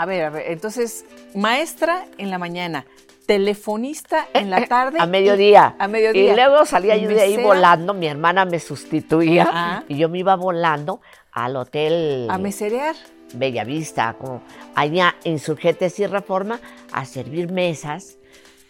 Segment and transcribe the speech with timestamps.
[0.00, 1.04] A ver, a ver, entonces,
[1.34, 2.86] maestra en la mañana,
[3.26, 4.98] telefonista en la tarde.
[4.98, 5.76] A mediodía.
[5.78, 6.32] a mediodía.
[6.32, 9.84] Y luego salía yo de ahí volando, mi hermana me sustituía Ah.
[9.88, 11.02] y yo me iba volando
[11.32, 12.96] al hotel A meserear.
[13.34, 14.42] Bellavista, como
[14.74, 16.58] allá Insurgentes y Reforma,
[16.92, 18.16] a servir mesas.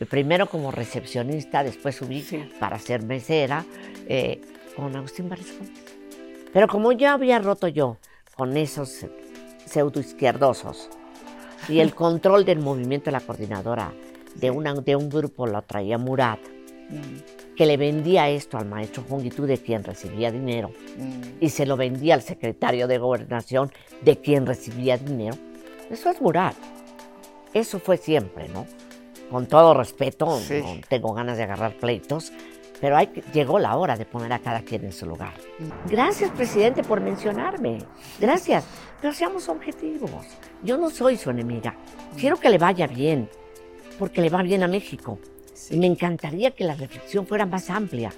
[0.09, 2.51] Primero como recepcionista, después subí Sí.
[2.59, 3.65] para ser mesera
[4.09, 4.41] eh,
[4.75, 5.71] con Agustín Barrascón.
[6.53, 7.99] Pero como ya había roto yo
[8.35, 9.07] con esos
[9.65, 10.91] pseudo izquierdosos
[11.69, 13.93] y el control del movimiento de la coordinadora
[14.35, 16.41] de, una, de un grupo lo traía Murat,
[16.91, 21.37] Mm, que le vendía esto al maestro Jongitud de quien recibía dinero mm.
[21.41, 23.71] y se lo vendía al secretario de gobernación
[24.03, 25.37] de quien recibía dinero.
[25.89, 26.57] Eso es Murat.
[27.55, 28.67] Eso fue siempre, ¿no?
[29.31, 30.61] Con todo respeto, Sí.
[30.63, 32.33] no tengo ganas de agarrar pleitos,
[32.81, 35.33] pero hay llegó la hora de poner a cada quien en su lugar.
[35.89, 37.79] Gracias, presidente, por mencionarme.
[38.19, 38.65] Gracias.
[39.01, 40.11] Pero seamos objetivos.
[40.63, 41.75] Yo no soy su enemiga.
[42.19, 43.29] Quiero que le vaya bien,
[43.99, 45.19] porque le va bien a México.
[45.71, 48.13] Y me encantaría que la reflexión fuera más amplia.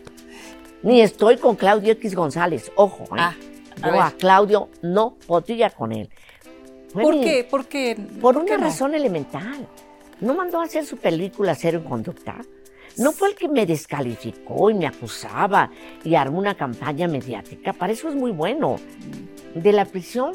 [0.83, 3.05] Ni estoy con Claudio X González, ojo.
[3.17, 3.19] ¿eh?
[3.21, 3.35] Ah,
[3.83, 4.01] a Yo ver.
[4.03, 6.09] a Claudio no podría con él.
[6.93, 7.45] Fue ¿Por mi- qué?
[7.49, 7.97] ¿Por qué?
[8.21, 8.65] Por ¿Por una qué no?
[8.65, 9.67] razón elemental.
[10.21, 12.37] No mandó a hacer su película Cero en Conducta.
[12.99, 15.71] No fue el que me descalificó y me acusaba
[16.05, 17.73] y armó una campaña mediática.
[17.73, 18.77] Para eso es muy bueno.
[19.55, 20.33] De la prisión,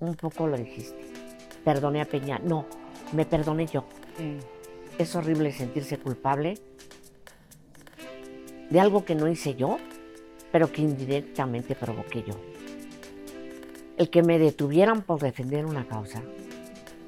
[0.00, 0.98] un poco lo dijiste.
[1.64, 2.38] Perdoné a Peña.
[2.42, 2.66] No,
[3.12, 3.82] me perdoné yo.
[4.18, 4.38] Mm,
[4.98, 6.58] Es horrible sentirse culpable
[8.70, 9.78] de algo que no hice yo,
[10.50, 12.34] pero que indirectamente provoqué yo.
[13.96, 16.22] El que me detuvieran por defender una causa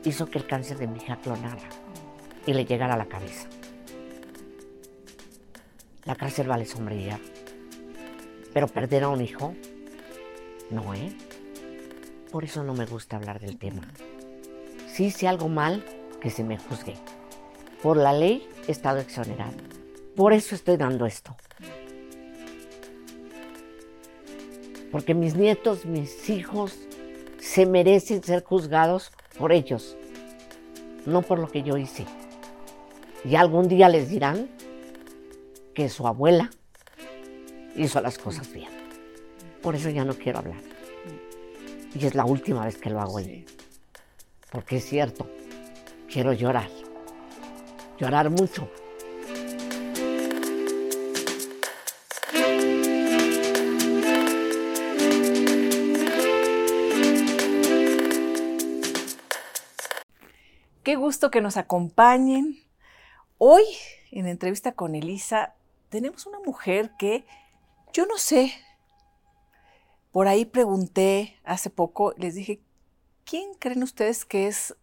[0.05, 1.69] hizo que el cáncer de mi hija clonara
[2.47, 3.48] y le llegara a la cabeza.
[6.08, 7.20] La cárcel vale sombría,
[8.54, 9.54] pero perder a un hijo,
[10.70, 11.12] no, ¿eh?
[12.32, 13.82] Por eso no me gusta hablar del tema.
[14.90, 15.84] Si hice algo mal,
[16.18, 16.94] que se me juzgue.
[17.82, 19.52] Por la ley he estado exonerado.
[20.16, 21.36] Por eso estoy dando esto.
[24.91, 26.78] Porque mis nietos, mis hijos,
[27.38, 29.94] se merecen ser juzgados por ellos,
[31.04, 32.06] no por lo que yo hice.
[33.26, 34.48] Y algún día les dirán
[35.78, 36.50] que su abuela
[37.77, 38.69] hizo las cosas bien.
[39.62, 40.61] Por eso ya no quiero hablar.
[41.94, 43.47] Y es la última vez que lo hago ahí.
[44.50, 45.31] Porque es cierto,
[46.12, 46.69] quiero llorar.
[47.97, 48.69] Llorar mucho.
[60.83, 62.59] Qué gusto que nos acompañen.
[63.37, 63.62] Hoy,
[64.10, 65.55] en entrevista con Elisa,
[65.88, 67.26] tenemos una mujer que
[67.93, 68.53] yo no sé.
[70.12, 72.60] Por ahí pregunté hace poco, les dije,
[73.25, 74.77] ¿quién creen ustedes que es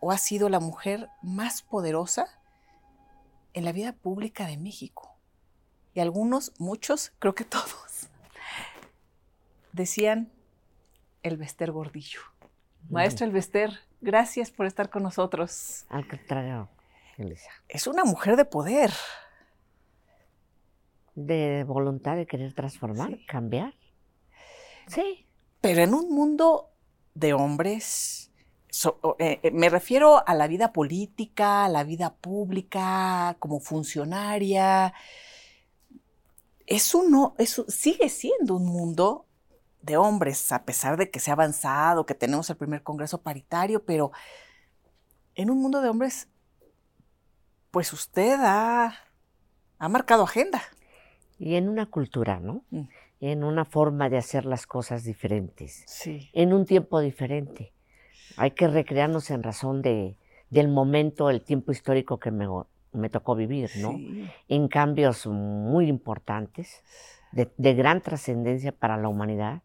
[0.00, 2.26] o ha sido la mujer más poderosa
[3.52, 5.16] en la vida pública de México?
[5.94, 8.08] Y algunos, muchos, creo que todos,
[9.72, 10.32] decían
[11.22, 12.20] el Bester Gordillo.
[12.88, 15.84] Maestra Elvester, gracias por estar con nosotros.
[15.88, 16.68] Al contrario,
[17.18, 17.50] Elisa.
[17.68, 18.90] Es una mujer de poder.
[21.14, 23.26] De voluntad de querer transformar, Sí.
[23.26, 23.74] cambiar.
[24.86, 25.26] Sí.
[25.60, 26.70] Pero en un mundo
[27.14, 28.30] de hombres,
[28.70, 34.94] so- eh, eh, me refiero a la vida política, a la vida pública, como funcionaria.
[36.66, 39.26] Es uno, es, sigue siendo un mundo
[39.82, 43.84] de hombres, a pesar de que se ha avanzado, que tenemos el primer Congreso paritario,
[43.84, 44.12] pero
[45.34, 46.28] en un mundo de hombres,
[47.70, 48.94] pues usted ha,
[49.78, 50.62] ha marcado agenda.
[51.40, 52.64] Y en una cultura, ¿no?
[52.70, 52.82] Mm.
[53.20, 55.84] En una forma de hacer las cosas diferentes.
[55.86, 56.30] Sí.
[56.32, 57.72] En un tiempo diferente.
[58.36, 60.16] Hay que recrearnos en razón de,
[60.50, 62.46] del momento, el tiempo histórico que me,
[62.92, 63.92] me tocó vivir, ¿no?
[63.92, 64.28] Sí.
[64.48, 66.84] En cambios muy importantes,
[67.32, 69.62] de, de gran trascendencia para la humanidad,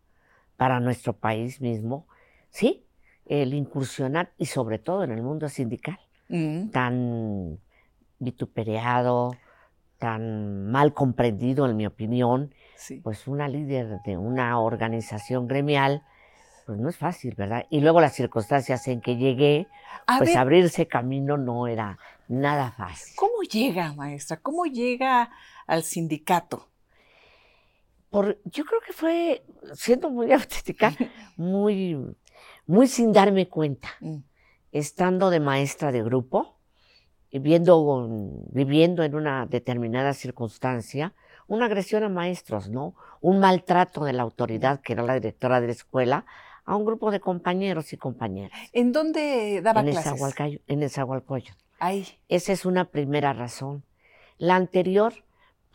[0.57, 2.07] para nuestro país mismo.
[2.49, 2.85] Sí,
[3.25, 6.69] el incursionar y sobre todo en el mundo sindical, Mm.
[6.71, 7.59] tan
[8.19, 9.35] vituperado,
[9.97, 12.99] tan mal comprendido, en mi opinión, Sí.
[13.01, 16.03] pues una líder de una organización gremial,
[16.65, 17.65] pues no es fácil, ¿verdad?
[17.69, 19.67] Y luego las circunstancias en que llegué,
[20.07, 21.97] A pues ver, abrirse camino no era
[22.27, 23.15] nada fácil.
[23.15, 24.37] ¿cómo llega, maestra?
[24.37, 25.29] ¿Cómo llega
[25.67, 26.67] al sindicato?
[28.09, 29.43] Por, yo creo que fue,
[29.73, 30.93] siendo muy auténtica,
[31.37, 31.97] muy,
[32.65, 34.17] muy sin darme cuenta, Mm.
[34.71, 36.54] estando de maestra de grupo,
[37.35, 41.13] y viendo, viviendo en una determinada circunstancia,
[41.47, 42.95] una agresión a maestros, ¿no?
[43.19, 46.25] Un maltrato de la autoridad, que era la directora de la escuela,
[46.63, 48.57] a un grupo de compañeros y compañeras.
[48.71, 50.13] ¿En dónde daba en clases?
[50.13, 51.59] Nezahualcóyotl, en Nezahualcóyotl.
[51.79, 52.07] Ahí.
[52.29, 53.83] Esa es una primera razón.
[54.37, 55.11] La anterior,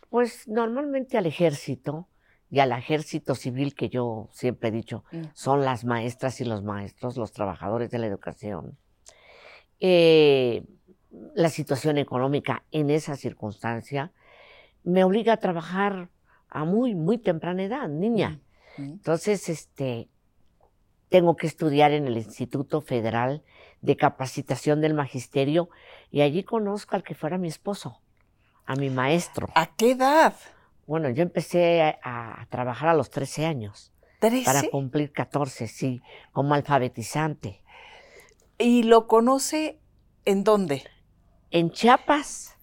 [0.08, 2.08] pues normalmente al ejército
[2.50, 5.24] y al ejército civil que yo siempre he dicho, Mm.
[5.34, 8.78] son las maestras y los maestros, los trabajadores de la educación.
[9.78, 10.64] Eh,
[11.34, 14.12] la situación económica en esa circunstancia
[14.84, 16.08] me obliga a trabajar
[16.48, 18.40] a muy, muy temprana edad, niña.
[18.76, 20.08] Entonces, este,
[21.08, 23.42] tengo que estudiar en el Instituto Federal
[23.82, 25.68] de Capacitación del Magisterio
[26.10, 28.00] y allí conozco al que fuera mi esposo,
[28.64, 29.48] a mi maestro.
[29.54, 30.34] ¿A qué edad?
[30.86, 34.44] Bueno, yo empecé a, a trabajar a los 13 años ¿Trece?
[34.44, 36.00] para cumplir 14, sí,
[36.32, 37.62] como alfabetizante.
[38.58, 39.78] ¿Y lo conoce
[40.24, 40.84] en dónde?
[41.50, 42.56] En Chiapas,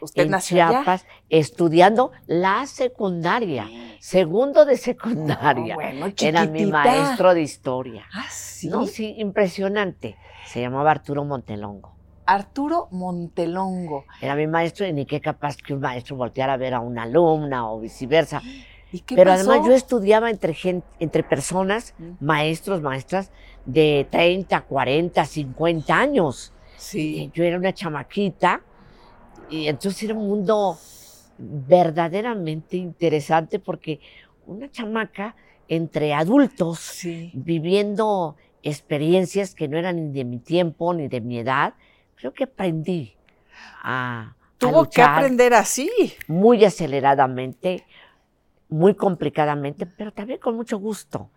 [0.00, 0.68] ¿Usted en nació allá?
[0.82, 3.70] Chiapas, estudiando la secundaria,
[4.00, 5.74] segundo de secundaria.
[5.76, 8.06] No, bueno, Era mi maestro de historia.
[8.12, 8.68] Ah, sí.
[8.68, 10.16] No, sí, impresionante.
[10.46, 11.94] Se llamaba Arturo Montelongo.
[12.26, 14.04] Arturo Montelongo.
[14.20, 17.02] Era mi maestro y ni qué capaz que un maestro volteara a ver a una
[17.04, 18.42] alumna o viceversa.
[18.92, 19.50] ¿Y qué Pero pasó?
[19.50, 22.12] además yo estudiaba entre, gen- entre personas, Mm.
[22.24, 23.32] maestros, maestras,
[23.64, 26.52] de 30, 40, 50 años.
[26.84, 27.30] Sí.
[27.34, 28.62] yo era una chamaquita
[29.50, 30.78] y entonces era un mundo
[31.38, 34.00] verdaderamente interesante porque
[34.46, 35.34] una chamaca
[35.68, 37.30] entre adultos Sí.
[37.34, 41.74] viviendo experiencias que no eran ni de mi tiempo ni de mi edad,
[42.16, 43.14] creo que aprendí
[43.82, 45.90] a, a Tuvo que aprender así.
[46.28, 47.84] muy aceleradamente,
[48.68, 51.30] muy complicadamente, pero también con mucho gusto.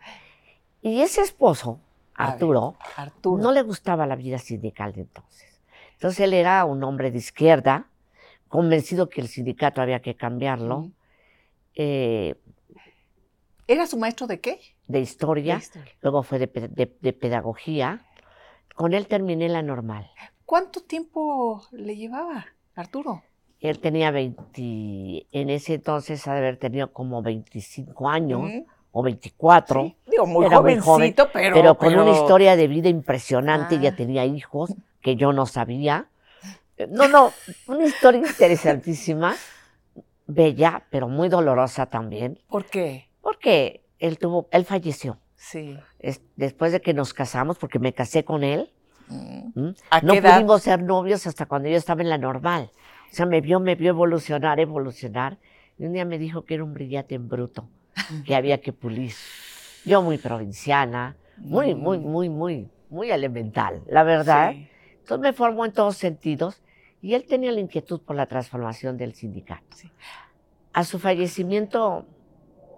[0.81, 1.79] Y ese esposo,
[2.18, 3.42] Ver, Arturo, Arturo.
[3.44, 5.62] no le gustaba la vida sindical de entonces.
[5.94, 7.90] Entonces él era un hombre de izquierda,
[8.48, 10.92] convencido que el sindicato había que cambiarlo,
[11.75, 12.36] eh,
[13.68, 14.60] ¿Era su maestro de qué?
[14.88, 15.92] de historia, De historia.
[16.02, 18.06] luego fue de, pe- de- de pedagogía.
[18.75, 20.10] Con él terminé la normal.
[20.46, 23.24] ¿Cuánto tiempo le llevaba Arturo?
[23.60, 28.52] Él tenía 20, en ese entonces ha de haber tenido como 25 años.
[28.99, 29.83] O 24.
[29.83, 33.75] Sí, Digo, muy Era muy jovencito, joven, pero, pero, con una historia de vida impresionante,
[33.75, 33.81] Ah.
[33.81, 36.07] ya tenía hijos que yo no sabía.
[36.89, 37.31] No, no,
[37.67, 39.35] una historia interesantísima,
[40.25, 43.07] bella, pero muy dolorosa también, ¿Por qué?
[43.21, 45.77] porque él tuvo, él falleció Sí.
[45.99, 48.71] Es- después de que nos casamos, porque me casé con él.
[49.07, 49.51] Mm.
[49.59, 49.73] ¿m?
[49.91, 50.35] ¿A No qué edad?
[50.38, 52.71] pudimos ser novios hasta cuando yo estaba en la normal.
[53.11, 55.38] O sea, me vio, me vio evolucionar, evolucionar.
[55.77, 57.69] Y un día me dijo que era un brillante en bruto,
[58.25, 59.13] que había que pulir.
[59.86, 62.01] Yo muy provinciana, muy, muy, Mm.
[62.04, 64.51] muy, muy, muy elemental, la verdad.
[64.51, 64.68] Sí.
[65.00, 66.62] Entonces me formó en todos sentidos
[67.01, 69.63] y él tenía la inquietud por la transformación del sindicato.
[69.75, 69.89] Sí.
[70.74, 72.06] A su fallecimiento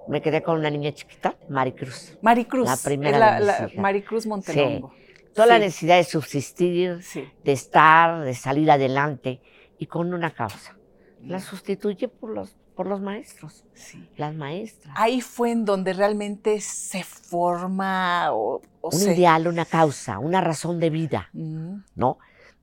[0.07, 2.17] me quedé con una niña chiquita, Maricruz.
[2.21, 2.67] Maricruz.
[2.67, 3.75] La primera la, de mis la- hijas.
[3.75, 4.93] Maricruz Montelongo.
[5.33, 5.61] Toda la Sí.
[5.61, 7.23] necesidad de subsistir, Sí.
[7.43, 9.39] de estar, de salir adelante
[9.77, 10.75] y con una causa.
[11.21, 11.29] Mm.
[11.29, 14.09] La sustituye por los, por los maestros, Sí.
[14.15, 14.95] las maestras.
[14.97, 19.15] Ahí fue en donde realmente se forma o, o un se...
[19.15, 21.79] ideal, una causa, una razón de vida, Mm.
[21.95, 22.19] ¿no?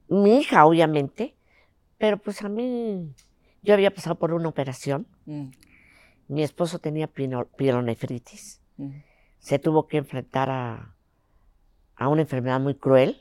[0.09, 1.37] Mi hija, obviamente,
[1.99, 3.15] pero pues a mí,
[3.63, 5.07] yo había pasado por una operación.
[5.27, 5.49] Mm.
[6.29, 7.11] Mi esposo tenía.
[8.79, 8.89] Mm.
[9.39, 10.95] Se tuvo que enfrentar a,
[11.95, 13.21] a una enfermedad muy cruel.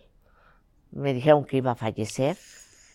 [0.92, 2.38] Me dijeron que iba a fallecer.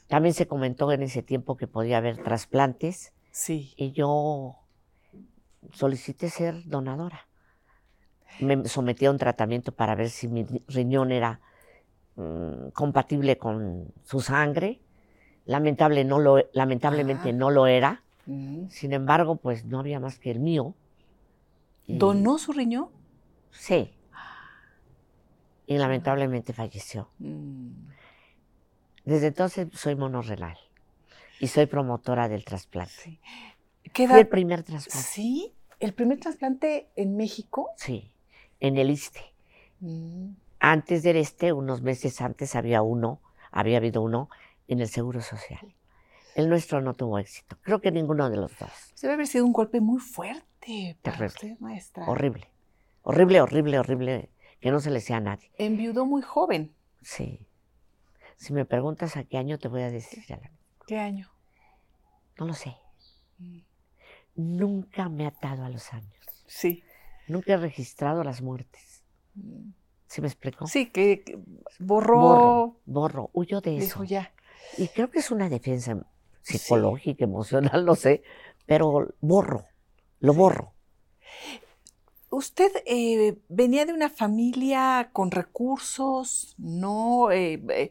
[0.08, 3.12] También se comentó en ese tiempo que podía haber trasplantes.
[3.30, 3.74] Sí.
[3.76, 4.56] y yo
[5.72, 7.26] solicité ser donadora.
[8.40, 11.40] Me sometí a un tratamiento para ver si mi riñón era
[12.16, 14.80] mm, compatible con su sangre.
[15.44, 18.02] Lamentable no lo, lamentablemente no lo era.
[18.68, 20.74] Sin embargo, pues no había más que el mío.
[21.88, 22.90] ¿Donó su riñón?
[23.50, 23.92] Sí.
[25.66, 27.10] Y lamentablemente falleció.
[27.18, 27.70] Mm.
[29.04, 30.56] Desde entonces soy monorrenal
[31.40, 32.92] y soy promotora del trasplante.
[32.92, 33.20] Sí.
[33.92, 34.30] ¿Qué Fui el edad?
[34.30, 35.02] primer trasplante.
[35.08, 35.52] Sí.
[35.80, 37.70] ¿El primer trasplante en México?
[37.76, 38.12] Sí,
[38.60, 39.20] en el ISTE.
[39.80, 40.32] Mm.
[40.60, 43.20] Antes del este, unos meses antes, había uno,
[43.50, 44.28] había habido uno
[44.68, 45.74] en el Seguro Social.
[46.34, 47.56] El nuestro no tuvo éxito.
[47.62, 48.70] Creo que ninguno de los dos.
[49.00, 51.26] Debe haber sido un golpe muy fuerte para Terrible.
[51.26, 52.04] usted, maestra.
[52.06, 52.46] Horrible.
[53.02, 54.28] Horrible, horrible, horrible.
[54.60, 55.50] Que no se le sea a nadie.
[55.56, 56.74] Enviudó muy joven.
[57.00, 57.40] Sí.
[58.36, 60.22] Si me preguntas a qué año, te voy a decir.
[60.28, 60.50] ya la-
[60.90, 61.30] ¿Qué año?
[62.36, 62.76] No lo sé.
[63.38, 63.60] Mm.
[64.34, 66.18] Nunca me he atado a los años.
[66.48, 66.82] Sí.
[67.28, 69.04] Nunca he registrado las muertes.
[69.36, 69.70] Mm.
[70.08, 70.66] ¿Sí me explico?
[70.66, 71.38] Sí, que, que
[71.78, 72.20] borró.
[72.20, 73.84] Borro, borro, huyo de eso.
[73.84, 74.32] Dijo ya.
[74.78, 75.96] Y creo que es una defensa
[76.42, 78.24] psicológica, emocional, no sé,
[78.66, 79.66] pero borro,
[80.18, 80.74] lo borro.
[82.30, 87.30] Usted eh, venía de una familia con recursos, ¿no?
[87.32, 87.90] Eh, eh,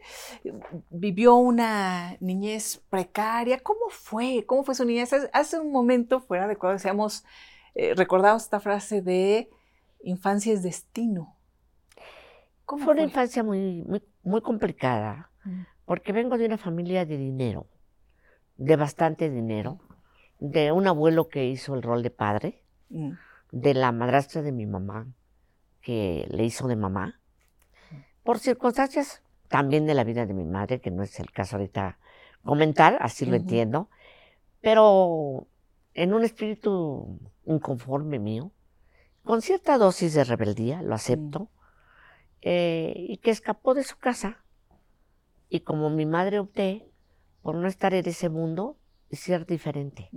[0.89, 3.59] vivió una niñez precaria.
[3.59, 4.45] ¿Cómo fue?
[4.47, 5.13] ¿Cómo fue su niñez?
[5.33, 7.25] Hace un momento, fuera de cuando decíamos,
[7.95, 9.49] recordamos esta frase de
[10.03, 11.35] infancia es destino.
[12.65, 15.61] ¿Cómo fue, una infancia muy, muy, muy complicada, mm.
[15.85, 17.67] porque vengo de una familia de dinero,
[18.57, 19.79] de bastante dinero,
[20.39, 22.63] de un abuelo que hizo el rol de padre.
[22.89, 23.13] Mm
[23.51, 25.07] de la madrastra de mi mamá,
[25.81, 27.19] que le hizo de mamá,
[28.23, 31.97] por circunstancias también de la vida de mi madre, que no es el caso ahorita
[32.43, 33.89] comentar, así lo entiendo,
[34.61, 35.47] pero
[35.93, 38.51] en un espíritu inconforme mío,
[39.23, 41.49] con cierta dosis de rebeldía, lo acepto,
[42.41, 44.43] eh, y que escapó de su casa.
[45.49, 46.89] Y como mi madre opté
[47.41, 48.77] por no estar en ese mundo
[49.09, 50.09] y ser diferente.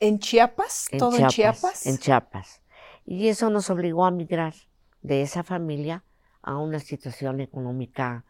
[0.00, 0.88] ¿En Chiapas?
[0.98, 1.86] ¿Todo en Chiapas?
[1.86, 2.62] En Chiapas.
[3.04, 4.54] Y eso nos obligó a migrar
[5.02, 6.04] de esa familia
[6.42, 8.24] a una situación económica,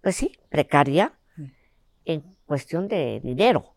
[0.00, 1.44] pues sí, precaria, mm.
[2.04, 3.74] en cuestión de dinero,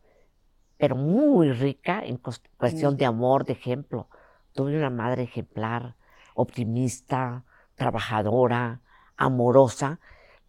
[0.78, 4.10] pero muy rica en cuestión de amor, de ejemplo.
[4.54, 5.96] Tuve una madre ejemplar,
[6.36, 7.46] optimista,
[7.76, 8.82] trabajadora,
[9.16, 10.00] amorosa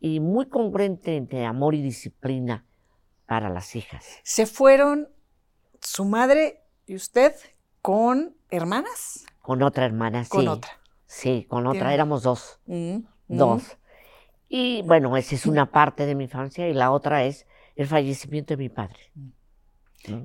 [0.00, 2.66] y muy congruente entre amor y disciplina
[3.26, 4.04] para las hijas.
[4.24, 5.08] Se fueron
[5.80, 6.61] su madre
[6.92, 7.34] ¿Y usted
[7.80, 9.24] con hermanas?
[9.40, 10.30] Con otra hermana, sí.
[10.30, 10.72] Con otra.
[11.06, 12.60] Sí, con otra, éramos dos.
[12.66, 13.04] Mm, mm.
[13.28, 13.78] Dos.
[14.50, 17.46] Y bueno, esa es una parte de mi infancia y la otra es
[17.76, 19.10] el fallecimiento de mi padre.
[19.14, 20.22] Mm.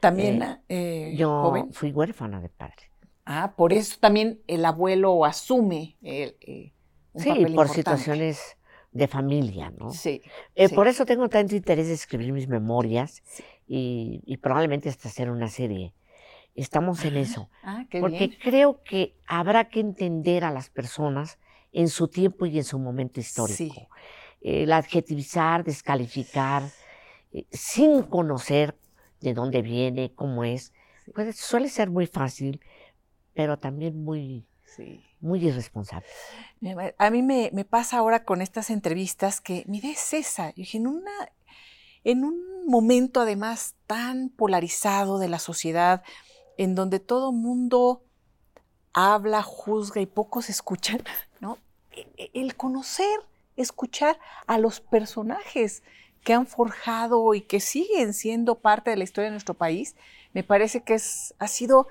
[0.00, 2.90] También eh, eh, yo fui huérfana de padre.
[3.24, 6.72] Ah, por eso también el abuelo asume el, eh,
[7.14, 8.56] Sí, por situaciones
[8.92, 9.90] de familia, ¿no?
[9.90, 10.22] Sí,
[10.54, 13.22] eh, Por eso tengo tanto interés de escribir mis memorias
[13.66, 15.94] y, probablemente hasta hacer una serie.
[16.60, 17.48] Estamos en eso.
[17.62, 21.38] Ah, porque creo que habrá que entender a las personas
[21.72, 23.88] en su tiempo y en su momento histórico.
[24.40, 26.62] El adjetivizar, descalificar,
[27.32, 28.76] eh, sin conocer
[29.20, 30.72] de dónde viene, cómo es,
[31.14, 32.60] pues suele ser muy fácil,
[33.34, 34.46] pero también muy,
[35.20, 36.06] muy irresponsable.
[36.98, 40.50] A mí me, pasa ahora con estas entrevistas que, mire, es esa.
[40.50, 41.12] Yo dije, en, una,
[42.04, 46.02] en un momento además tan polarizado de la sociedad,
[46.60, 48.02] en donde todo mundo
[48.92, 51.02] habla, juzga y pocos escuchan,
[51.40, 51.56] ¿no?
[51.90, 53.18] E, e, el conocer,
[53.56, 55.82] escuchar a los personajes
[56.22, 59.96] que han forjado y que siguen siendo parte de la historia de nuestro país,
[60.34, 61.88] me parece que es, ha sido,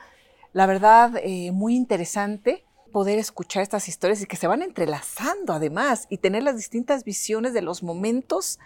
[0.54, 6.06] la verdad, eh, muy interesante poder escuchar estas historias y que se van entrelazando además
[6.12, 8.60] y tener las distintas visiones de los momentos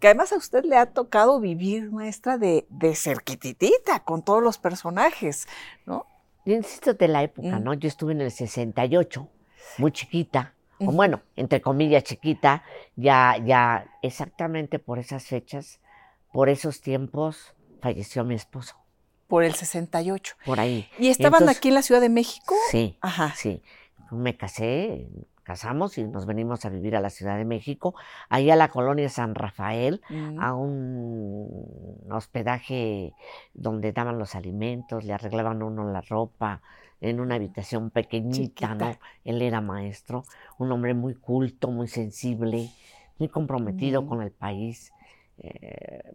[0.00, 4.58] que además a usted le ha tocado vivir, maestra, de, de cerquititita con todos los
[4.58, 5.46] personajes,
[5.86, 6.06] ¿no?
[6.44, 7.62] Yo insisto de la época, mm.
[7.62, 7.74] ¿no?
[7.74, 9.28] Yo estuve en el 68,
[9.78, 12.64] muy chiquita, o bueno, entre comillas chiquita,
[12.96, 15.78] ya, ya exactamente por esas fechas,
[16.32, 18.80] por esos tiempos, falleció mi esposo
[19.30, 20.34] por el 68.
[20.44, 20.86] Por ahí.
[20.98, 22.54] ¿Y estaban aquí en la Ciudad de México?
[22.70, 22.98] Sí.
[23.00, 23.32] Ajá.
[23.36, 23.62] Sí.
[24.10, 25.06] Me casé,
[25.50, 27.96] casamos y nos venimos a vivir a la Ciudad de México,
[28.28, 30.38] ahí a la colonia San Rafael, mm.
[30.38, 33.14] a un hospedaje
[33.52, 36.62] donde daban los alimentos, le arreglaban uno la ropa,
[37.00, 38.96] en una habitación pequeñita, ¿no?
[39.24, 40.22] Él era maestro,
[40.58, 42.70] un hombre muy culto, muy sensible,
[43.18, 44.06] muy comprometido mm.
[44.06, 44.92] con el país,
[45.38, 46.12] eh,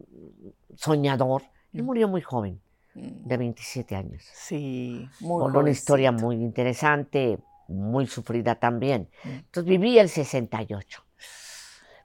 [0.76, 1.42] soñador.
[1.74, 1.84] Él mm.
[1.84, 2.58] murió muy joven
[2.94, 4.22] de 27 años.
[4.32, 9.08] Sí, muy Con una historia muy interesante, muy sufrida también.
[9.24, 9.28] Mm.
[9.28, 11.04] Entonces viví el 68.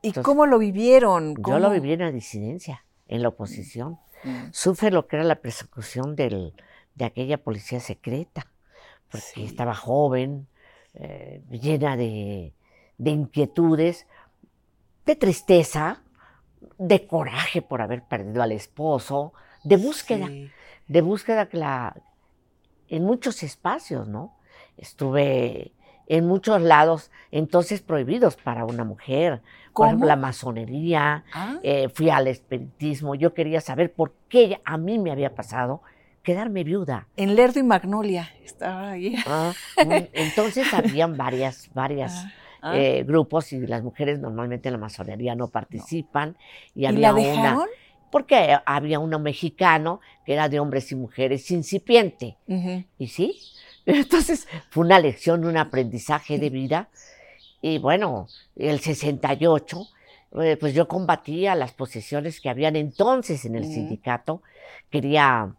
[0.02, 1.36] ¿Y cómo lo vivieron?
[1.46, 4.00] Yo lo viví en la disidencia, en la oposición.
[4.24, 4.30] Mm.
[4.30, 4.54] Mm.
[4.54, 6.54] Sufre lo que era la persecución del,
[6.96, 8.48] de aquella policía secreta,
[9.10, 10.48] porque estaba joven,
[10.94, 12.54] eh, llena de,
[12.98, 14.08] de inquietudes,
[15.06, 16.02] de tristeza,
[16.78, 20.30] de coraje por haber perdido al esposo, de búsqueda
[20.92, 21.96] de búsqueda la,
[22.90, 24.36] en muchos espacios, ¿no?
[24.82, 25.72] Estuve
[26.08, 29.42] en muchos lados, entonces prohibidos para una mujer.
[29.72, 31.60] como la masonería, ah.
[31.64, 33.16] eh, fui al espiritismo.
[33.16, 35.82] Yo quería saber por qué a mí me había pasado
[36.24, 37.08] quedarme viuda.
[37.16, 39.16] En Lerdo y Magnolia estaba ahí.
[39.26, 39.54] Ah,
[40.12, 42.26] entonces habían varias, varias.
[42.64, 46.38] Ah, eh, grupos y las mujeres normalmente en la masonería no participan
[46.76, 47.66] y había una
[48.12, 52.38] porque había uno mexicano que era de hombres y mujeres incipiente.
[53.00, 53.40] Y sí,
[53.86, 56.90] entonces fue una lección, un aprendizaje de vida.
[57.62, 59.88] Y bueno, el 68,
[60.42, 64.42] eh, pues yo combatía las posiciones que habían entonces en el sindicato.
[64.90, 65.56] Quería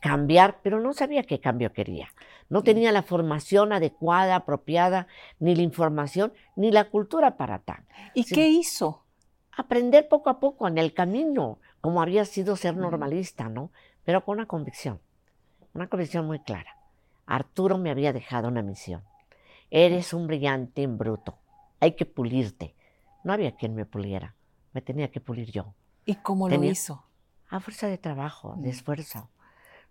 [0.00, 2.08] cambiar, pero no sabía qué cambio quería.
[2.48, 5.06] No tenía la formación adecuada, apropiada,
[5.38, 7.84] ni la información, ni la cultura para tal.
[8.14, 9.04] ¿Y qué hizo?
[9.56, 13.70] Aprender poco a poco en el camino, como había sido ser normalista, ¿no?
[14.04, 15.00] Pero con una convicción,
[15.72, 16.81] una convicción muy clara.
[17.26, 19.02] Arturo me había dejado una misión.
[19.70, 21.38] Eres un brillante en bruto.
[21.80, 22.74] Hay que pulirte.
[23.24, 24.34] No había quien me puliera.
[24.72, 25.74] Me tenía que pulir yo.
[26.04, 27.04] ¿Y cómo lo hizo?
[27.48, 29.30] A fuerza de trabajo, de esfuerzo,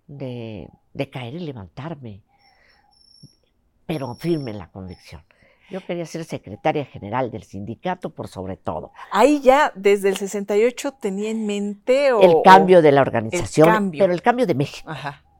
[0.07, 2.21] de, de caer y levantarme,
[3.85, 5.23] pero firme en la convicción.
[5.69, 8.91] Yo quería ser secretaria general del sindicato por sobre todo.
[9.11, 14.21] Ahí ya desde el 68 tenía en mente el cambio de la organización, pero el
[14.21, 14.91] cambio de México.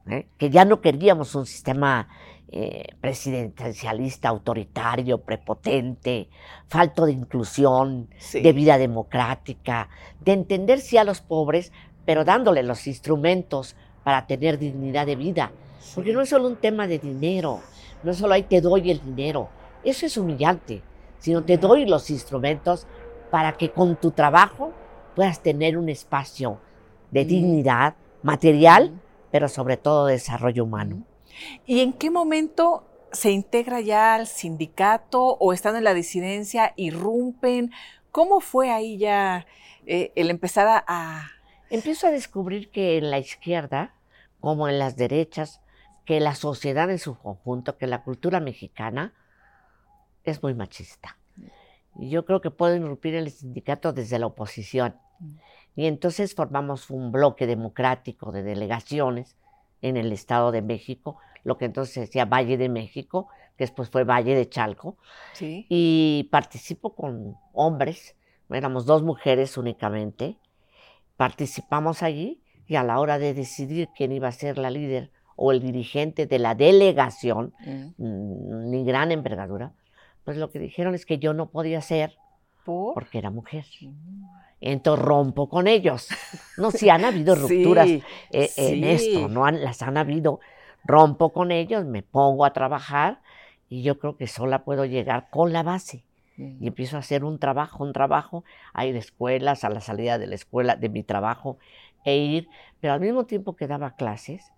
[0.10, 0.28] ¿Eh?
[0.38, 2.08] Que ya no queríamos un sistema
[2.54, 6.30] eh, presidencialista, autoritario, prepotente,
[6.68, 9.90] falto de inclusión, de vida democrática,
[10.20, 11.72] de entender sí a los pobres,
[12.06, 15.52] pero dándole los instrumentos para tener dignidad de vida.
[15.96, 17.62] Porque no es solo un tema de dinero,
[18.04, 19.50] no es solo ahí te doy el dinero,
[19.84, 20.82] eso es humillante,
[21.20, 22.86] sino te doy los instrumentos
[23.30, 24.74] para que con tu trabajo
[25.16, 26.60] puedas tener un espacio
[27.12, 28.92] de dignidad material,
[29.32, 31.06] pero sobre todo de desarrollo humano.
[31.66, 37.72] ¿Y en qué momento se integra ya al sindicato o están en la disidencia, irrumpen?
[38.12, 39.46] ¿Cómo fue ahí ya
[39.86, 41.32] eh, el empezar a,
[41.72, 43.96] Empiezo a descubrir que en la izquierda,
[44.42, 45.62] como en las derechas,
[46.04, 49.14] que la sociedad en su conjunto, que la cultura mexicana
[50.26, 51.18] es muy machista.
[51.98, 54.98] Y yo creo que puedo irrumpir el sindicato desde la oposición.
[55.76, 59.38] Y entonces formamos un bloque democrático de delegaciones
[59.82, 63.90] en el Estado de México, lo que entonces se decía Valle de México, que después
[63.90, 64.98] fue Valle de Chalco.
[65.40, 68.16] Y participo con hombres,
[68.50, 70.38] éramos dos mujeres únicamente,
[71.18, 75.52] participamos allí y a la hora de decidir quién iba a ser la líder o
[75.52, 78.04] el dirigente de la delegación, mm.
[78.04, 79.74] Mm, ni gran envergadura,
[80.24, 82.16] pues lo que dijeron es que yo no podía ser
[82.64, 83.66] porque era mujer.
[83.82, 84.24] Mm.
[84.62, 86.08] Entonces rompo con ellos.
[86.58, 90.40] No, si han habido rupturas eh, en esto, no las han habido.
[90.84, 93.22] Rompo con ellos, me pongo a trabajar
[93.70, 96.04] y yo creo que sola puedo llegar con la base.
[96.38, 98.44] Y empiezo a hacer un trabajo, un trabajo,
[98.74, 101.58] a ir a escuelas, a la salida de la escuela, de mi trabajo,
[102.04, 104.52] e ir, pero al mismo tiempo que daba clases,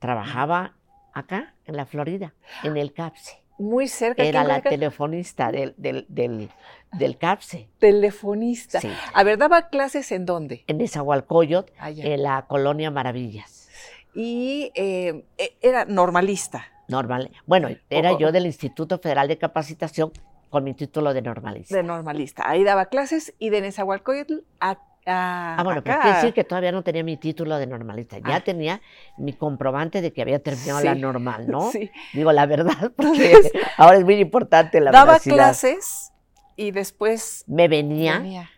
[0.00, 0.74] trabajaba
[1.12, 2.34] acá, en la Florida,
[2.64, 3.40] en el CAPSE.
[3.60, 4.24] Muy cerca.
[4.24, 7.68] Era la telefonista del, del, del, CAPSE.
[7.78, 8.80] Telefonista.
[9.12, 10.64] A ver, ¿daba clases en dónde?
[10.66, 13.68] En Nezahualcóyotl, ah, en la colonia Maravillas.
[14.14, 16.64] Y eh, e, era normalista.
[16.88, 17.30] Normal.
[17.46, 20.10] Bueno, era yo del Instituto Federal de Capacitación
[20.48, 21.76] con mi título de normalista.
[21.76, 22.48] De normalista.
[22.48, 24.78] Ahí daba clases y de Nezahualcóyotl a
[25.10, 28.18] ah, bueno, pero quiere decir que todavía no tenía mi título de normalista.
[28.18, 28.40] Ya ah.
[28.40, 28.80] tenía
[29.18, 31.70] mi comprobante de que había terminado la normal, ¿no?
[31.70, 31.90] Sí.
[32.12, 33.34] Digo la verdad, porque
[33.76, 36.12] ahora es muy importante la Daba clases
[36.56, 37.44] y después.
[37.46, 38.50] Me venía, venía.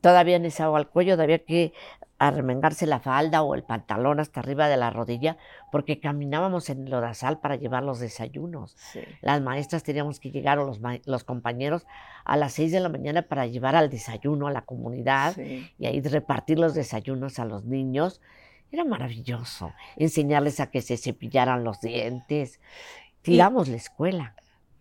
[0.00, 1.72] todavía en ese al cuello, todavía que
[2.18, 5.36] arremengarse la falda o el pantalón hasta arriba de la rodilla,
[5.70, 8.76] porque caminábamos en lodazal para llevar los desayunos.
[9.20, 11.86] Las maestras teníamos que llegar, o los, los, compañeros,
[12.24, 16.00] a las seis de la mañana para llevar al desayuno a la comunidad y ahí
[16.00, 18.20] repartir los desayunos a los niños.
[18.72, 22.60] Era maravilloso enseñarles a que se cepillaran los dientes.
[23.22, 24.34] Tiramos la escuela.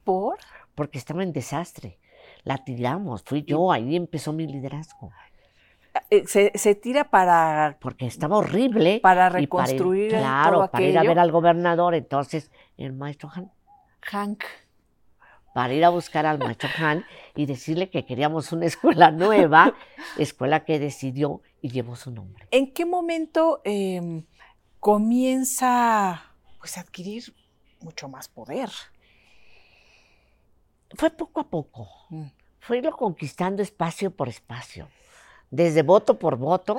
[0.04, 0.38] ¿Por?
[0.74, 2.00] Porque estaba en desastre.
[2.43, 5.12] La tiramos, fui yo, ahí empezó mi liderazgo.
[6.10, 7.77] Eh, se, tira para...
[7.79, 8.99] Porque estaba horrible.
[9.01, 10.10] Para reconstruir.
[10.10, 11.95] claro, para ir a ver al gobernador.
[11.95, 13.51] Entonces, el maestro Han,
[14.01, 14.43] Hank.
[15.53, 19.73] Para ir a buscar al maestro Han y decirle que queríamos una escuela nueva,
[20.17, 22.47] escuela que decidió y llevó su nombre.
[22.51, 24.25] ¿En qué momento em,
[24.79, 27.34] comienza pues, a adquirir
[27.79, 28.69] mucho más poder?
[30.93, 31.89] Fue poco a poco.
[32.10, 32.25] Mm.
[32.60, 34.89] Fue irlo conquistando espacio por espacio
[35.55, 36.77] desde voto por voto.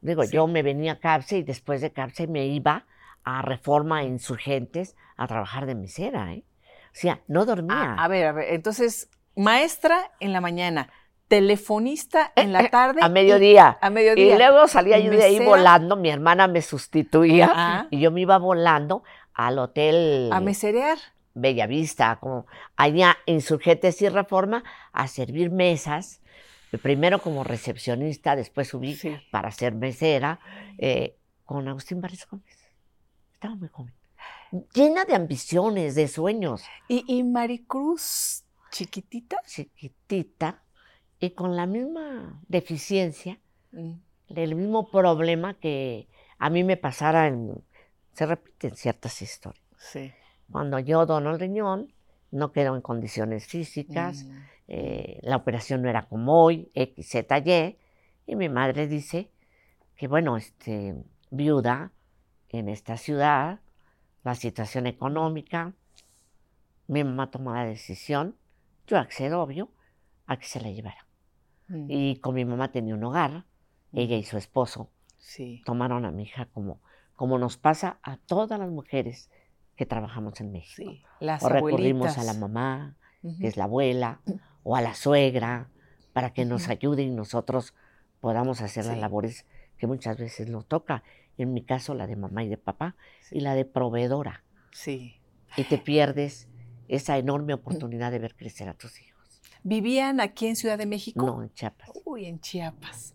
[0.00, 2.86] Digo, yo me venía a CAPSE y después de CAPSE me iba
[3.22, 6.44] a Reforma Insurgentes a trabajar de mesera, ¿eh?
[6.86, 7.94] O sea, no dormía.
[7.94, 10.90] A, ver, a ver, entonces, maestra en la mañana,
[11.28, 13.00] telefonista en la eh, eh, tarde.
[13.02, 13.78] a mediodía.
[13.80, 14.34] a mediodía.
[14.34, 17.86] Y luego salía yo de ahí volando, mi hermana me sustituía ah.
[17.90, 20.30] y yo me iba volando al hotel.
[20.32, 20.98] A meserear.
[21.34, 26.20] Bellavista, como allá Insurgentes y Reforma, a servir mesas
[26.78, 28.98] primero como recepcionista, después subí
[29.30, 30.40] para ser mesera,
[30.78, 32.56] eh, con Agustín Barrios Gómez.
[33.32, 33.94] Estaba muy joven.
[34.72, 36.62] Llena de ambiciones, de sueños.
[36.88, 39.38] ¿Y, Maricruz, chiquitita?
[39.46, 40.62] Chiquitita,
[41.18, 43.40] y con la misma deficiencia,
[43.72, 43.92] mm.
[44.28, 46.08] el mismo problema que
[46.38, 47.62] a mí me pasara en...
[48.12, 49.64] Se repiten ciertas historias.
[49.76, 50.12] Sí.
[50.50, 51.92] Cuando yo dono el riñón,
[52.30, 54.53] no quedo en condiciones físicas, Mm.
[54.68, 57.78] Eh, la operación no era como hoy, X, Z, Y,
[58.26, 59.30] y mi madre dice
[59.96, 60.94] que, bueno, este,
[61.30, 61.92] viuda
[62.48, 63.60] en esta ciudad,
[64.22, 65.74] la situación económica,
[66.86, 68.36] mi mamá tomó la decisión,
[68.86, 69.70] yo accedo, obvio,
[70.26, 71.06] a que se la llevara.
[71.68, 71.86] Mm.
[71.88, 73.44] Y con mi mamá tenía un hogar,
[73.92, 75.62] ella y su esposo Sí.
[75.64, 76.80] tomaron a mi hija como,
[77.16, 79.30] como nos pasa a todas las mujeres
[79.76, 80.90] que trabajamos en México.
[80.90, 81.02] Sí.
[81.20, 84.20] Las O recurrimos a la mamá, que es la abuela,
[84.64, 85.68] o a la suegra,
[86.12, 87.74] para que nos ayude y nosotros
[88.20, 89.46] podamos hacer las labores
[89.78, 91.02] que muchas veces nos toca.
[91.38, 92.96] En mi caso, la de mamá y de papá,
[93.30, 94.42] y la de proveedora.
[94.72, 95.20] Sí.
[95.56, 96.48] Y te pierdes
[96.88, 99.40] esa enorme oportunidad de ver crecer a tus hijos.
[99.62, 101.24] ¿Vivían aquí en Ciudad de México?
[101.24, 101.90] No, en Chiapas.
[102.04, 103.14] Uy, en Chiapas.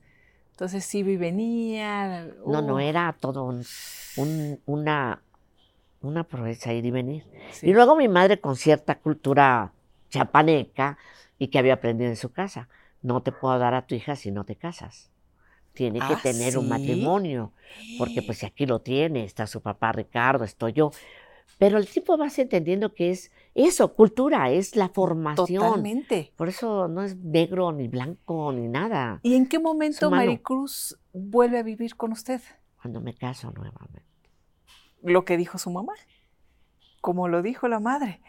[0.52, 2.28] Entonces sí venía.
[2.46, 3.64] No, no, uh, era todo un-
[4.18, 5.22] un- una,
[6.02, 7.26] una proeza ir y venir.
[7.52, 7.70] sí.
[7.70, 9.72] Y luego mi madre con cierta cultura
[10.10, 10.98] chapaneca
[11.40, 12.70] y que había aprendido en su casa.
[13.02, 15.10] No te puedo dar a tu hija si no te casas.
[15.74, 17.54] Tiene que ¿Ah, tener un matrimonio,
[17.98, 20.92] porque pues si aquí lo tiene, está su papá Ricardo, estoy yo.
[21.58, 25.64] Pero el tipo vas entendiendo que es eso, cultura, es la formación.
[25.64, 26.34] Totalmente.
[26.36, 29.20] Por eso no es negro ni blanco ni nada.
[29.24, 30.10] ¿Y en qué momento.
[30.10, 32.42] Maricruz vuelve a vivir con usted?
[32.82, 34.04] Cuando me caso nuevamente.
[35.02, 35.94] Lo que dijo su mamá,
[37.02, 38.22] como lo dijo la madre.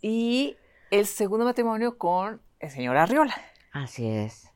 [0.00, 0.56] Y
[0.92, 3.34] el segundo matrimonio con el señor Arriola.
[3.72, 4.48] Así es.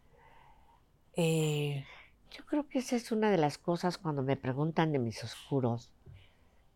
[1.16, 1.84] Eh,
[2.30, 5.90] Yo creo que esa es una de las cosas cuando me preguntan de mis oscuros.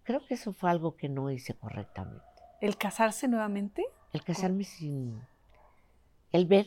[0.05, 2.25] Creo que eso fue algo que no hice correctamente.
[2.62, 3.85] el casarse nuevamente.
[4.12, 5.20] El casarme sin.
[6.33, 6.66] El ver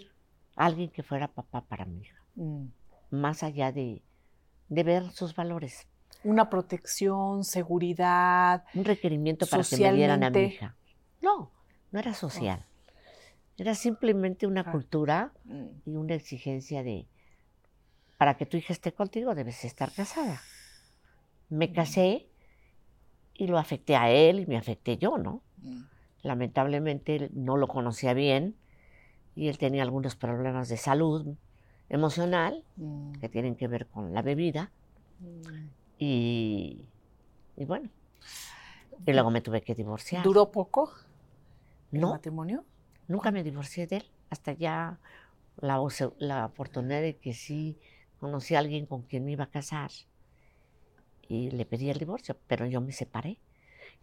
[0.56, 2.22] a alguien que fuera papá para mi hija.
[2.36, 2.66] Mm.
[3.10, 4.02] Más allá de,
[4.70, 5.88] de ver sus valores.
[6.24, 8.64] Una protección, seguridad.
[8.76, 10.76] Un requerimiento para que me dieran a mi hija.
[11.22, 11.52] No,
[11.92, 12.66] no era social.
[13.58, 15.66] Era simplemente una cultura Mm.
[15.86, 17.08] y una exigencia de.
[18.18, 20.42] Para que tu hija esté contigo debes estar casada.
[21.50, 22.28] Me casé
[23.36, 25.42] y lo afecté a él y me afecté yo, ¿no?
[25.58, 25.82] Mm.
[26.24, 28.56] Lamentablemente él no lo conocía bien
[29.36, 31.36] y él tenía algunos problemas de salud
[31.90, 33.14] emocional Mm.
[33.20, 34.72] que tienen que ver con la bebida
[35.20, 35.68] Mm.
[36.00, 36.90] y,
[37.58, 37.90] y bueno,
[39.06, 40.24] y luego me tuve que divorciar.
[40.24, 40.92] ¿Duró poco
[41.92, 42.64] el No, matrimonio?
[43.08, 44.98] Nunca me divorcié de él hasta ya
[45.58, 45.80] la,
[46.20, 47.78] la oportunidad de que sí
[48.20, 49.92] conocí a alguien con quien me iba a casar
[51.28, 53.38] y le pedí el divorcio, pero yo me separé.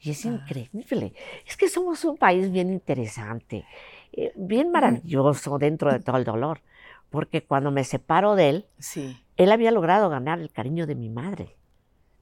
[0.00, 0.28] Y es Ah.
[0.30, 1.12] increíble.
[1.46, 3.64] Es que somos un país bien interesante,
[4.12, 6.62] eh, bien maravilloso dentro de todo el dolor,
[7.10, 9.16] porque cuando me separo de él, Sí.
[9.36, 11.56] él había logrado ganar el cariño de mi madre,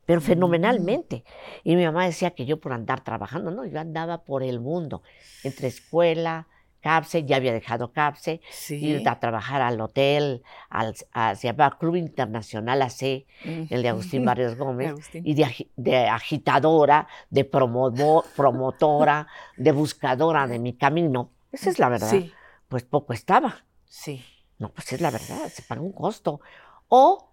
[0.06, 1.24] pero fenomenalmente.
[1.62, 5.02] Y mi mamá decía que yo por andar trabajando, no, yo andaba por el mundo,
[5.44, 6.48] entre escuela,
[6.88, 8.76] CAPSE, ya había dejado CAPSE, Sí.
[8.76, 13.64] ir a trabajar al hotel, al, a- se llamaba Club Internacional AC, Mm.
[13.68, 15.22] el de Agustín Barrios Gómez, Agustín.
[15.26, 19.26] y de, agi- de agitadora, de promovo- promotora,
[19.58, 21.30] de buscadora de mi camino.
[21.52, 22.08] Esa es la verdad.
[22.10, 22.32] Sí,
[22.68, 23.64] Pues poco estaba.
[23.84, 24.24] sí.
[24.58, 26.40] No, pues es la verdad, se paga un costo.
[26.88, 27.32] O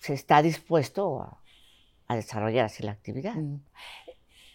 [0.00, 1.42] se está dispuesto a,
[2.08, 3.34] a desarrollar así la actividad.
[3.34, 3.60] Mm.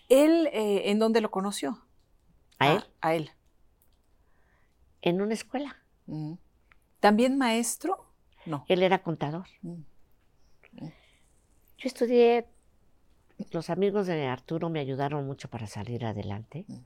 [0.10, 1.78] ¿Él eh, en dónde lo conoció?
[2.58, 3.30] A él, A él.
[5.02, 5.78] En una escuela.
[6.08, 6.34] Mm.
[7.00, 8.06] ¿También maestro?
[8.46, 8.66] No.
[8.68, 9.48] Él era contador.
[9.62, 9.82] Mm.
[11.78, 12.46] Yo estudié,
[13.52, 16.66] los amigos de Arturo me ayudaron mucho para salir adelante.
[16.68, 16.78] Mm.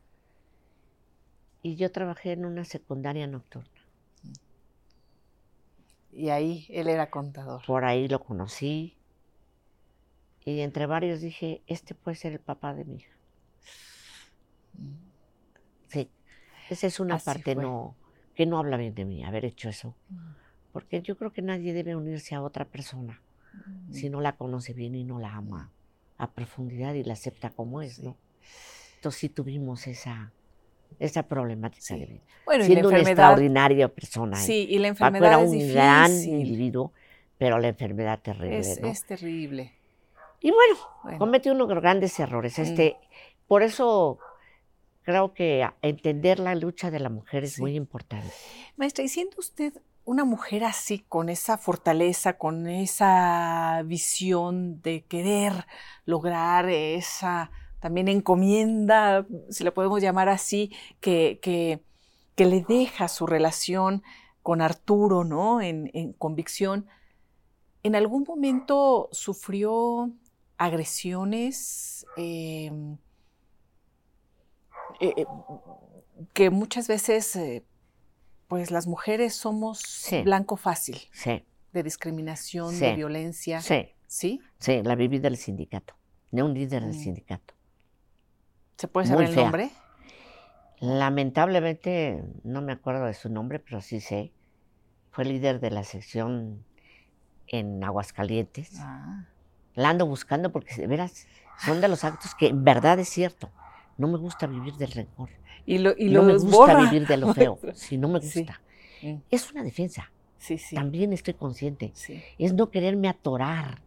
[1.64, 3.70] Y yo trabajé en una secundaria nocturna.
[6.12, 7.66] Y ahí él era contador.
[7.66, 8.96] Por ahí lo conocí.
[10.46, 13.14] Y entre varios dije, este puede ser el papá de mi hija.
[15.88, 16.10] Sí,
[16.70, 17.64] esa es una Así parte fue.
[17.64, 17.96] no,
[18.36, 19.96] que no habla bien de mí, haber hecho eso.
[20.10, 20.18] Mm.
[20.72, 23.22] Porque yo creo que nadie debe unirse a otra persona
[23.68, 23.94] Mm.
[23.94, 25.70] si no la conoce bien y no la ama
[26.18, 28.00] a profundidad y la acepta como es.
[28.00, 28.18] ¿no?
[28.96, 30.32] Entonces sí tuvimos esa,
[31.00, 32.00] esa problemática Sí.
[32.00, 32.22] de vida.
[32.46, 34.38] Bueno, Siendo una extraordinaria persona.
[34.38, 36.34] Sí, y la Paco enfermedad era es un gran difícil.
[36.40, 36.92] individuo,
[37.38, 38.88] pero la enfermedad terrible, Es, ¿no?
[38.88, 39.72] es terrible.
[40.42, 42.58] Y bueno, Bueno, unos grandes errores.
[42.58, 42.62] Mm.
[42.64, 42.98] Este,
[43.48, 44.18] por eso
[45.04, 47.62] creo que entender la lucha de la mujer es Sí.
[47.62, 48.34] muy importante.
[48.78, 49.74] Maestra, y siendo usted
[50.06, 55.66] una mujer así, con esa fortaleza, con esa visión de querer
[56.06, 61.82] lograr esa también encomienda, si la podemos llamar así, que, que,
[62.36, 64.04] que le deja su relación
[64.42, 65.62] con Arturo, ¿no?
[65.62, 66.88] En, en convicción.
[67.84, 70.12] ¿En algún momento sufrió
[70.58, 72.06] agresiones?
[72.18, 72.72] Eh,
[75.04, 75.26] eh, eh,
[76.34, 77.66] que muchas veces, eh,
[78.48, 80.22] pues las mujeres somos Sí.
[80.22, 82.86] blanco fácil Sí, de discriminación, Sí.
[82.86, 83.62] de violencia.
[83.62, 84.42] sí, ¿Sí?
[84.60, 85.96] sí, la viví del sindicato,
[86.32, 87.04] de un líder del Mm.
[87.04, 87.54] sindicato.
[88.78, 89.44] ¿Se puede Muy saber el fea.
[89.44, 89.72] nombre?
[90.80, 94.34] Lamentablemente, no me acuerdo de su nombre, pero sí sé.
[95.12, 96.66] Fue líder de la sección
[97.48, 98.72] en Aguascalientes.
[98.80, 99.26] Ah,
[99.76, 101.26] La ando buscando porque, de veras,
[101.66, 103.50] son de los actos que en verdad es cierto.
[103.98, 105.30] No me gusta vivir del rencor.
[105.66, 106.90] Y, lo, y no me gusta borra.
[106.90, 107.60] vivir de lo feo.
[107.74, 108.62] Si no me gusta.
[109.02, 110.12] Mm, Es una defensa.
[110.40, 110.76] Sí, sí.
[110.76, 111.92] También estoy consciente.
[111.94, 112.22] sí.
[112.38, 113.82] Es no quererme atorar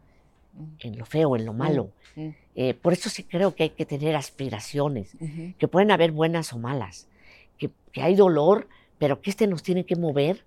[0.59, 1.91] Mm, en lo feo, en lo malo.
[2.15, 5.15] mm, Eh, por eso sí creo que hay que tener aspiraciones,
[5.59, 7.09] que pueden haber buenas o malas,
[7.59, 8.67] que, que hay dolor,
[8.97, 10.47] pero que este nos tiene que mover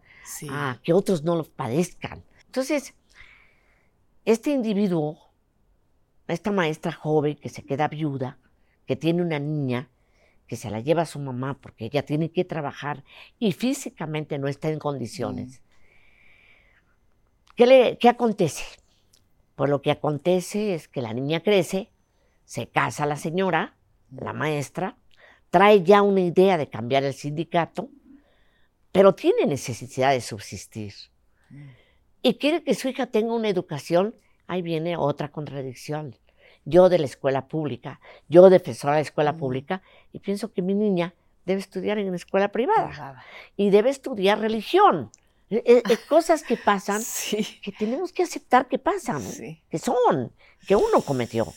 [0.50, 2.24] a que otros no lo padezcan.
[2.48, 2.95] Entonces,
[4.26, 5.19] este individuo,
[6.28, 8.38] esta maestra joven que se queda viuda,
[8.89, 9.88] que tiene una niña,
[10.47, 13.04] que se la lleva a su mamá porque ella tiene que trabajar
[13.38, 15.62] y físicamente no está en condiciones.
[17.56, 18.63] ¿Qué, le, qué acontece?
[19.56, 21.91] Pues lo que acontece es que la niña crece,
[22.45, 23.75] se casa la señora,
[24.10, 24.97] la maestra,
[25.52, 27.91] trae ya una idea de cambiar el sindicato,
[28.91, 30.95] pero tiene necesidad de subsistir.
[32.23, 34.15] Y quiere que su hija tenga una educación,
[34.47, 36.15] ahí viene otra contradicción.
[36.65, 39.82] Yo de la escuela pública, yo defensora de la escuela pública,
[40.13, 41.13] y pienso que mi niña
[41.45, 43.24] debe estudiar en una escuela privada
[43.56, 45.10] y debe estudiar religión.
[45.50, 47.60] Eh, cosas que pasan Sí.
[47.62, 49.63] que tenemos que aceptar que pasan, Sí.
[49.69, 50.32] que son,
[50.67, 51.48] que uno cometió,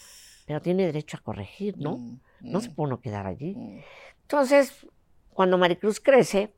[0.47, 1.99] pero tiene derecho a corregir, ¿no?
[1.99, 3.55] Mm, No se mm, puede uno quedar allí.
[3.55, 3.81] mm.
[4.23, 4.87] Entonces,
[5.35, 6.55] cuando Maricruz crece,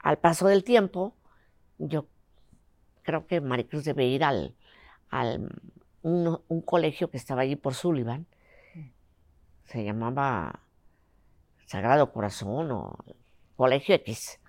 [0.00, 1.14] al paso del tiempo,
[1.78, 2.08] yo
[3.02, 4.56] creo que Maricruz debe ir al,
[5.10, 5.48] al
[6.04, 8.26] un, un colegio que estaba allí por Sullivan,
[9.64, 10.60] se llamaba
[11.66, 12.96] Sagrado Corazón o
[13.56, 14.40] Colegio X,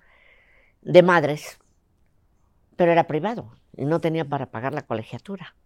[0.82, 1.58] de madres,
[2.76, 5.56] pero era privado y no tenía para pagar la colegiatura.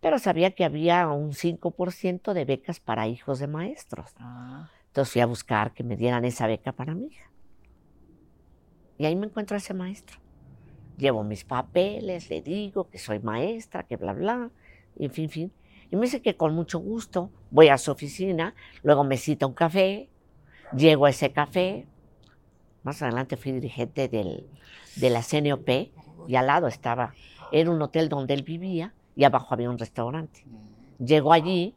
[0.00, 4.12] Pero sabía que había un 5% de becas para hijos de maestros.
[4.20, 7.32] Ah, Entonces fui a buscar que me dieran esa beca para mi hija.
[8.98, 10.18] Y ahí me encuentro a ese maestro.
[10.96, 14.50] Llevo mis papeles, le digo que soy maestra, que bla, bla,
[14.98, 15.52] en fin, fin.
[15.90, 19.54] Y me dice que con mucho gusto voy a su oficina, luego me cita un
[19.54, 20.08] café,
[20.76, 21.86] llego a ese café.
[22.82, 24.46] Más adelante fui dirigente del,
[24.96, 25.68] de la CNOP
[26.26, 27.14] y al lado estaba,
[27.52, 30.44] era un hotel donde él vivía y abajo había un restaurante.
[30.98, 31.74] Llego allí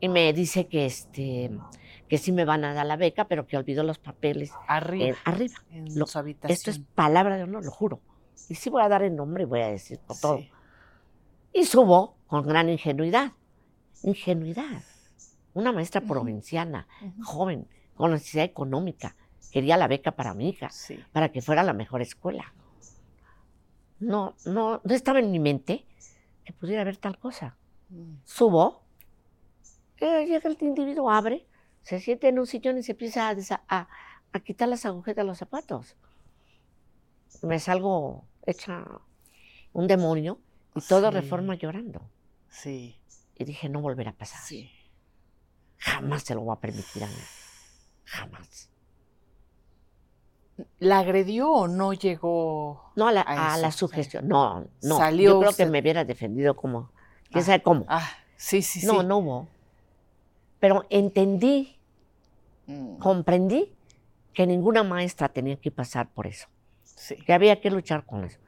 [0.00, 1.50] y me dice que, este,
[2.08, 5.16] que sí me van a dar la beca, pero que olvidó los papeles arriba.
[5.24, 5.54] arriba.
[5.70, 6.54] en lo- su habitación.
[6.54, 8.00] Esto es palabra de honor, lo juro.
[8.48, 10.38] Y sí voy a dar el nombre y voy a decir por todo.
[10.38, 10.50] Sí.
[11.56, 13.32] Y subo con gran ingenuidad.
[14.02, 14.82] Ingenuidad.
[15.54, 17.22] Una maestra provinciana, Ujú.
[17.24, 19.16] joven, con necesidad económica.
[19.50, 20.98] Quería la beca para mi hija, Sí.
[21.12, 22.52] para que fuera la mejor escuela.
[24.00, 25.86] No, no, no estaba en mi mente
[26.44, 27.56] que pudiera haber tal cosa.
[27.88, 28.16] Mm.
[28.24, 28.82] Subo,
[29.98, 31.46] eh, llega el individuo, abre,
[31.82, 33.36] se siente en un sillón y se empieza a,
[33.68, 33.88] a-
[34.32, 35.96] a quitar las agujetas de los zapatos.
[37.42, 38.84] Me salgo hecha
[39.72, 40.38] un demonio
[40.76, 41.14] y todo Sí.
[41.14, 42.02] reforma llorando.
[42.48, 42.96] Sí.
[43.36, 44.40] Y dije, no volverá a pasar.
[44.42, 44.70] Sí.
[45.78, 47.12] Jamás se lo voy a permitir a mí.
[48.04, 48.70] Jamás.
[50.78, 52.90] ¿La agredió o no llegó?
[52.96, 54.26] No a la, A a la sugestión.
[54.26, 54.96] No, no.
[54.96, 56.90] Salió Yo creo usted- que me hubiera defendido como.
[57.30, 57.84] ¿Quién Ah, sabe cómo?
[57.88, 58.86] Ah, sí, sí, sí.
[58.86, 59.48] no, no hubo.
[60.60, 61.72] Pero entendí,
[62.68, 63.72] Mm, comprendí
[64.32, 66.48] que ninguna maestra tenía que pasar por eso.
[66.82, 67.14] Sí.
[67.16, 68.38] que había que luchar con eso.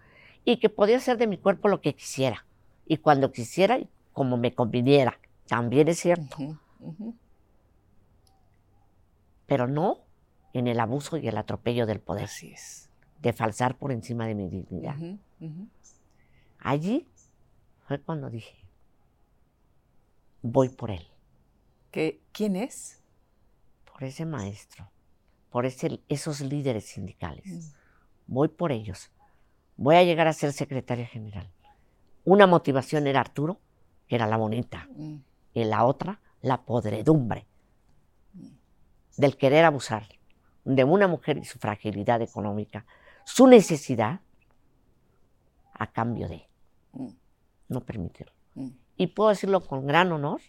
[0.50, 2.46] Y que podía hacer de mi cuerpo lo que quisiera.
[2.87, 5.20] Y cuando quisiera y como me conviniera.
[5.46, 6.38] También es cierto.
[9.46, 9.98] Pero no
[10.54, 12.24] en el abuso y el atropello del poder.
[12.24, 12.88] Así es.
[13.20, 14.96] De falsar por encima de mi dignidad.
[16.61, 17.06] Allí
[17.87, 18.56] fue cuando dije,
[20.40, 21.06] voy por él.
[21.90, 23.02] ¿Qué- ¿Quién es?
[23.84, 24.90] Por ese maestro.
[25.50, 27.44] Por ese, esos líderes sindicales.
[27.46, 27.61] Mm.
[28.28, 29.11] Voy por ellos.
[29.78, 31.48] Voy a llegar a ser secretaria general.
[32.24, 33.60] Una motivación era Arturo,
[34.08, 34.88] que era la bonita.
[35.54, 37.46] Y la otra, la podredumbre
[39.16, 40.08] del querer abusar
[40.64, 42.86] de una mujer y su fragilidad económica,
[43.24, 44.20] su necesidad,
[45.72, 46.48] a cambio de
[47.68, 48.32] no permitirlo.
[48.96, 50.40] Y puedo decirlo con gran honor,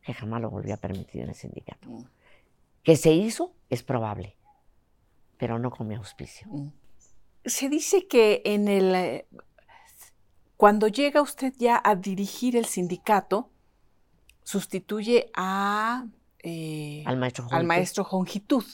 [0.00, 1.86] que jamás lo volví a permitir en el sindicato.
[2.82, 4.36] Que se hizo, es probable,
[5.36, 6.48] pero no con mi auspicio.
[7.48, 9.26] Se dice que en el eh,
[10.56, 13.50] cuando llega usted ya a dirigir el sindicato,
[14.42, 16.06] sustituye a
[16.42, 18.64] eh, al maestro al maestro Jongitud.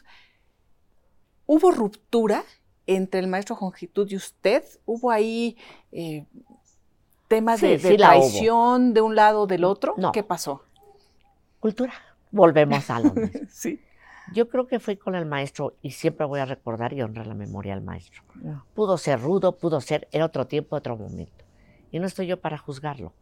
[1.47, 2.43] ¿Hubo ruptura
[2.87, 4.65] entre el maestro Jongitud y usted?
[4.87, 5.57] ¿Hubo ahí
[5.93, 6.25] eh,
[7.29, 9.95] temas Sí, de, sí traición de un lado o del otro?
[9.99, 10.11] No.
[10.11, 10.65] ¿Qué pasó?
[11.61, 11.95] Cultura.
[12.31, 13.41] Volvemos a lo mismo.
[13.51, 13.81] Sí.
[14.33, 17.35] Yo creo que fui con el maestro y siempre voy a recordar y honrar la
[17.35, 18.23] memoria al maestro.
[18.75, 21.45] Pudo ser rudo, pudo ser, era otro tiempo, otro momento.
[21.91, 23.13] Y no estoy yo para juzgarlo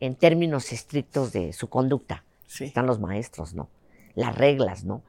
[0.00, 2.24] en términos estrictos de su conducta.
[2.46, 2.64] Sí.
[2.64, 3.68] Están los maestros, ¿no?
[4.14, 5.02] Las reglas, ¿no?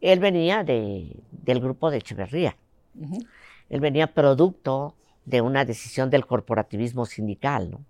[0.00, 2.56] Él venía de, del grupo de Echeverría.
[2.98, 3.18] Ujú.
[3.68, 7.84] Él venía producto de una decisión del corporativismo sindical, ¿no?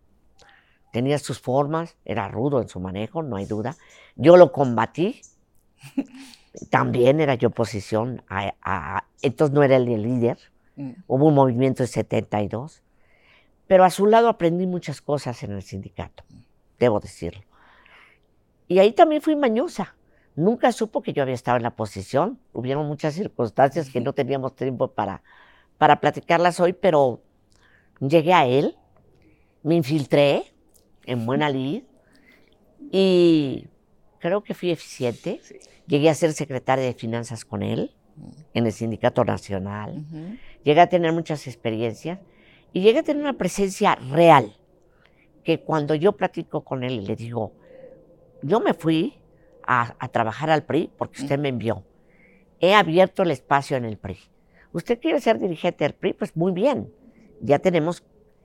[0.92, 3.76] Tenía sus formas, era rudo en su manejo, no hay duda.
[4.14, 5.22] Yo lo combatí.
[6.70, 10.38] También era yo oposición a, a- entonces no era el líder.
[10.76, 10.90] Mm.
[11.06, 12.82] Hubo un movimiento en 72.
[13.66, 16.24] Pero a su lado aprendí muchas cosas en el sindicato,
[16.78, 17.42] debo decirlo.
[18.68, 19.94] Y ahí también fui mañosa.
[20.34, 22.38] Nunca supo que yo había estado en la posición.
[22.52, 25.22] Hubieron muchas circunstancias que no teníamos tiempo para,
[25.78, 27.22] para platicarlas hoy, pero
[28.00, 28.76] llegué a él,
[29.62, 30.52] me infiltré
[31.04, 31.84] en buena lid
[32.90, 33.66] y
[34.22, 35.40] creo que fui eficiente.
[35.42, 35.56] Sí.
[35.86, 37.90] Llegué a ser secretaria de finanzas con él
[38.54, 40.04] en el Sindicato Nacional.
[40.06, 40.36] Ujú.
[40.62, 42.20] Llegué a tener muchas experiencias
[42.72, 44.56] y llegué a tener una presencia real,
[45.42, 47.52] que cuando yo platico con él y le digo,
[48.42, 49.18] yo me fui
[49.66, 51.84] a, a trabajar al PRI porque usted me envió.
[52.60, 54.18] He abierto el espacio en el PRI.
[54.72, 56.12] ¿Usted quiere ser dirigente del PRI?
[56.12, 56.92] Pues muy bien.
[57.40, 58.04] Ya tenemos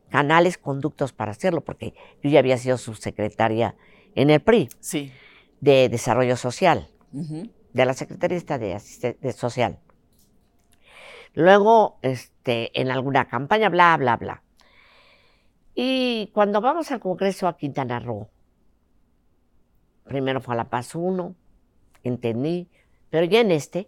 [0.10, 3.76] canales, conductos para hacerlo, porque yo ya había sido subsecretaria
[4.16, 5.12] en el PRI Sí.
[5.62, 9.80] De Desarrollo Social de la Secretaría de, asiste- de Social.
[11.34, 14.44] Luego, este, en alguna campaña, bla, bla, bla.
[15.76, 18.30] Y cuando vamos al Congreso a Quintana Roo,
[20.06, 21.36] primero fue a La Paz 1,
[22.04, 22.68] entendí,
[23.10, 23.88] pero ya en este,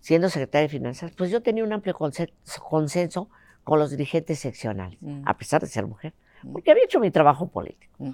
[0.00, 2.32] siendo secretaria de Finanzas, pues yo tenía un amplio conse-
[2.68, 3.28] consenso
[3.64, 5.22] con los dirigentes seccionales, Mm.
[5.26, 6.52] a pesar de ser mujer, Mm.
[6.52, 7.92] porque había hecho mi trabajo político.
[7.98, 8.10] Mm.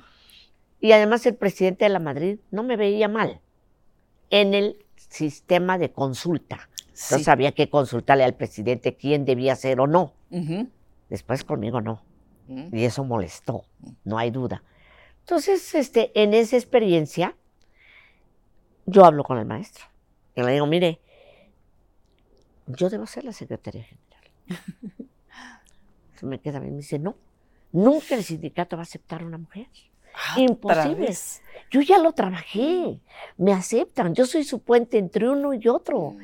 [0.80, 3.40] Y además el presidente de la Madrid no me veía mal
[4.30, 6.68] en el sistema de consulta.
[6.88, 7.30] Entonces Sí.
[7.30, 10.14] había que consultarle al presidente quién debía ser o no.
[11.08, 12.02] Después conmigo no.
[12.48, 12.74] Mm.
[12.74, 13.64] Y eso molestó,
[14.04, 14.62] no hay duda.
[15.20, 17.36] Entonces, este, en esa experiencia,
[18.86, 19.84] yo hablo con el maestro.
[20.34, 21.00] Y le digo, mire,
[22.66, 24.30] yo debo ser la secretaria general.
[26.08, 27.16] Entonces me queda bien, me dice, no,
[27.72, 29.68] nunca el sindicato va a aceptar a una mujer.
[30.14, 31.06] Ah, otra Imposible.
[31.06, 31.42] vez.
[31.70, 33.00] Yo ya lo trabajé,
[33.36, 36.16] me aceptan, yo soy su puente entre uno y otro.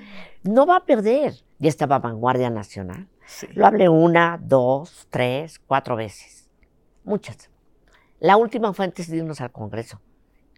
[0.42, 1.34] No va a perder.
[1.58, 3.08] Ya estaba Vanguardia Nacional.
[3.26, 3.46] Sí.
[3.54, 6.48] Lo hablé una, dos, tres, cuatro veces.
[7.04, 7.50] Muchas.
[8.18, 10.00] La última fue antes de irnos al Congreso.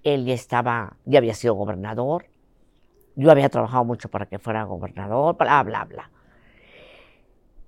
[0.03, 2.27] Él ya estaba, ya había sido gobernador.
[3.15, 6.11] Yo había trabajado mucho para que fuera gobernador, bla, bla, bla.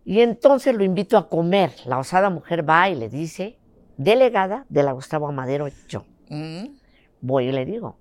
[0.04, 1.72] Y entonces lo invito a comer.
[1.84, 3.58] La osada mujer va y le dice,
[4.00, 6.04] delegada de la Gustavo Amadero, yo.
[6.30, 6.68] Mm.
[7.20, 7.96] Voy y le digo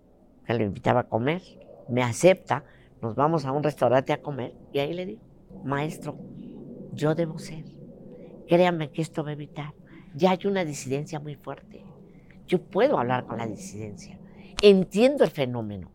[0.45, 1.41] que lo invitaba a comer.
[1.89, 2.63] Me acepta,
[3.01, 5.21] nos vamos a un restaurante a comer y ahí le digo,
[5.65, 6.17] maestro,
[6.93, 7.65] yo debo ser.
[8.47, 9.73] Créame que esto va a evitar.
[10.15, 11.83] Ya hay una disidencia muy fuerte.
[12.47, 14.17] Yo puedo hablar con la disidencia.
[14.61, 15.91] Entiendo el fenómeno.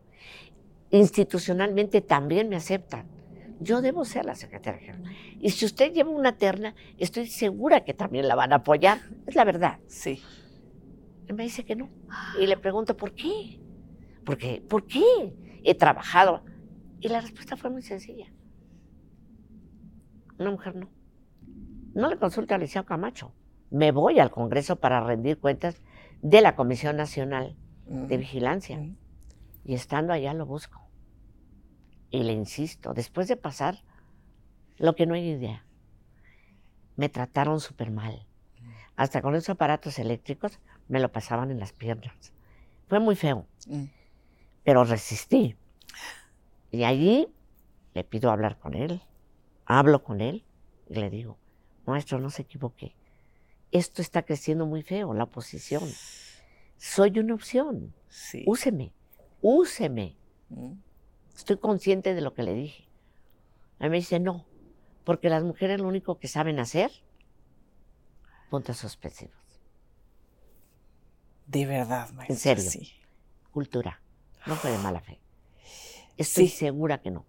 [0.91, 3.07] Institucionalmente también me aceptan.
[3.59, 5.15] Yo debo ser la secretaria general.
[5.39, 8.99] Y si usted lleva una terna, estoy segura que también la van a apoyar.
[9.25, 9.79] Es la verdad.
[9.87, 10.21] Sí.
[11.27, 11.89] Y me dice que no.
[12.39, 13.59] Y le pregunto, ¿por qué?
[14.25, 15.33] Porque, ¿por qué?
[15.63, 16.43] He trabajado.
[16.99, 18.31] Y la respuesta fue muy sencilla.
[20.37, 20.89] Una mujer no.
[21.93, 23.33] No le consulta al licenciado Camacho.
[23.71, 25.81] Me voy al Congreso para rendir cuentas
[26.21, 28.17] de la Comisión Nacional de.
[28.17, 28.79] Vigilancia.
[29.63, 30.84] Y estando allá lo busco.
[32.15, 33.83] Y le insisto, después de pasar
[34.77, 35.65] lo que no hay idea,
[36.95, 38.25] me trataron súper mal.
[38.95, 42.31] Hasta con esos aparatos eléctricos me lo pasaban en las piernas.
[42.87, 43.83] Fue muy feo, Mm.
[44.63, 45.57] pero resistí.
[46.71, 47.27] Y allí
[47.93, 49.01] le pido hablar con él,
[49.65, 50.45] hablo con él
[50.87, 51.37] y le digo,
[51.85, 52.95] maestro, no se equivoque.
[53.71, 55.83] Esto está creciendo muy feo, la oposición.
[56.77, 57.93] Soy una opción.
[58.07, 58.45] Sí.
[58.47, 58.93] Úseme,
[59.41, 60.15] úseme.
[60.47, 60.73] Mm.
[61.35, 62.87] Estoy consciente de lo que le dije.
[63.79, 64.45] A mí me dice, no,
[65.03, 66.91] porque las mujeres lo único que saben hacer,
[68.49, 69.35] puntos suspensivos.
[71.47, 72.35] De verdad, maestra.
[72.55, 72.69] serio.
[72.71, 72.91] Sí.
[73.51, 74.01] Cultura,
[74.45, 75.19] no fue de mala fe.
[76.17, 76.57] Estoy Sí.
[76.57, 77.25] segura que no.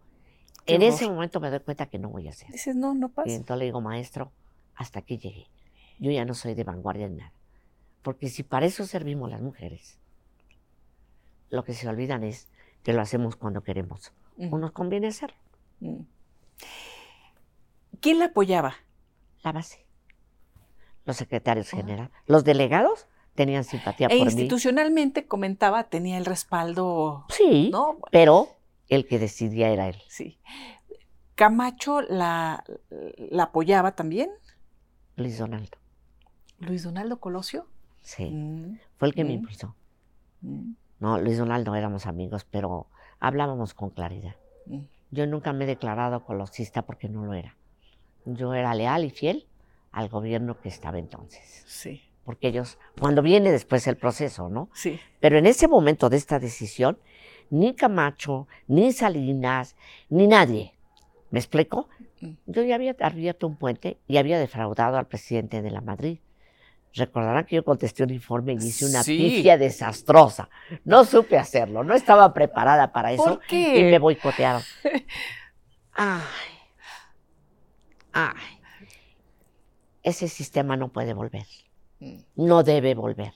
[0.65, 1.17] Qué en ese horror.
[1.17, 2.51] momento me doy cuenta que no voy a hacer.
[2.51, 3.31] Dices, no, no Y pasa.
[3.31, 4.33] entonces le digo, maestro,
[4.75, 5.49] hasta aquí llegué.
[5.99, 7.33] Yo ya no soy de vanguardia en nada.
[8.03, 9.99] Porque si para eso servimos las mujeres,
[11.51, 12.49] lo que se olvidan es
[12.87, 15.37] que lo hacemos cuando queremos o nos conviene hacerlo.
[15.81, 16.03] Mm.
[18.01, 18.75] ¿Quién la apoyaba?
[19.43, 19.85] La base.
[21.05, 22.13] Los secretarios generales.
[22.27, 24.33] Los delegados tenían simpatía E por mí.
[24.33, 27.27] institucionalmente, comentaba, tenía el respaldo.
[27.29, 27.99] Sí, ¿no?
[28.13, 28.51] pero
[28.89, 30.01] el que decidía era él.
[30.09, 30.39] Sí.
[31.35, 32.63] Camacho la,
[33.19, 34.31] la apoyaba también.
[35.17, 35.77] Luis Donaldo.
[36.61, 37.67] Luis Donaldo Colosio.
[38.03, 39.39] Sí, Mm, fue el que me Mm.
[39.41, 39.75] impulsó.
[40.43, 40.71] mm,
[41.01, 42.87] No, Luis Donaldo éramos amigos, pero
[43.21, 44.37] hablábamos con claridad.
[44.67, 44.81] mm.
[45.13, 47.55] Yo nunca me he declarado colosista porque no lo era.
[48.25, 49.47] Yo era leal y fiel
[49.93, 51.63] al gobierno que estaba entonces.
[51.67, 54.69] Sí, Porque ellos, cuando viene después el proceso, ¿no?
[54.75, 54.99] sí.
[55.21, 56.99] Pero en ese momento de esta decisión,
[57.51, 59.77] ni Camacho, ni Salinas,
[60.09, 60.75] ni nadie,
[61.31, 61.89] ¿me explico?
[62.21, 62.31] Mm.
[62.47, 66.19] Yo ya había abierto un puente y había defraudado al presidente de la Madrid.
[66.97, 69.17] Recordarán que yo contesté un informe y hice una Sí.
[69.17, 70.49] pifia desastrosa.
[70.85, 73.79] No supe hacerlo, no estaba preparada para eso ¿Por qué?
[73.81, 74.63] y me boicotearon.
[75.99, 76.21] Ay,
[78.13, 78.33] ay.
[80.03, 81.47] Ese sistema no puede volver
[81.99, 83.33] Mm, no debe volver.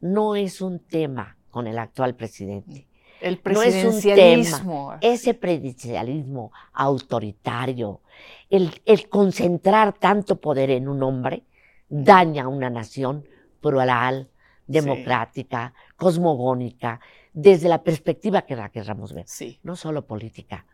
[0.00, 2.88] No es un tema con el actual presidente.
[3.20, 4.94] El No es un presidencialismo.
[5.02, 8.00] Ese presidencialismo autoritario,
[8.48, 11.44] el, el concentrar tanto poder en un hombre,
[11.92, 13.24] daña a una nación
[13.60, 14.30] plural,
[14.66, 17.00] democrática, cosmogónica,
[17.34, 19.26] desde la perspectiva que la queramos ver.
[19.28, 19.60] Sí.
[19.62, 20.64] No solo política,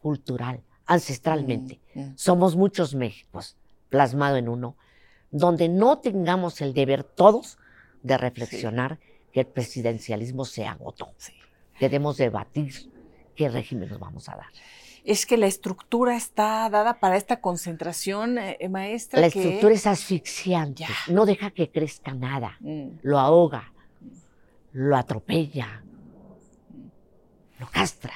[0.00, 1.80] cultural, ancestralmente.
[1.94, 2.12] Mm, mm.
[2.16, 3.56] Somos muchos Méxicos,
[3.90, 4.76] plasmado en uno,
[5.30, 7.58] donde no tengamos el deber todos
[8.02, 8.98] de reflexionar
[9.32, 11.12] que el presidencialismo se agotó.
[11.18, 11.34] Sí.
[11.78, 12.90] Debemos debatir
[13.34, 14.46] qué régimen nos vamos a dar.
[15.04, 19.20] Es que la estructura está dada para esta concentración, eh, maestra.
[19.20, 20.88] La que- estructura es asfixiante, Ya.
[21.12, 23.72] no deja que crezca nada, Mm, lo ahoga,
[24.72, 25.82] lo atropella,
[27.58, 28.14] lo castra.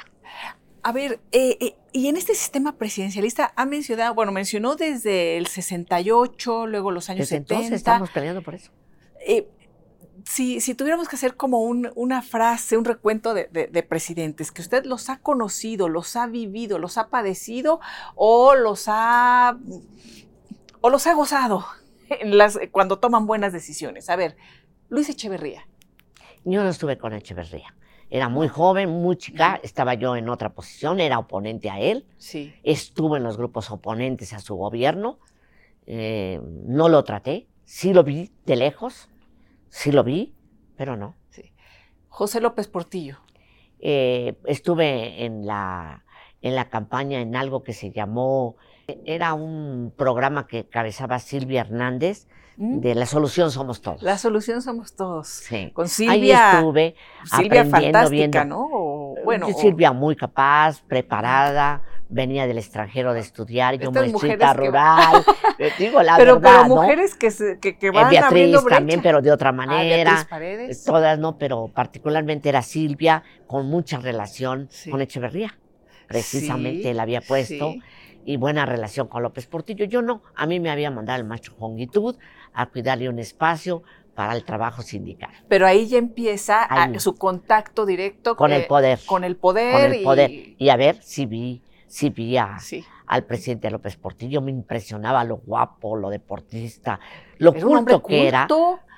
[0.82, 5.46] A ver, eh, eh, y en este sistema presidencialista ha mencionado, bueno, mencionó desde el
[5.46, 7.54] 68, luego los años Desde 70.
[7.54, 8.70] entonces estamos peleando por eso.
[9.26, 9.46] Eh,
[10.28, 14.52] si, si tuviéramos que hacer como un- una frase, un recuento de, de- de presidentes,
[14.52, 17.80] que usted los ha conocido, los ha vivido, los ha padecido
[18.14, 19.58] o los ha,
[20.80, 21.64] o los ha gozado
[22.10, 24.10] en las, cuando toman buenas decisiones.
[24.10, 24.36] A ver,
[24.88, 25.66] Luis Echeverría.
[26.44, 27.74] Yo no estuve con Echeverría.
[28.10, 32.06] Era muy joven, muy chica, estaba yo en otra posición, era oponente a él.
[32.16, 32.54] Sí.
[32.62, 35.18] estuve en los grupos oponentes a su gobierno,
[35.86, 39.10] eh, no lo traté, sí lo vi de lejos,
[39.70, 40.34] sí lo vi,
[40.76, 41.14] pero no.
[41.30, 41.52] sí.
[42.08, 43.18] José López Portillo.
[43.80, 46.04] Eh, estuve en la,
[46.42, 48.56] en la campaña en algo que se llamó,
[49.04, 52.80] era un programa que cabezaba Silvia Hernández, ¿Mm?
[52.80, 54.02] de La Solución Somos Todos.
[54.02, 55.28] La solución somos todos.
[55.28, 55.70] Sí.
[55.72, 56.54] Con Ahí Silvia.
[56.54, 58.44] estuve Silvia aprendiendo, fantástica, viendo.
[58.46, 58.68] ¿no?
[58.72, 64.66] O, bueno, o- Silvia muy capaz, preparada, venía del extranjero de estudiar, yo muestrita que-
[64.66, 65.24] rural,
[65.58, 66.74] eh, digo la pero, verdad, pero ¿no?
[66.82, 68.76] mujeres que, se- que, que Eh, van Beatriz brecha.
[68.76, 70.26] también, pero de otra Ah, manera.
[70.28, 70.84] Paredes.
[70.84, 74.90] Todas no, pero particularmente era Silvia, con mucha relación Sí.
[74.90, 75.58] con Echeverría.
[76.06, 77.82] Precisamente Sí, él había puesto sí.
[78.24, 79.84] y buena relación con López Portillo.
[79.84, 82.16] Yo no, a mí me había mandado el macho Jongitud
[82.54, 83.82] a cuidarle un espacio
[84.14, 88.66] para el trabajo sindical, Pero ahí ya empieza a- su contacto directo con eh, el
[88.66, 88.98] poder.
[89.06, 89.72] Con el poder.
[89.72, 90.30] con el poder.
[90.30, 92.84] Y, Y a ver si vi, si vi a, sí.
[93.06, 97.00] al presidente López Portillo, me impresionaba lo guapo, lo deportista,
[97.38, 98.46] lo culto que era,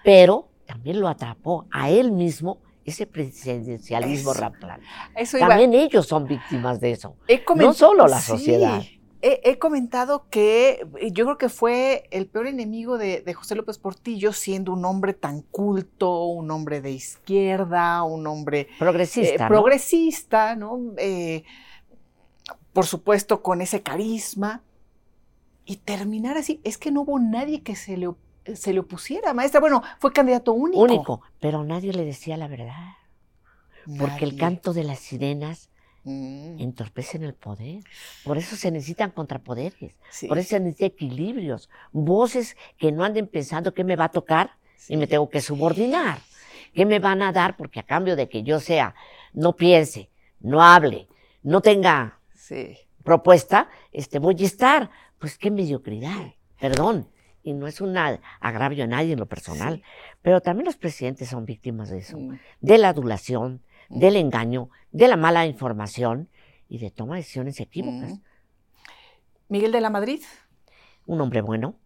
[0.05, 4.41] pero también lo atrapó a él mismo ese presidencialismo Eso.
[4.41, 4.86] rampante.
[5.16, 5.38] Eso.
[5.38, 7.16] También ellos son víctimas de eso.
[7.57, 8.30] No solo la Sí.
[8.32, 8.82] sociedad.
[9.22, 13.55] He, he comentado que eh, yo creo que fue el peor enemigo de, de José
[13.55, 19.34] López Portillo, siendo un hombre tan culto, un hombre de izquierda, un hombre Progresista.
[19.34, 19.49] eh, ¿no?
[19.49, 20.78] progresista, ¿no?
[20.97, 21.45] Eh,
[22.72, 24.62] por supuesto, con ese carisma.
[25.64, 28.11] Y terminar así, es que no hubo nadie que se le,
[28.55, 29.61] se le opusiera, maestra.
[29.61, 30.82] Bueno, fue candidato único.
[30.82, 32.94] Único, pero nadie le decía la verdad.
[33.98, 35.70] Porque el canto de las sirenas
[36.05, 37.84] Mm, entorpecen el poder.
[38.24, 39.98] Por eso se necesitan contrapoderes.
[40.11, 41.68] sí, Por eso se necesitan equilibrios.
[41.92, 44.94] Voces que no anden pensando qué me va a tocar sí.
[44.94, 46.20] y me tengo que subordinar.
[46.72, 47.57] ¿Qué me van a dar?
[47.57, 48.94] Porque a cambio de que yo sea,
[49.34, 50.09] no piense,
[50.40, 51.09] no hable,
[51.42, 52.20] no tenga
[52.51, 52.76] Sí.
[53.05, 54.90] propuesta, este, voy a estar.
[55.18, 57.09] Pues qué mediocridad, perdón.
[57.42, 59.82] Y no es un agravio a nadie en lo personal, Sí.
[60.20, 63.98] pero también los presidentes son víctimas de eso, Mm, de la adulación, Mm.
[63.98, 66.28] del engaño, de la mala información
[66.68, 68.12] y de toma de decisiones equívocas.
[68.12, 68.20] mm.
[69.48, 70.20] Miguel de la Madrid.
[71.07, 71.76] Un hombre bueno,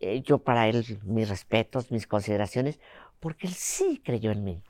[0.00, 2.78] eh, yo para él mis respetos, mis consideraciones,
[3.20, 4.62] porque él sí creyó en mí.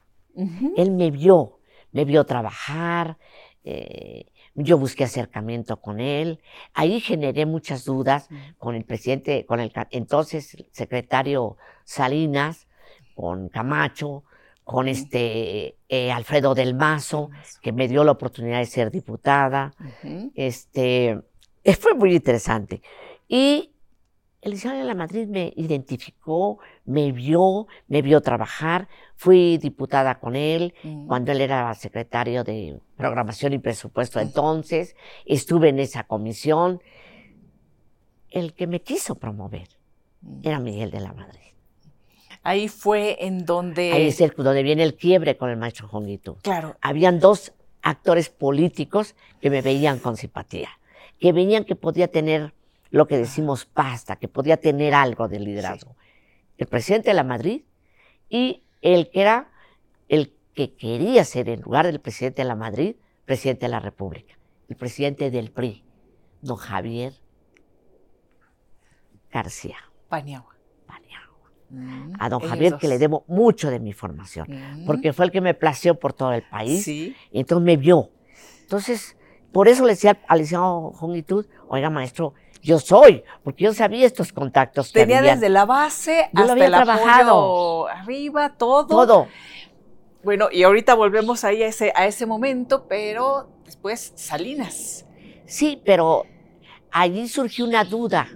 [0.77, 1.59] Él me vio,
[1.93, 3.19] me vio trabajar,
[3.65, 6.41] eh, yo busqué acercamiento con él,
[6.75, 8.29] ahí generé muchas dudas
[8.59, 12.67] con el presidente, con el entonces secretario Salinas,
[13.15, 14.25] con Camacho,
[14.65, 17.31] con este eh, Alfredo del Mazo,
[17.63, 19.73] que me dio la oportunidad de ser diputada.
[20.35, 21.19] Este
[21.65, 22.83] eh, fue muy interesante.
[23.27, 23.73] Y
[24.49, 28.89] el licenciado de la Madrid me identificó, me vio, me vio trabajar.
[29.17, 30.75] Fui diputada con él
[31.07, 34.97] cuando él era secretario de programación y presupuesto entonces.
[35.27, 36.81] Estuve en esa comisión.
[38.31, 39.69] El que me quiso promover
[40.43, 41.41] era Miguel de la Madrid.
[42.43, 43.93] Ahí fue en donde...
[43.93, 46.39] Ahí es el, donde viene el quiebre con el maestro Jonguito.
[46.43, 46.77] Claro.
[46.81, 50.69] Habían dos actores políticos que me veían con simpatía,
[51.19, 52.55] que venían que podía tener
[52.91, 55.97] lo que decimos pasta, que podía tener algo de liderazgo.
[56.57, 57.63] El presidente de la Madrid
[58.29, 59.51] y el que era
[60.09, 64.39] el que quería ser, en lugar del presidente de la Madrid, presidente de la República,
[64.69, 65.85] el presidente del PRI,
[66.41, 67.13] don Javier
[69.31, 69.77] García.
[70.09, 70.59] Paniagua
[72.19, 74.47] a don Javier, que le debo mucho de mi formación,
[74.87, 78.11] porque fue el que me plació por todo el país, y entonces me vio.
[78.63, 79.17] Entonces,
[79.53, 84.33] por eso le decía al licenciado Jonitud, oiga maestro, yo soy, porque yo sabía estos
[84.33, 84.93] contactos.
[84.93, 87.89] Tenía desde la base hasta el trabajado.
[87.89, 88.87] arriba, todo.
[88.87, 89.29] Todo.
[90.23, 95.07] Bueno, y ahorita volvemos ahí a ese, a ese momento, pero después Salinas.
[95.47, 96.25] Sí, pero
[96.91, 98.29] allí surgió una duda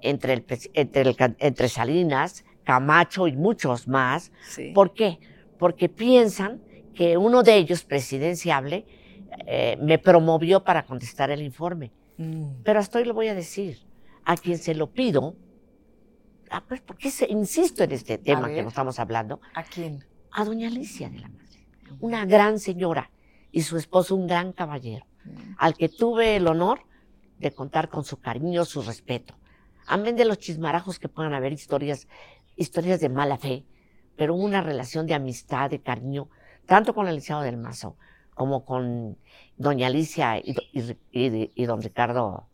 [0.00, 4.32] entre, el, entre, entre Salinas Camacho y muchos más.
[4.74, 5.18] ¿Por qué?
[5.58, 6.62] Porque piensan
[6.94, 8.86] que uno de ellos, presidenciable,
[9.46, 11.90] eh, me promovió para contestar el informe.
[12.16, 12.62] Mm.
[12.64, 13.78] Pero hasta hoy lo voy a decir.
[14.24, 15.34] A quien se lo pido,
[16.50, 19.40] ah, pues, ¿por qué se, insisto en este tema que nos estamos hablando?
[19.54, 20.04] ¿A quién?
[20.30, 21.66] A doña Alicia de la Madre.
[21.98, 23.10] Una gran señora
[23.50, 25.54] y su esposo un gran caballero, mm.
[25.58, 26.82] al que tuve el honor
[27.38, 29.34] de contar con su cariño, su respeto.
[29.86, 32.06] Amén de los chismarajos que puedan haber historias
[32.56, 33.64] historias de mala fe,
[34.16, 36.28] pero una relación de amistad, de cariño,
[36.66, 37.96] tanto con el licenciado del Mazo
[38.34, 39.18] como con
[39.56, 42.46] doña Alicia y, don Ricardo,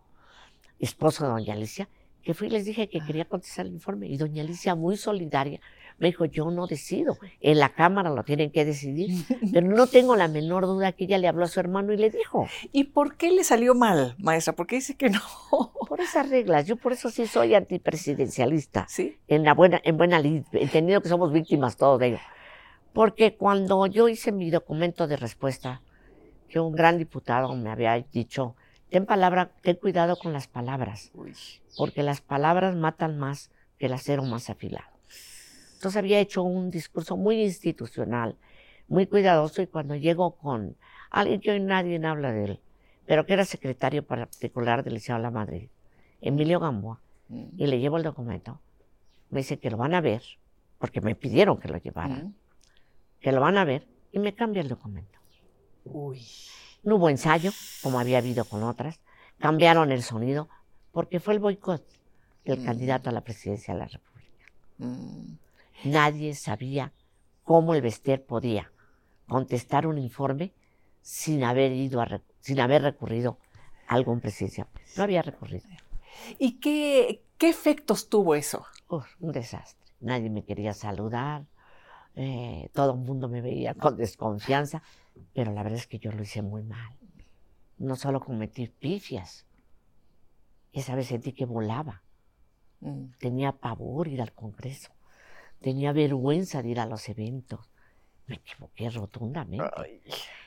[0.79, 1.89] esposo de doña Alicia,
[2.23, 4.07] que fui y les dije que quería contestar el informe.
[4.09, 5.61] Y doña Alicia, muy solidaria,
[5.99, 9.11] me dijo, yo no decido, en la Cámara lo tienen que decidir,
[9.53, 12.11] pero no tengo la menor duda que ella le habló a su hermano y le
[12.11, 12.47] dijo.
[12.73, 14.55] ¿Y por qué le salió mal, maestra?
[14.55, 15.21] ¿Por qué dice que no?
[15.89, 18.87] Por esas reglas, yo por eso sí soy antipresidencialista.
[18.89, 19.17] ¿Sí?
[19.27, 22.19] En la buena, en buena lid, entendiendo que somos víctimas todos de ello.
[22.93, 25.83] Porque cuando yo hice mi documento de respuesta,
[26.49, 28.57] que un gran diputado me había dicho,
[28.91, 31.13] ten palabra, ten cuidado con las palabras,
[31.77, 34.89] porque las palabras matan más que el acero más afilado.
[35.75, 38.37] Entonces había hecho un discurso muy institucional,
[38.89, 40.77] muy cuidadoso, y cuando llego con
[41.11, 42.61] alguien que hoy nadie habla de él,
[43.07, 45.69] pero que era secretario particular del Liceo de la Madrid,
[46.21, 48.59] Emilio Gamboa, y le llevo el documento,
[49.31, 50.23] me dice que lo van a ver,
[50.79, 52.35] porque me pidieron que lo llevaran,
[53.21, 55.19] que lo van a ver, y me cambia el documento.
[55.85, 56.27] Uy.
[56.83, 57.51] No hubo ensayo,
[57.83, 59.01] como había habido con otras,
[59.39, 60.49] cambiaron el sonido,
[60.93, 61.85] porque fue el boicot
[62.45, 65.39] del candidato a la presidencia de la República.
[65.85, 66.93] Nadie sabía
[67.45, 68.73] cómo el Bester podía
[69.27, 70.53] contestar un informe
[71.03, 73.39] sin haber ido a, sin haber recurrido
[73.87, 74.67] a algún presidencia.
[74.97, 75.67] No había recurrido.
[76.39, 78.67] ¿Y qué, qué efectos tuvo eso?
[79.21, 79.87] un desastre.
[80.01, 81.45] Nadie me quería saludar,
[82.17, 84.83] eh, todo el mundo me veía con desconfianza,
[85.35, 86.95] pero la verdad es que yo lo hice muy mal.
[87.79, 89.47] No solo cometí pifias,
[90.73, 92.03] esa vez sentí que volaba.
[92.81, 93.07] Mm.
[93.19, 94.91] Tenía pavor ir al Congreso.
[95.61, 97.71] Tenía vergüenza de ir a los eventos.
[98.27, 100.03] Me equivoqué rotundamente.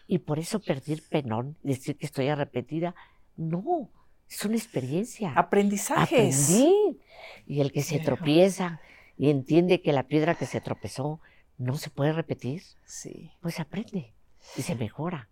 [0.08, 2.96] Y por eso perdí el penón, decir que estoy arrepentida.
[3.36, 3.90] No,
[4.30, 5.34] es una experiencia.
[5.36, 6.50] Aprendizajes.
[6.50, 7.00] Aprendí.
[7.48, 8.80] Y el que se tropieza
[9.18, 11.20] y entiende que la piedra que se tropezó
[11.62, 13.32] no se puede repetir, sí.
[13.40, 14.14] pues aprende
[14.58, 15.30] y se mejora.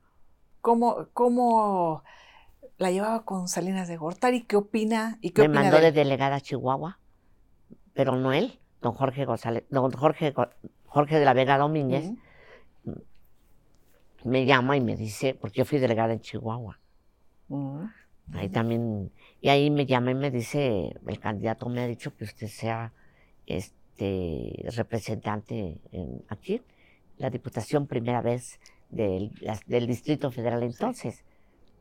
[0.62, 2.04] ¿Cómo, cómo
[2.78, 4.44] la llevaba con Salinas de Gortari?
[4.44, 5.18] ¿Qué opina?
[5.22, 7.00] Y qué Me mandó de delegada a Chihuahua,
[7.94, 10.34] pero no él don Jorge González, don Jorge,
[10.86, 12.12] Jorge de la Vega Domínguez,
[14.24, 16.80] me llama y me dice, porque yo fui delegada en Chihuahua.
[18.34, 19.12] Ahí también,
[19.42, 22.94] y ahí me llama y me dice, el candidato me ha dicho que usted sea
[24.00, 26.62] este representante en, aquí,
[27.18, 29.32] la diputación primera vez del,
[29.68, 31.26] del Distrito Federal entonces.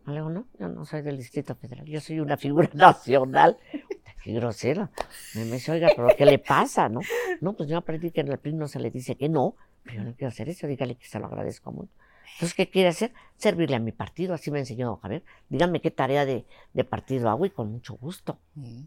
[0.07, 3.57] Le digo, no, yo no soy del Distrito Federal, yo soy una figura nacional
[4.25, 4.91] qué grosera.
[5.35, 7.01] Me, dice, oiga, pero ¿qué le pasa, no?
[7.41, 9.55] No, pues yo aprendí que en el PRI no se le dice que no,
[9.85, 11.93] pero yo no quiero hacer eso, dígale que se lo agradezco mucho.
[12.35, 13.13] Entonces, ¿qué quiere hacer?
[13.37, 15.23] Servirle a mi partido, así me enseñó Javier.
[15.49, 18.39] Díganme qué tarea de, de partido hago y con mucho gusto.
[18.55, 18.83] Mm.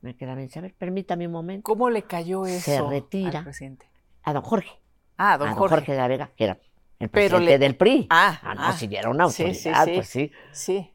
[0.00, 1.64] Me queda bien saber, permítame un momento.
[1.64, 3.38] ¿Cómo le cayó eso Se retira.
[3.40, 3.86] al presidente?
[4.22, 4.70] A don Jorge.
[5.16, 5.74] Ah, a don don Jorge.
[5.76, 6.52] Jorge de la Vega, que era
[7.00, 8.06] el Pero presidente le- del PRI.
[8.10, 8.72] Ah, Ah, no, ah.
[8.72, 9.94] si era una Sí, autoridad, sí, sí.
[9.96, 10.32] pues sí.
[10.52, 10.94] Sí.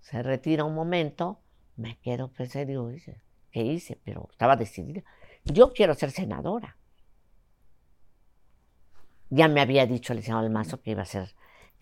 [0.00, 1.40] Se retira un momento,
[1.76, 2.90] me quedo pensando digo,
[3.50, 3.98] ¿qué hice?
[4.04, 5.02] Pero estaba decidida.
[5.44, 6.76] Yo quiero ser senadora.
[9.30, 11.34] Ya me había dicho el senador Almazo que iba a ser,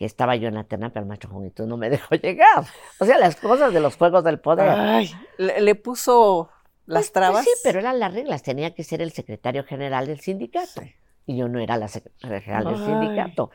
[0.06, 2.64] estaba yo en la terna, pero el maestro Juanito no me dejó llegar.
[2.98, 4.68] O sea, las cosas de los juegos del poder.
[4.68, 6.50] Ay, le, le puso
[6.86, 7.44] las Pues- pues trabas.
[7.44, 8.42] sí, pero eran las reglas.
[8.42, 10.80] Tenía que ser el secretario general del sindicato.
[10.82, 10.94] Sí.
[11.26, 13.50] Y yo no era la secretaria general del sindicato.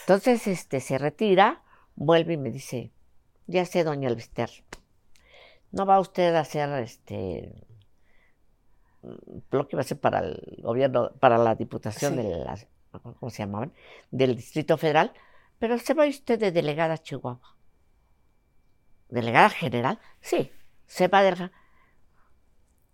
[0.00, 1.62] Entonces, este, se retira,
[1.94, 2.90] vuelve y me dice,
[3.46, 4.50] ya sé, doña Elvister,
[5.72, 7.52] ¿no va usted a hacer este
[9.50, 12.22] lo que va a ser para el gobierno, para la diputación Sí.
[12.22, 12.66] de las,
[13.18, 13.72] ¿cómo se llamaban?
[14.10, 15.12] Del Distrito Federal,
[15.62, 17.54] pero se va usted de delegada a Chihuahua.
[19.08, 20.00] ¿Delegada general?
[20.20, 20.50] Sí,
[20.86, 21.52] se va a delegar.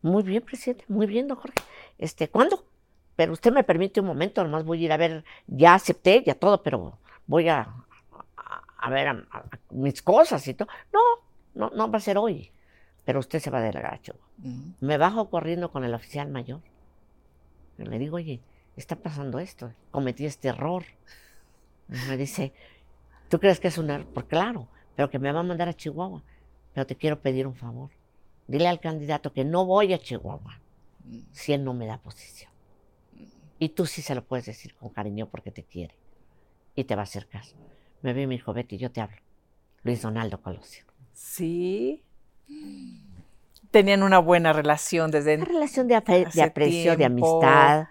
[0.02, 1.56] Muy bien, presidente, muy bien, don Jorge.
[1.96, 2.66] Este, ¿cuándo?
[3.16, 6.34] Pero usted me permite un momento, nomás voy a ir a ver, ya acepté, ya
[6.34, 7.60] todo, pero voy a,
[8.36, 9.24] a, a ver a-
[9.70, 10.68] mis cosas y todo.
[10.92, 11.00] No,
[11.54, 12.52] no, no va a ser hoy,
[13.06, 14.28] pero usted se va a delegar a Chihuahua.
[14.36, 14.72] Mm.
[14.80, 16.60] Me bajo corriendo con el oficial mayor.
[17.78, 18.42] Y le digo, oye,
[18.76, 20.84] está pasando esto, cometí este error.
[21.89, 22.53] Me dice,
[23.28, 24.07] ¿tú crees que es un error?
[24.12, 26.22] Pues claro, pero que me va a mandar a Chihuahua.
[26.74, 27.91] Pero te quiero pedir un favor.
[28.47, 30.61] Dile al candidato que no voy a Chihuahua
[31.09, 31.20] Mm.
[31.32, 32.51] si él no me da posición.
[33.59, 35.95] Y tú sí se lo puedes decir con cariño porque te quiere.
[36.74, 37.57] Y te va a hacer caso.
[38.03, 39.16] Me ve y me dijo, Betty, yo te hablo.
[39.82, 40.84] Luis Donaldo Colosio.
[41.12, 42.05] Sí.
[43.72, 47.89] Tenían una buena relación desde Una relación de, aprecio, de amistad.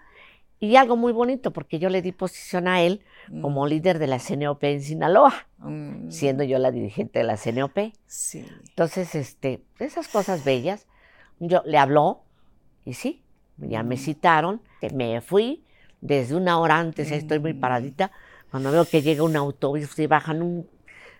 [0.58, 3.42] Y algo muy bonito, porque yo le di posición a él Mm.
[3.42, 6.10] como líder de la CNOP en Sinaloa, Mm.
[6.10, 7.92] siendo yo la dirigente de la CNOP.
[8.06, 8.46] Sí.
[8.70, 10.86] Entonces, este, esas cosas bellas,
[11.38, 12.22] yo le habló
[12.84, 13.22] y sí,
[13.58, 13.98] ya me Mm.
[13.98, 14.62] citaron,
[14.94, 15.64] me fui
[16.00, 17.60] desde una hora antes, estoy muy Mm.
[17.60, 18.12] paradita,
[18.50, 20.68] cuando veo que llega un autobús y bajan un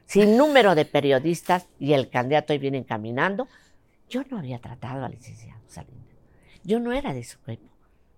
[0.07, 3.47] sinnúmero de periodistas y el candidato ahí vienen caminando.
[4.09, 6.07] Yo no había tratado al licenciado Salinas.
[6.65, 7.69] Yo no era de su cuerpo.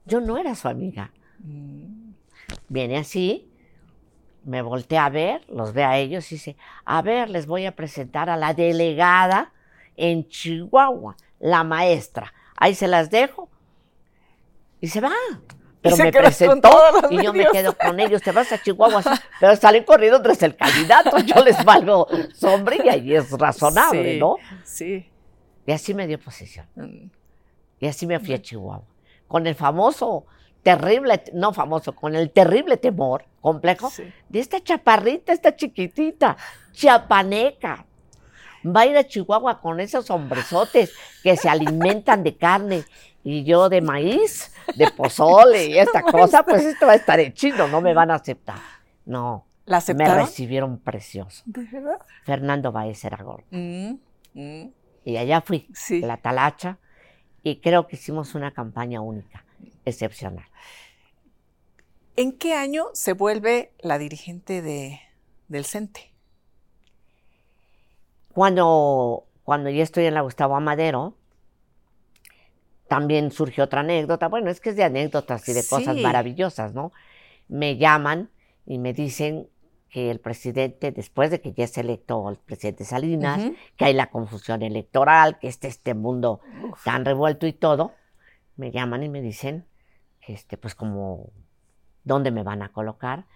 [0.07, 1.11] Yo no era su amiga.
[1.41, 2.13] Mm.
[2.69, 3.50] Viene así,
[4.45, 7.77] me voltea a ver, los ve a ellos y dice, a ver, les voy a
[7.77, 9.53] presentar a la delegada
[9.97, 12.33] en Chihuahua, la maestra.
[12.57, 13.49] Ahí se las dejo.
[14.81, 15.13] Y se va.
[15.83, 16.71] Pero me presentó
[17.11, 18.21] y yo me quedo con ellos.
[18.23, 19.03] Te vas a Chihuahua,
[19.39, 21.19] pero salen corriendo tras el candidato.
[21.19, 24.19] Yo les valgo sombrilla y es razonable, Sí.
[24.19, 24.37] ¿no?
[24.65, 25.11] Sí.
[25.67, 26.67] Y así me dio posición.
[26.77, 27.11] Mm.
[27.81, 28.85] Y así me fui a Chihuahua.
[29.27, 30.27] Con el famoso,
[30.63, 34.05] terrible, no famoso, con el terrible temor complejo Sí.
[34.29, 36.37] de esta chaparrita, esta chiquitita,
[36.73, 37.87] chapaneca.
[38.65, 40.93] Va a ir a Chihuahua con esos hombresotes
[41.23, 42.85] que se alimentan de carne
[43.25, 47.33] y yo de maíz, de pozole y esta cosa, pues esto va a estar en
[47.33, 48.59] chino, no me van a aceptar.
[49.07, 51.43] No, ¿La me recibieron precioso.
[51.47, 51.99] ¿De verdad?
[52.25, 53.45] Fernando Baez era gordo.
[53.51, 53.93] Mm.
[54.35, 54.71] Mm.
[55.05, 56.01] Y allá fui, Sí.
[56.01, 56.79] la talacha,
[57.43, 59.45] y creo que hicimos una campaña única,
[59.85, 60.47] excepcional.
[62.17, 65.01] ¿En qué año se vuelve la dirigente de,
[65.49, 66.13] del CENTE?
[68.33, 71.17] Cuando, cuando ya estoy en la Gustavo Amadero,
[72.89, 74.29] también surgió otra anécdota.
[74.29, 76.93] Bueno, es que es de anécdotas y de cosas maravillosas, ¿no?
[77.49, 78.31] Me llaman
[78.67, 79.49] y me dicen
[79.89, 84.11] que el presidente, después de que ya es electo el presidente Salinas, que hay la
[84.11, 86.41] confusión electoral, que está este mundo
[86.71, 86.85] Uf.
[86.85, 87.93] tan revuelto y todo,
[88.61, 89.65] me llaman y me dicen
[90.21, 91.31] este, pues como
[92.05, 93.27] dónde me van a colocar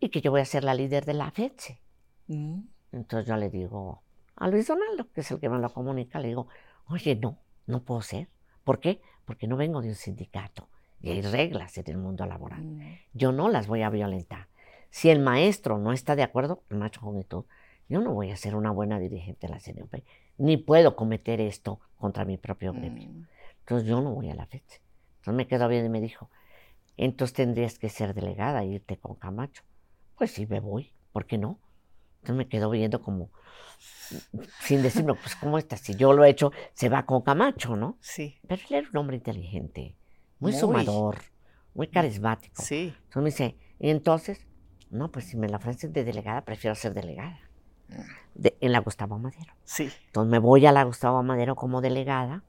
[0.00, 1.80] y que yo voy a ser la líder de la FEDSE.
[2.26, 2.62] Mm.
[2.90, 4.02] Entonces yo le digo
[4.36, 6.48] a Luis Donaldo, que es el que me lo comunica, le digo,
[6.88, 8.28] oye, no, no puedo ser.
[8.64, 9.00] ¿Por qué?
[9.24, 10.68] Porque no vengo de un sindicato
[11.00, 12.62] y hay reglas en el mundo laboral.
[12.62, 12.98] Mm.
[13.14, 14.48] Yo no las voy a violentar.
[14.90, 17.44] Si el maestro no está de acuerdo, el maestro juventud,
[17.88, 20.04] yo no voy a ser una buena dirigente de la CNP,
[20.38, 23.08] ni puedo cometer esto contra mi propio gremio.
[23.08, 23.26] Mm.
[23.62, 24.78] Entonces yo no voy a la fecha.
[25.20, 26.30] Entonces me quedó bien y me dijo,
[26.96, 29.62] entonces tendrías que ser delegada e irte con Camacho.
[30.16, 31.58] Pues sí, me voy, ¿por qué no?
[32.20, 33.30] Entonces me quedó viendo como,
[34.60, 35.76] sin decirme, pues ¿cómo está?
[35.76, 37.98] Si yo lo he hecho, se va con Camacho, ¿no?
[38.00, 39.96] Sí, Pero él era un hombre inteligente,
[40.38, 40.60] muy, Muy.
[40.60, 41.18] sumador,
[41.74, 42.62] muy carismático.
[42.62, 42.94] sí.
[43.04, 44.46] Entonces me dice, y entonces,
[44.90, 47.38] no, pues si me la ofrecen de delegada, prefiero ser delegada.
[48.34, 49.52] De- en la Gustavo Madero.
[49.64, 49.90] Sí.
[50.06, 52.42] Entonces me voy a la Gustavo Madero como delegada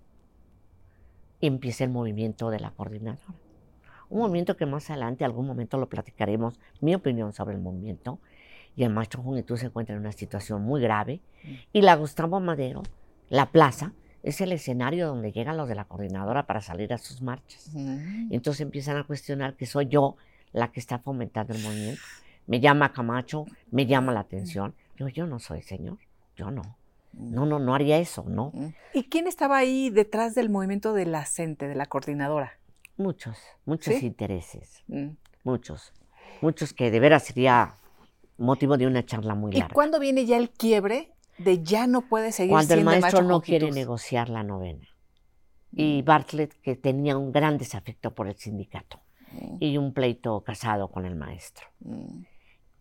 [1.47, 3.35] empieza el movimiento de la coordinadora.
[4.09, 8.19] Un movimiento que más adelante, algún momento lo platicaremos, mi opinión sobre el movimiento.
[8.75, 11.21] Y el maestro Juventud se encuentra en una situación muy grave.
[11.71, 12.83] Y la Gustavo Madero,
[13.29, 17.21] la plaza, es el escenario donde llegan los de la coordinadora para salir a sus
[17.21, 17.71] marchas.
[17.75, 20.15] Y entonces empiezan a cuestionar que soy yo
[20.53, 22.01] la que está fomentando el movimiento.
[22.47, 24.75] Me llama Camacho, me llama la atención.
[24.97, 25.97] Digo, yo no soy señor,
[26.35, 26.77] yo no.
[27.13, 28.51] No, no, no haría eso, ¿no?
[28.93, 32.53] ¿Y quién estaba ahí detrás del movimiento de la CENTE, de la coordinadora?
[32.97, 35.09] Muchos, muchos intereses, mm.
[35.43, 35.93] muchos,
[36.41, 37.73] muchos que de veras sería
[38.37, 39.67] motivo de una charla muy larga.
[39.71, 43.41] ¿Y cuándo viene ya el quiebre de ya no puede seguir Cuando el maestro no
[43.41, 44.87] quiere negociar la novena.
[45.71, 46.05] Y mm.
[46.05, 49.01] Bartlett, que tenía un gran desafecto por el sindicato
[49.31, 49.57] mm.
[49.59, 51.67] y un pleito casado con el maestro.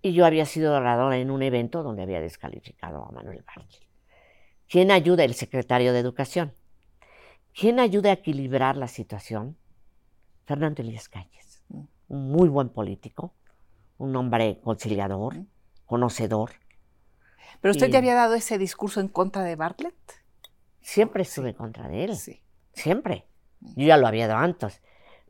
[0.03, 3.92] Y yo había sido oradora en un evento donde había descalificado a Manuel Bartlett.
[4.73, 5.23] ¿Quién ayuda?
[5.25, 6.55] El secretario de Educación.
[7.53, 9.59] ¿Quién ayuda a equilibrar la situación?
[10.47, 13.35] Fernando Elías Calles, un muy buen político,
[13.99, 15.45] un hombre conciliador,
[15.85, 16.53] conocedor.
[17.61, 19.95] ¿Pero usted ya había dado ese discurso en contra de Bartlett?
[20.81, 22.17] Siempre estuve en contra de él.
[22.17, 22.41] Sí.
[22.73, 23.27] Siempre.
[23.77, 24.81] Yo ya lo había dado antes.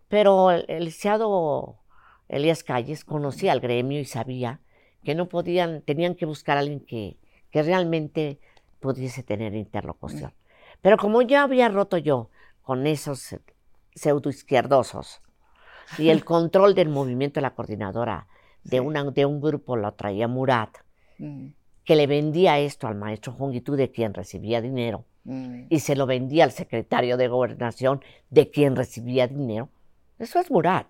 [0.06, 1.80] Pero el, el licenciado
[2.28, 4.60] Elías Calles conocía al gremio y sabía
[5.02, 7.18] que no podían, tenían que buscar a alguien que,
[7.50, 8.38] que realmente
[8.82, 10.34] pudiese tener interlocución.
[10.82, 12.28] Pero como ya había roto yo
[12.60, 13.36] con esos
[13.94, 15.22] pseudoizquierdosos
[15.96, 18.26] y el control del movimiento de la coordinadora
[18.64, 20.76] de, una, de un grupo lo traía Murat,
[21.18, 21.46] mm.
[21.84, 25.66] que le vendía esto al maestro Jongitu de quien recibía dinero mm.
[25.70, 29.70] y se lo vendía al secretario de gobernación de quien recibía dinero.
[30.18, 30.86] Eso es Murat.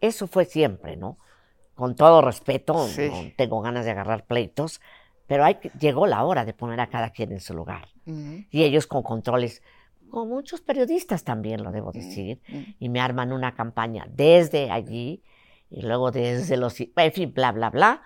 [0.00, 1.18] Eso fue siempre, ¿no?
[1.74, 4.80] Con todo respeto, no tengo ganas de agarrar pleitos,
[5.30, 7.86] pero hay, llegó la hora de poner a cada quien en su lugar.
[8.04, 9.62] Y ellos con controles,
[10.08, 12.40] con muchos periodistas también, lo debo decir,
[12.80, 15.22] y me arman una campaña desde allí
[15.70, 16.74] y luego desde los...
[16.80, 18.02] En fin, bla, bla, bla.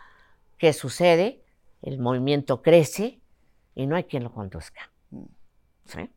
[0.58, 1.42] ¿Qué sucede?
[1.80, 3.22] El movimiento crece
[3.74, 4.92] y no hay quien lo conduzca.
[5.86, 6.10] ¿Sí?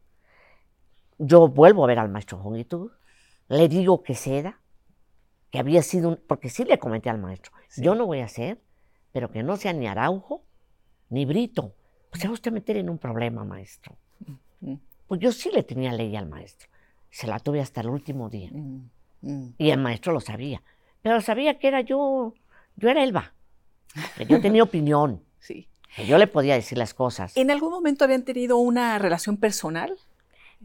[1.19, 2.91] Yo vuelvo a ver al maestro Juventud,
[3.47, 4.59] le digo que ceda,
[5.51, 6.19] que había sido un...
[6.27, 8.59] Porque sí le comenté al maestro, yo no voy a hacer,
[9.13, 10.43] pero que no sea ni Araujo
[11.09, 11.73] ni Brito.
[12.09, 13.97] Pues se va usted a meter en un problema, maestro.
[14.19, 14.79] Mm, mm.
[15.07, 16.69] Pues yo sí le tenía ley al maestro.
[17.09, 18.51] Se la tuve hasta el último día.
[18.51, 20.61] Mm, y el maestro lo sabía.
[21.01, 22.33] Pero sabía que era yo,
[22.75, 23.33] yo era Elba.
[24.17, 25.23] Que yo tenía opinión.
[25.39, 25.67] Sí.
[25.95, 27.35] Que yo le podía decir las cosas.
[27.37, 29.95] ¿En algún momento habían tenido una relación personal?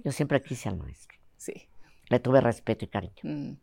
[0.05, 1.19] Yo siempre quise al maestro.
[1.37, 1.69] Sí.
[2.09, 3.57] Le tuve respeto y cariño.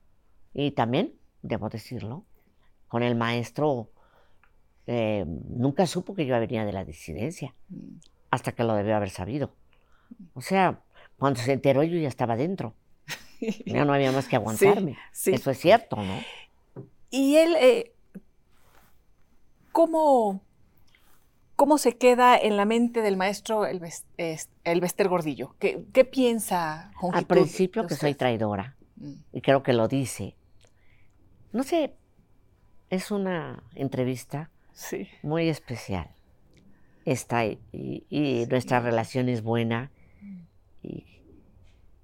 [0.54, 2.26] Y también, debo decirlo,
[2.88, 3.92] con el maestro
[4.92, 8.00] eh, nunca supo que yo venía de la disidencia, mm.
[8.32, 9.54] hasta que lo debió haber sabido.
[10.34, 10.82] O sea,
[11.20, 12.74] cuando se enteró yo ya estaba dentro.
[13.66, 14.98] Ya no había más que aguantarme.
[15.14, 16.20] Eso es cierto, ¿no?
[17.10, 17.94] Y él, eh,
[19.72, 20.42] ¿cómo,
[21.56, 23.80] ¿cómo se queda en la mente del maestro el,
[24.82, 25.56] Bester Gordillo?
[25.58, 29.14] ¿Qué, qué piensa Al principio que soy traidora, mm.
[29.34, 30.36] y creo que lo dice.
[31.54, 31.94] No sé,
[32.90, 34.52] es una entrevista
[35.24, 36.10] muy especial.
[37.06, 39.92] Está y, nuestra relación es buena.
[40.84, 41.06] Y,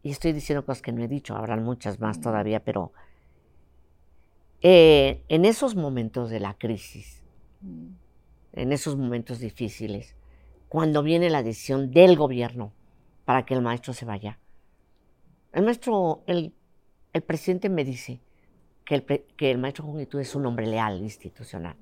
[0.04, 2.94] estoy diciendo cosas que no he dicho, habrán muchas más todavía, pero
[4.62, 7.24] eh, en esos momentos de la crisis,
[8.54, 10.16] en esos momentos difíciles,
[10.70, 12.72] cuando viene la decisión del gobierno
[13.26, 14.40] para que el maestro se vaya,
[15.54, 16.54] el maestro, el,
[17.26, 18.20] presidente me dice
[18.84, 21.78] que el, que el maestro Juventud es un hombre leal, institucional.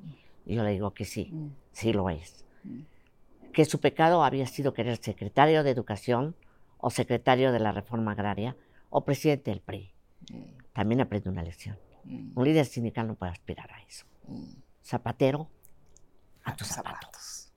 [0.45, 1.55] Y yo le digo que sí, mm.
[1.71, 2.45] sí lo es.
[2.63, 2.81] Mm.
[3.53, 6.35] Que su pecado había sido querer secretario de Educación
[6.77, 8.55] o secretario de la Reforma Agraria
[8.89, 9.93] o presidente del PRI.
[10.31, 10.43] Mm.
[10.73, 11.77] También aprende una lección.
[12.05, 14.05] Un líder sindical no puede aspirar a eso.
[14.83, 15.49] Zapatero
[16.43, 17.53] a, tus zapatos.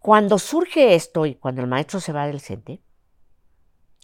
[0.00, 2.80] Cuando surge esto y cuando el maestro se va del CENTE,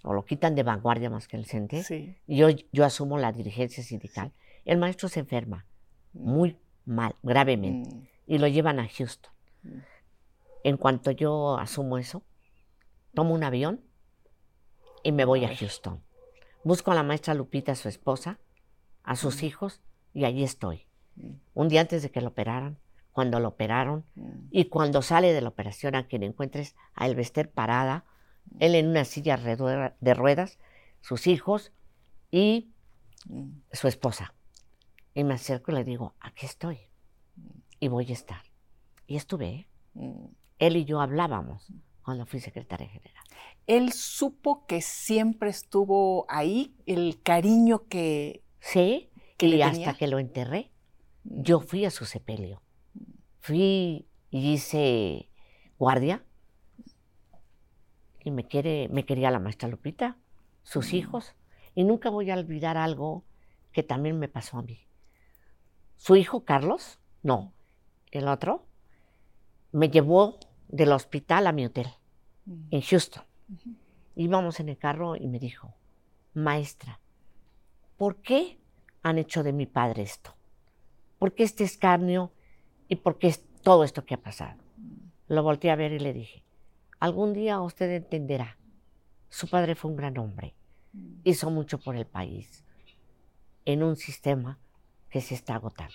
[0.04, 4.32] o lo quitan de vanguardia más que el CENTE, yo, yo asumo la dirigencia sindical,
[4.64, 5.66] el maestro se enferma
[6.12, 9.30] muy mal, gravemente y lo llevan a Houston.
[9.62, 9.78] Mm.
[10.64, 12.22] En cuanto yo asumo eso,
[13.12, 13.82] tomo un avión
[15.02, 16.02] y me voy a Houston.
[16.64, 18.38] Busco a la maestra Lupita, su esposa,
[19.02, 19.44] a sus mm.
[19.44, 19.82] hijos,
[20.14, 20.86] y allí estoy.
[21.16, 21.32] Mm.
[21.52, 22.78] Un día antes de que lo operaran,
[23.12, 24.06] cuando lo operaron,
[24.50, 28.06] y cuando sale de la operación a quien encuentres a Elvester parada,
[28.60, 30.58] él en una silla de ruedas,
[31.02, 31.70] sus hijos
[32.30, 32.70] y
[33.72, 34.32] su esposa.
[35.12, 36.91] Y me acerco y le digo, aquí estoy
[37.82, 38.42] y voy a estar.
[39.08, 39.48] Y estuve.
[39.48, 39.66] ¿eh?
[39.94, 40.26] Mm.
[40.60, 41.66] Él y yo hablábamos
[42.04, 43.24] cuando fui secretaria general.
[43.66, 48.44] Él supo que siempre estuvo ahí, el cariño que...
[48.60, 49.10] Sí,
[49.40, 50.70] y hasta que lo enterré,
[51.24, 51.64] yo mm.
[51.64, 52.62] fui a su sepelio.
[53.40, 55.28] Fui y hice
[55.76, 56.24] guardia.
[58.22, 60.18] Y me, quiere, me quería la maestra Lupita,
[60.62, 60.96] sus mm.
[60.96, 61.34] hijos.
[61.74, 63.24] Y nunca voy a olvidar algo
[63.72, 64.86] que también me pasó a mí.
[65.96, 67.52] Su hijo Carlos, no,
[68.12, 68.66] el otro,
[69.72, 70.38] me llevó
[70.68, 71.88] del hospital a mi hotel
[72.44, 72.68] mm.
[72.70, 73.24] en Houston.
[74.14, 75.74] Íbamos en el carro y me dijo,
[76.34, 77.00] maestra,
[77.96, 78.58] ¿por qué
[79.02, 80.34] han hecho de mi padre esto?
[81.18, 82.32] ¿Por qué este escarnio
[82.88, 84.62] y por qué todo esto que ha pasado?
[85.28, 86.44] Lo volteé a ver y le dije,
[87.00, 88.58] algún día usted entenderá.
[89.28, 90.54] Su padre fue un gran hombre,
[91.24, 92.64] hizo mucho por el país,
[93.64, 94.58] en un sistema
[95.08, 95.94] que se está agotando.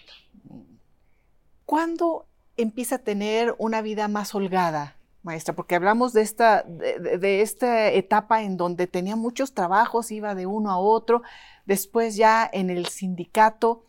[1.68, 5.54] ¿Cuándo empieza a tener una vida más holgada, maestra?
[5.54, 10.72] Porque hablamos de esta, de, esta etapa en donde tenía muchos trabajos, iba de uno
[10.72, 11.24] a otro,
[11.66, 13.84] después ya en el sindicato,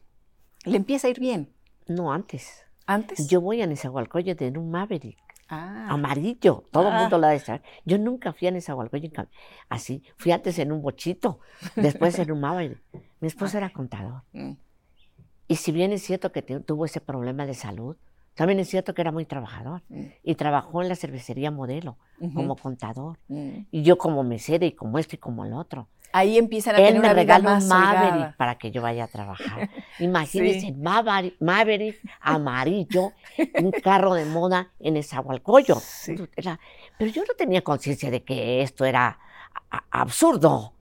[0.64, 1.54] le empieza a ir bien.
[1.86, 2.64] No, antes.
[2.84, 3.28] ¿Antes?
[3.28, 5.16] Yo voy a Nezahualcóyotl en un Maverick.
[5.48, 5.86] Ah.
[5.88, 7.18] Amarillo, todo el mundo ah.
[7.20, 7.62] lo ha de saber.
[7.84, 9.20] Yo nunca fui a Nezahualcóyotl
[9.68, 10.02] así.
[10.16, 11.38] Fui antes en un bochito,
[11.76, 12.82] después en un Maverick.
[13.20, 14.22] Mi esposo era contador.
[14.32, 14.54] Mm.
[15.48, 17.96] Y si bien es cierto que tuvo ese problema de salud,
[18.34, 20.02] también es cierto que era muy trabajador mm.
[20.22, 21.96] y trabajó en la cervecería modelo
[22.34, 23.18] como contador.
[23.26, 23.66] Mm.
[23.72, 25.88] Y yo como mesera y como este y como el otro.
[26.12, 29.68] Ahí empiezan a tener una vida más un Maverick para que yo vaya a trabajar.
[29.98, 33.12] Imagínense, Maverick, amarillo,
[33.60, 35.78] un carro de moda en Esahualcoyo.
[36.36, 39.18] pero yo no tenía conciencia de que esto era
[39.90, 40.74] absurdo,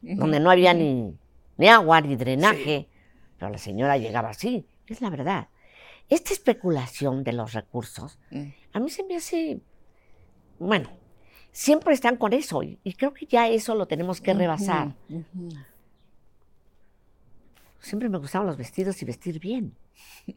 [0.00, 1.12] donde no había ni,
[1.56, 2.86] ni agua ni drenaje.
[3.40, 5.48] Pero la señora llegaba así, es la verdad
[6.10, 8.48] esta especulación de los recursos, mm.
[8.72, 9.60] a mí se me hace,
[10.58, 10.90] bueno,
[11.52, 14.94] siempre están con eso y, creo que ya eso lo tenemos que rebasar.
[17.78, 19.74] Siempre me gustaban los vestidos y vestir bien.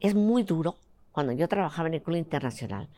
[0.00, 0.76] es muy duro
[1.10, 2.88] cuando yo trabajaba en el Club Internacional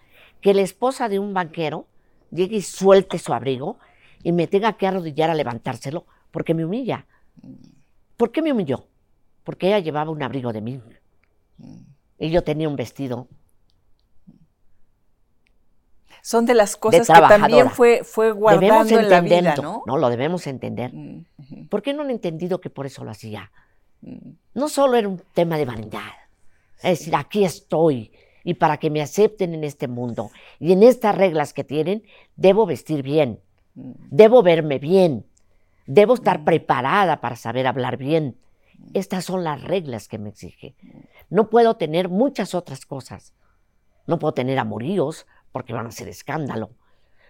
[0.41, 1.87] que la esposa de un banquero
[2.31, 3.79] llegue y suelte su abrigo
[4.23, 7.07] y me tenga que arrodillar a levantárselo porque me humilla.
[8.17, 8.87] ¿Por qué me humilló?
[9.45, 10.81] porque ella llevaba un abrigo de mí
[12.19, 13.29] y yo tenía un vestido.
[16.23, 19.83] Son de las cosas que también fue, fue guardando en la vida, ¿no?
[19.87, 20.91] No, lo debemos entender.
[20.95, 23.53] Mm, ¿Por qué no han entendido que por eso lo hacía?
[24.01, 24.31] Mm.
[24.55, 26.13] No solo era un tema de vanidad.
[26.83, 28.11] Es decir, aquí estoy
[28.43, 32.05] y para que me acepten en este mundo y en estas reglas que tienen,
[32.37, 33.41] debo vestir bien,
[33.75, 33.93] mm.
[34.11, 35.27] debo verme bien,
[35.87, 38.39] debo estar preparada para saber hablar bien,
[38.93, 40.75] estas son las reglas que me exige.
[41.31, 43.35] No puedo tener muchas otras cosas.
[44.07, 46.71] No puedo tener amoríos porque van a ser escándalo.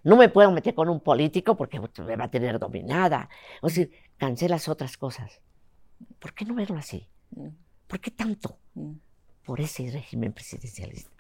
[0.03, 3.29] No me puedo meter con un político porque me va a tener dominada.
[3.63, 3.87] O sea,
[4.19, 5.41] cancelas otras cosas.
[6.19, 7.09] ¿Por qué no verlo así?
[7.87, 8.59] ¿Por qué tanto?
[9.45, 11.11] Por ese régimen presidencialista.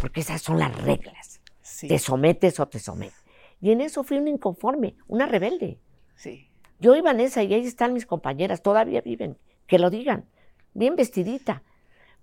[0.00, 1.40] Porque esas son las reglas.
[1.80, 3.24] Te sometes o te sometes.
[3.60, 5.78] Y en eso fui un inconforme, una rebelde.
[6.16, 6.50] Sí.
[6.84, 10.26] Yo iba en esa y ahí están mis compañeras, todavía viven que lo digan,
[10.74, 11.62] bien vestidita.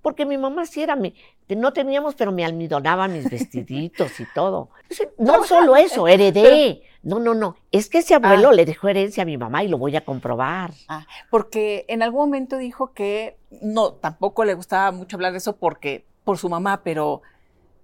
[0.04, 1.16] Porque mi mamá sí era, mi,
[1.50, 4.70] no teníamos, pero me almidonaba mis vestiditos y todo.
[5.18, 6.84] No solo eso, heredé.
[7.02, 7.56] No, no, no.
[7.72, 8.54] Es que ese abuelo ah.
[8.54, 10.74] le dejó herencia a mi mamá y lo voy a comprobar.
[10.88, 15.56] Ah, porque en algún momento dijo que no, tampoco le gustaba mucho hablar de eso
[15.56, 17.24] porque, por su mamá, pero,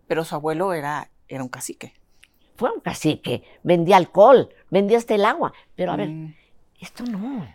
[0.06, 1.96] pero su abuelo era, era un cacique.
[2.56, 5.54] Fue un cacique, vendía alcohol, vendía hasta el agua.
[5.76, 6.36] Pero a ver, mm.
[6.80, 7.48] Esto no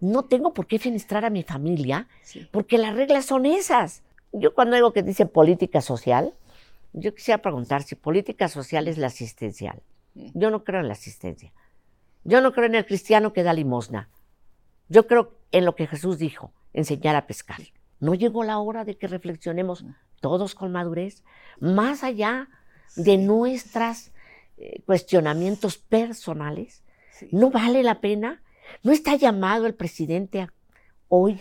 [0.00, 2.08] no tengo por qué fenestrar a mi familia,
[2.50, 4.02] porque las reglas son esas.
[4.32, 6.34] Yo cuando digo que dice política social,
[6.92, 9.82] yo quisiera preguntar si política social es la asistencial.
[10.14, 10.28] Mm.
[10.34, 11.52] Yo no creo en la asistencia.
[12.24, 14.08] Yo no creo en el cristiano que da limosna.
[14.88, 17.60] Yo creo en lo que Jesús dijo, enseñar a pescar.
[17.98, 19.94] ¿No llegó la hora de que reflexionemos mm.
[20.20, 21.22] todos con madurez,
[21.58, 22.48] más allá
[22.96, 24.12] de nuestros
[24.58, 26.82] eh, cuestionamientos personales?
[27.30, 28.42] ¿No vale la pena
[28.82, 30.48] ¿No está llamado el presidente
[31.08, 31.40] hoy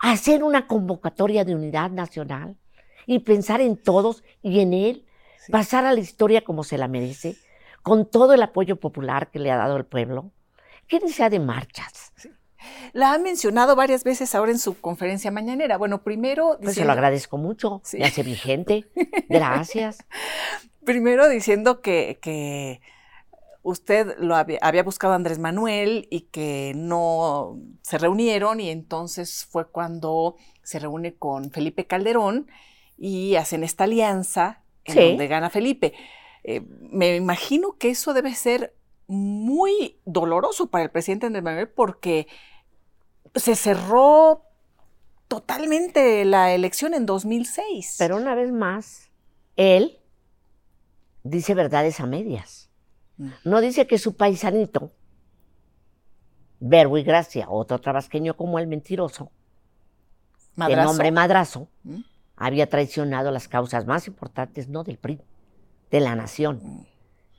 [0.00, 2.56] a hacer una convocatoria de unidad nacional
[3.06, 5.04] y pensar en todos y en él,
[5.50, 7.36] pasar a la historia como se la merece,
[7.82, 10.30] con todo el apoyo popular que le ha dado el pueblo?
[10.86, 12.12] ¿Qué desea de marchas?
[12.92, 15.76] La ha mencionado varias veces ahora en su conferencia mañanera.
[15.76, 16.58] Bueno, primero...
[16.60, 18.86] Pues se lo agradezco mucho, me hace vigente.
[19.28, 19.98] Gracias.
[20.84, 22.80] primero diciendo que, que
[23.68, 29.68] usted lo había, buscado a Andrés Manuel y que no se reunieron y entonces fue
[29.70, 32.50] cuando se reúne con Felipe Calderón
[32.96, 35.92] y hacen esta alianza en donde gana Felipe.
[36.44, 38.74] Eh, me imagino que eso debe ser
[39.06, 42.26] muy doloroso para el presidente Andrés Manuel porque
[43.34, 44.44] se cerró
[45.28, 47.96] totalmente la elección en 2006.
[47.98, 49.10] Pero una vez más,
[49.56, 49.98] él
[51.22, 52.67] dice verdades a medias.
[53.18, 53.28] Mm.
[53.44, 54.92] No dice que su paisanito,
[56.60, 59.30] Verbo y Gracia, otro tabasqueño como el mentiroso,
[60.56, 60.88] de Madrazo.
[60.88, 62.00] nombre Madrazo, Mm.
[62.36, 65.20] había traicionado las causas más importantes, no del PRI,
[65.90, 66.86] de la nación.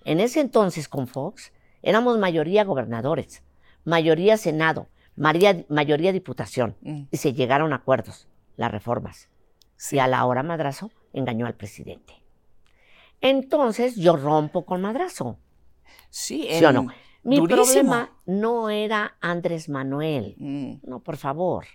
[0.05, 1.51] En ese entonces con Fox
[1.81, 3.43] éramos mayoría gobernadores,
[3.83, 7.03] mayoría Senado, mayoría, mayoría Diputación, Mm.
[7.11, 9.29] y se llegaron a acuerdos, las reformas.
[9.75, 9.97] Sí.
[9.97, 12.13] Y a la hora Madrazo engañó al presidente.
[13.21, 15.37] Entonces yo rompo con Madrazo,
[16.09, 16.87] Sí, ¿sí o no?
[17.23, 17.65] Mi durísimo.
[17.65, 20.73] problema no era Andrés Manuel, Mm.
[20.83, 21.65] no, por favor,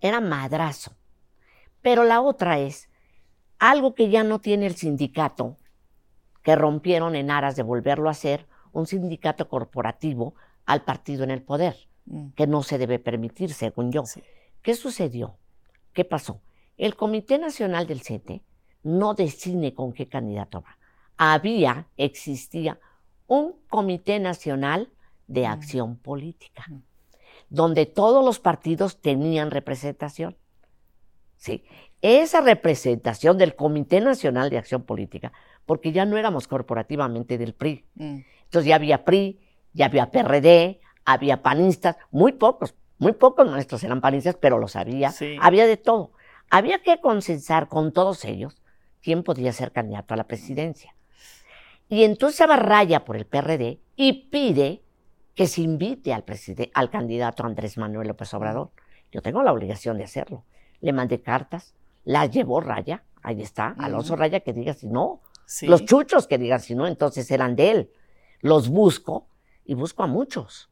[0.00, 0.92] era Madrazo.
[1.82, 2.88] Pero la otra es
[3.58, 5.56] algo que ya no tiene el sindicato,
[6.42, 10.34] que rompieron en aras de volverlo a hacer, un sindicato corporativo
[10.66, 12.30] al partido en el poder, Mm.
[12.30, 14.04] que no se debe permitir, según yo.
[14.06, 14.22] Sí.
[14.62, 15.36] ¿Qué sucedió?
[15.92, 16.40] ¿Qué pasó?
[16.76, 18.42] El Comité Nacional del CENTE
[18.84, 20.78] no decide con qué candidato va.
[21.16, 22.78] Había, existía
[23.28, 24.88] un Comité Nacional
[25.28, 25.50] de Mm.
[25.52, 26.82] Acción Política, Mm.
[27.50, 30.36] donde todos los partidos tenían representación.
[31.36, 31.62] Sí,
[32.02, 35.32] esa representación del Comité Nacional de Acción Política,
[35.66, 38.18] porque ya no éramos corporativamente del PRI, Mm.
[38.44, 39.38] entonces ya había PRI,
[39.72, 45.12] ya había PRD, había panistas, muy pocos, muy pocos maestros eran panistas, pero los había,
[45.12, 45.36] Sí.
[45.40, 46.10] había de todo.
[46.50, 48.60] Había que consensar con todos ellos
[49.02, 50.94] quién podía ser candidato a la presidencia.
[51.88, 54.82] Y entonces raya por el PRD y pide
[55.34, 56.24] que se invite al,
[56.74, 58.70] al candidato Andrés Manuel López Obrador.
[59.12, 60.44] Yo tengo la obligación de hacerlo.
[60.80, 61.74] Le mandé cartas,
[62.04, 64.16] las llevó Raya, ahí está, Alonso.
[64.16, 65.66] Raya que diga si no, Sí.
[65.66, 67.90] los chuchos que digan si no, entonces eran de él.
[68.40, 69.28] Los busco
[69.64, 70.70] y busco a muchos.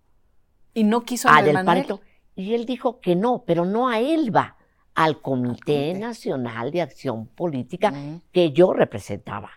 [0.74, 1.86] Y no quiso A del Manuel.
[1.86, 2.00] Parito.
[2.34, 4.56] Y él dijo que no, pero no a él va,
[4.94, 5.94] al Comité comité.
[5.98, 7.92] Nacional de Acción Política
[8.32, 9.50] que yo representaba.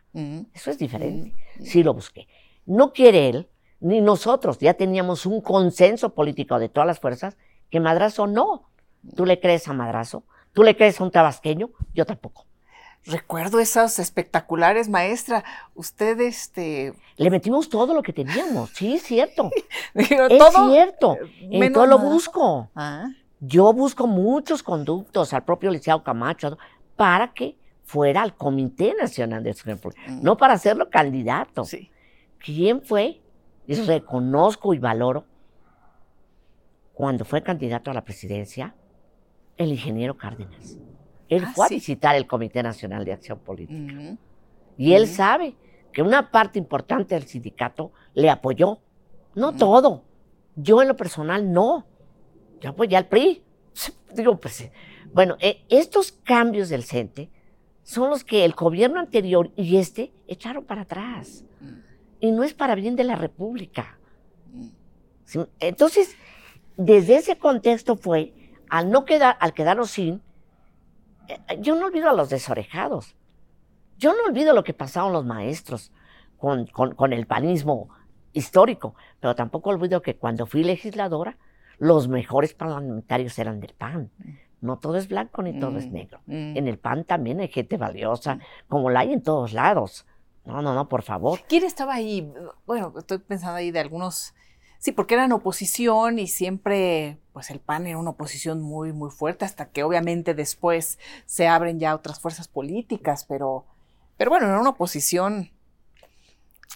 [0.54, 1.34] Eso es diferente.
[1.64, 2.28] Sí lo busqué.
[2.66, 3.50] No quiere él,
[3.80, 4.58] ni nosotros.
[4.60, 7.38] Ya teníamos un consenso político de todas las fuerzas
[7.70, 8.70] que Madrazo no.
[9.16, 10.24] ¿Tú le crees a Madrazo?
[10.54, 11.70] ¿Tú le crees a un tabasqueño?
[11.94, 12.46] Yo tampoco.
[13.06, 15.44] Recuerdo esos espectaculares, maestra.
[15.74, 18.72] Usted, este, Le metimos todo lo que teníamos.
[18.72, 19.50] Sí, es cierto.
[19.94, 20.70] digo, Es todo.
[20.70, 21.18] cierto.
[21.40, 22.70] En menos todo lo busco.
[22.76, 23.08] Ah,
[23.40, 26.58] Yo busco muchos conductos al propio Liceo Camacho
[26.98, 27.56] para que
[27.90, 30.22] fuera al Comité Nacional de Acción Política, Mm.
[30.24, 31.64] no para hacerlo candidato.
[31.66, 31.90] sí.
[32.38, 33.20] ¿Quién fue?
[33.68, 35.26] Y reconozco y valoro
[36.94, 38.76] cuando fue candidato a la presidencia
[39.58, 40.78] el ingeniero Cárdenas.
[41.28, 41.74] Él Ah, fue sí.
[41.74, 43.94] a visitar el Comité Nacional de Acción Política.
[43.94, 44.18] Mm,
[44.78, 45.56] Y él sabe
[45.92, 48.80] que una parte importante del sindicato le apoyó.
[49.36, 50.04] No todo.
[50.56, 51.86] Yo en lo personal no.
[52.62, 53.44] Yo apoyé al PRI.
[54.16, 54.72] Digo, pues, eh,
[55.14, 57.30] bueno, eh, estos cambios del CENTE
[57.90, 61.44] son los que el gobierno anterior y este echaron para atrás.
[61.60, 61.66] mm,
[62.20, 63.98] Y no es para bien de la República.
[64.54, 65.42] mm.
[65.60, 66.16] Entonces,
[66.78, 68.34] desde ese contexto fue,
[68.70, 70.22] al no quedar, al quedarnos sin,
[71.28, 73.16] eh, yo no olvido a los desorejados.
[73.98, 75.92] Yo no olvido lo que pasaron los maestros
[76.38, 77.90] con, con- con el panismo
[78.34, 81.38] histórico, pero tampoco olvido que cuando fui legisladora,
[81.80, 84.12] los mejores parlamentarios eran del PAN.
[84.62, 86.20] No todo es blanco ni todo es Mm, negro.
[86.26, 86.58] mm.
[86.58, 90.06] En el PAN también hay gente valiosa, como la hay en todos lados.
[90.46, 91.40] No, no, no, por favor.
[91.48, 92.32] ¿Quién estaba ahí?
[92.66, 94.34] Bueno, estoy pensando ahí de algunos.
[94.80, 99.44] Sí, porque eran oposición y siempre, pues el PAN era una oposición muy, muy fuerte,
[99.46, 103.66] hasta que obviamente después se abren ya otras fuerzas políticas, pero,
[104.18, 105.52] pero bueno, era una oposición.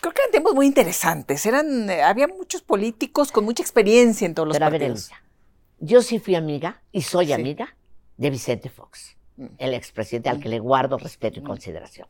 [0.01, 1.45] Creo que eran tiempos muy interesantes.
[1.45, 5.11] Eran, eh, había muchos políticos con mucha experiencia en todos los Pero a ver, partidos.
[5.86, 7.34] Yo sí fui amiga y soy Sí.
[7.34, 7.75] amiga
[8.17, 9.45] de Vicente Fox, Mm.
[9.57, 10.41] el expresidente al Mm.
[10.41, 11.45] que le guardo respeto y Mm.
[11.45, 12.07] consideración.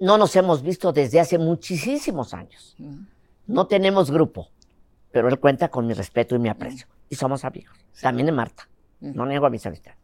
[0.00, 2.74] No nos hemos visto desde hace muchísimos años.
[2.78, 3.04] Mm,
[3.46, 4.48] No tenemos grupo,
[5.10, 6.86] pero él cuenta con mi respeto y mi aprecio.
[7.08, 7.76] Y somos amigos.
[8.00, 8.68] También de Marta.
[9.00, 9.12] mm.
[9.14, 9.98] No niego a mis amistades.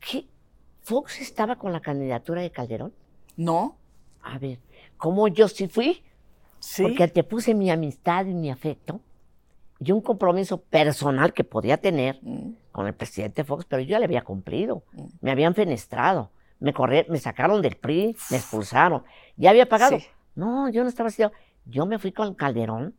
[0.00, 0.26] ¿Qué?
[0.82, 2.92] ¿Fox estaba con la candidatura de Calderón?
[3.36, 3.76] ¿No?
[4.22, 4.58] A ver,
[4.96, 6.02] ¿cómo yo sí fui?
[6.58, 6.82] Sí.
[6.82, 9.00] Porque te puse mi amistad y mi afecto
[9.82, 13.98] y un compromiso personal que podía tener Mm, con el presidente Fox, pero yo ya
[13.98, 14.84] le había cumplido.
[14.92, 15.04] Mm.
[15.22, 19.02] Me habían fenestrado, me corrieron, me sacaron del PRI, me expulsaron.
[19.36, 19.98] Ya había pagado.
[19.98, 20.06] Sí.
[20.34, 21.34] No, yo no estaba haciendo.
[21.64, 22.94] Yo me fui con Calderón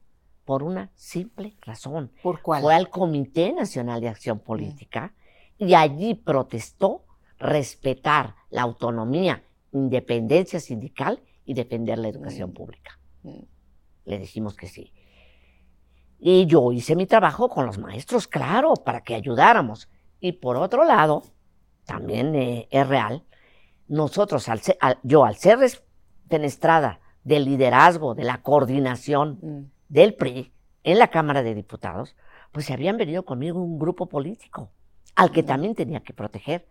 [0.45, 2.11] por una simple razón.
[2.23, 2.61] ¿Por cuál?
[2.63, 5.13] Fue al Comité Nacional de Acción Política
[5.57, 7.05] y allí protestó
[7.37, 12.53] respetar la autonomía, independencia sindical y defender la educación Mm.
[12.53, 12.99] pública.
[13.23, 13.43] Mm,
[14.05, 14.91] Le dijimos que sí.
[16.23, 19.89] Y yo hice mi trabajo con los maestros, claro, para que ayudáramos.
[20.19, 21.23] Y por otro lado,
[21.85, 23.23] también eh, es real,
[23.87, 24.61] nosotros, al
[25.01, 25.59] yo al ser
[26.29, 29.71] penestrada del liderazgo, de la coordinación mm.
[29.89, 30.53] del PRI
[30.83, 32.15] en la Cámara de Diputados,
[32.51, 34.69] pues se habían venido conmigo un grupo político
[35.15, 35.45] al que mm.
[35.47, 36.67] también tenía que proteger,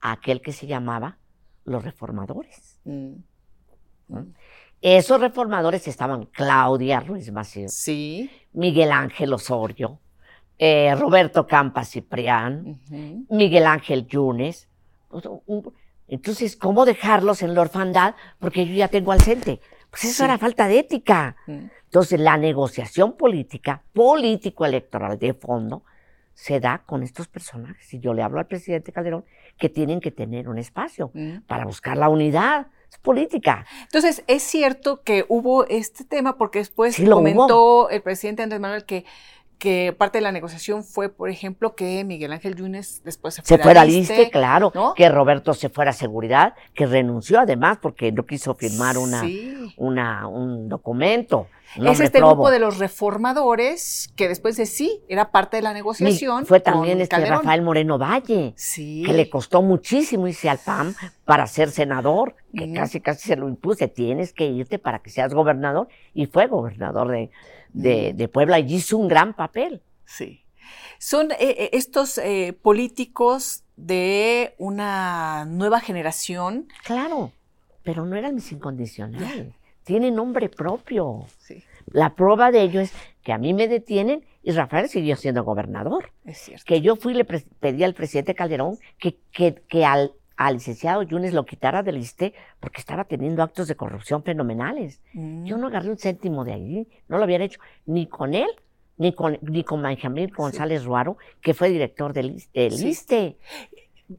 [0.00, 1.18] a aquel que se llamaba
[1.64, 2.80] los reformadores.
[2.84, 3.14] Mm.
[4.84, 8.30] Esos reformadores estaban Claudia Ruiz Macías, sí.
[8.52, 9.98] Miguel Ángel Osorio,
[10.58, 12.82] eh, Roberto Campa Ciprián,
[13.30, 14.68] Miguel Ángel Yunes.
[16.06, 18.14] Entonces, ¿cómo dejarlos en la orfandad?
[18.38, 19.58] Porque yo ya tengo al CENTE.
[19.88, 21.34] Pues eso era falta de ética.
[21.46, 25.82] Entonces, la negociación política, político-electoral de fondo,
[26.34, 27.94] se da con estos personajes.
[27.94, 29.24] Y yo le hablo al presidente Calderón
[29.56, 31.10] que tienen que tener un espacio
[31.46, 32.66] para buscar la unidad
[33.02, 33.66] política.
[33.82, 39.04] Entonces, es cierto que hubo este tema porque después comentó el presidente Andrés Manuel que
[39.58, 43.56] que parte de la negociación fue, por ejemplo, que Miguel Ángel Yunes después se fuera,
[43.56, 48.12] se fuera al ISTE, claro, que Roberto se fuera a seguridad, que renunció además porque
[48.12, 49.22] no quiso firmar una,
[49.76, 51.48] una un documento.
[51.76, 56.46] Es este grupo de los reformadores que después de sí era parte de la negociación.
[56.46, 60.94] fue también este Rafael Moreno Valle, que le costó muchísimo irse al PAM
[61.24, 65.34] para ser senador, que casi casi se lo impuse, tienes que irte para que seas
[65.34, 67.30] gobernador, y fue gobernador de,
[67.74, 69.82] de, Puebla y hizo un gran papel.
[70.06, 70.42] Sí.
[70.98, 76.68] Son eh, eh, estos eh, políticos de una nueva generación.
[76.84, 77.32] Claro,
[77.82, 79.52] pero no eran mis incondicionales.
[79.82, 81.26] Tienen nombre propio.
[81.38, 81.62] Sí.
[81.86, 86.12] La prueba de ello es que a mí me detienen y Rafael siguió siendo gobernador.
[86.24, 86.64] Es cierto.
[86.66, 91.02] Que yo fui y le pedí al presidente Calderón que, que, que al al licenciado
[91.02, 95.00] Yunes lo quitara del ISTE porque estaba teniendo actos de corrupción fenomenales.
[95.12, 95.44] Mm.
[95.44, 98.48] Yo no agarré un céntimo de allí, no lo habían hecho ni con él,
[98.96, 103.36] ni con, ni con Benjamín González Ruaro, que fue director del, ISTE.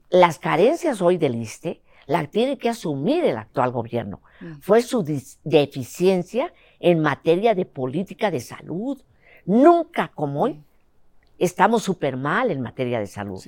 [0.10, 4.22] Las carencias hoy del ISTE las tiene que asumir el actual gobierno.
[4.40, 4.60] Mm.
[4.62, 5.04] Fue su
[5.44, 9.02] deficiencia en materia de política de salud.
[9.46, 10.62] Nunca como hoy
[11.40, 13.44] estamos súper mal en materia de salud.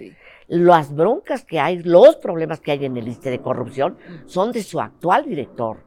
[0.47, 4.63] Las broncas que hay, los problemas que hay en el ISTE de corrupción son de
[4.63, 5.77] su actual director.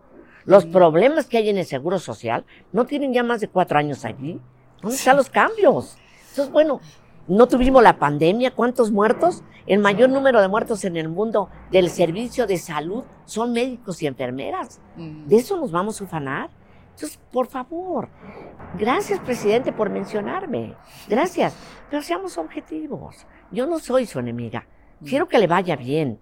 [0.45, 4.05] Los problemas que hay en el Seguro Social no tienen ya más de cuatro años
[4.05, 4.41] allí.
[4.81, 5.97] ¿Dónde están los cambios?
[6.31, 6.81] Entonces, bueno,
[7.29, 9.45] no tuvimos la pandemia, ¿cuántos muertos?
[9.67, 14.07] El mayor número de muertos en el mundo del servicio de salud son médicos y
[14.07, 14.81] enfermeras.
[14.97, 16.51] De eso nos vamos a ufanar.
[17.01, 18.11] Entonces, por favor,
[18.79, 20.75] gracias, presidente, por mencionarme.
[21.09, 21.57] Gracias.
[21.89, 23.27] Pero seamos objetivos.
[23.51, 24.67] Yo no soy su enemiga.
[25.03, 26.21] Quiero que le vaya bien,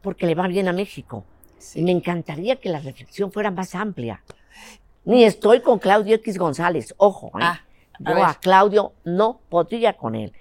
[0.00, 1.26] porque le va bien a México.
[1.74, 4.22] Y me encantaría que la reflexión fuera más amplia.
[5.04, 7.26] Ni estoy con Claudio X González, ojo.
[7.38, 7.42] ¿eh?
[7.42, 7.60] Ah,
[7.98, 10.32] Yo a, Claudio no podría con él.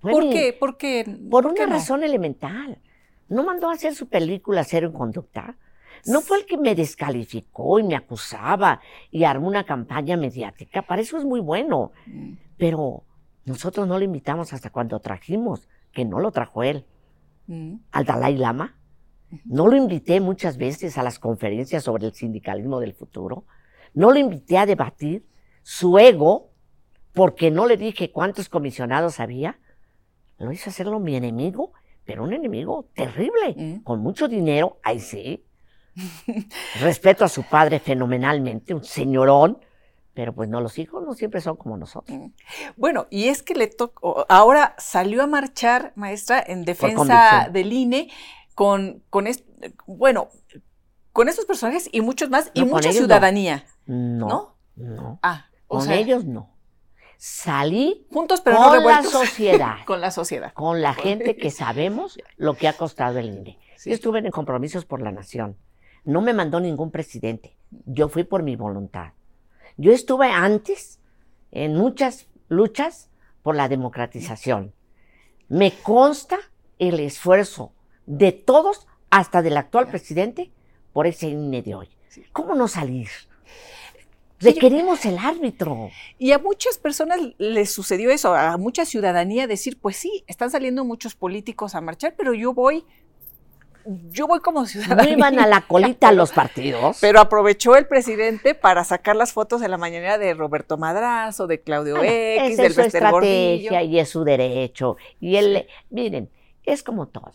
[0.00, 0.52] ¿Por qué?
[0.52, 1.18] ¿Por qué?
[1.28, 2.78] Por una razón elemental.
[3.28, 5.56] No mandó a hacer su película Cero en Conducta
[6.06, 8.80] no fue el que me descalificó y me acusaba
[9.10, 10.82] y armó una campaña mediática.
[10.82, 11.92] Para eso es muy bueno.
[12.06, 12.32] Mm.
[12.56, 13.04] Pero
[13.44, 16.84] nosotros no lo invitamos hasta cuando trajimos, que no lo trajo él,
[17.46, 17.74] mm.
[17.92, 18.76] al Dalai Lama.
[19.44, 23.46] No lo invité muchas veces a las conferencias sobre el sindicalismo del futuro.
[23.94, 25.26] No lo invité a debatir
[25.62, 26.50] su ego
[27.12, 29.58] porque no le dije cuántos comisionados había.
[30.38, 31.72] Lo hizo hacerlo mi enemigo,
[32.04, 33.82] pero un enemigo terrible, mm.
[33.84, 35.44] con mucho dinero, ahí sí,
[36.80, 39.58] Respeto a su padre fenomenalmente, un señorón,
[40.14, 42.18] pero pues no, los hijos no siempre son como nosotros.
[42.18, 42.32] Mm.
[42.76, 48.10] Bueno, y es que le tocó, ahora salió a marchar, maestra, en defensa del INE
[48.54, 49.26] con, con
[49.86, 50.28] bueno,
[51.12, 53.64] con estos personajes y muchos más, y mucha ciudadanía.
[53.86, 55.18] No, no.
[55.22, 56.50] Ah, con ellos no.
[57.16, 59.76] Salí juntos pero con la sociedad.
[59.86, 60.52] con la sociedad.
[60.54, 63.58] Con la gente que sabemos lo que ha costado el INE.
[63.84, 65.56] Yo estuve en compromisos por la nación.
[66.04, 67.56] No me mandó ningún presidente.
[67.86, 69.12] Yo fui por mi voluntad.
[69.76, 71.00] Yo estuve antes
[71.50, 73.08] en muchas luchas
[73.42, 74.72] por la democratización.
[75.48, 76.38] Me consta
[76.78, 77.72] el esfuerzo
[78.06, 80.50] de todos, hasta del actual presidente,
[80.92, 81.88] por ese INE de hoy.
[82.32, 83.08] ¿Cómo no salir?
[84.40, 85.90] Requerimos el árbitro.
[86.18, 90.84] Y a muchas personas les sucedió eso, a mucha ciudadanía decir, pues sí, están saliendo
[90.84, 92.84] muchos políticos a marchar, pero yo voy
[93.84, 95.02] yo voy como ciudadana.
[95.02, 96.98] No iban a la colita los partidos.
[97.00, 101.60] Pero aprovechó el presidente para sacar las fotos de la mañana de Roberto Madrazo, de
[101.60, 104.96] Claudio ah, X, del es su estrategia y es su derecho.
[105.20, 106.30] Y él, miren,
[106.64, 107.32] es como todo.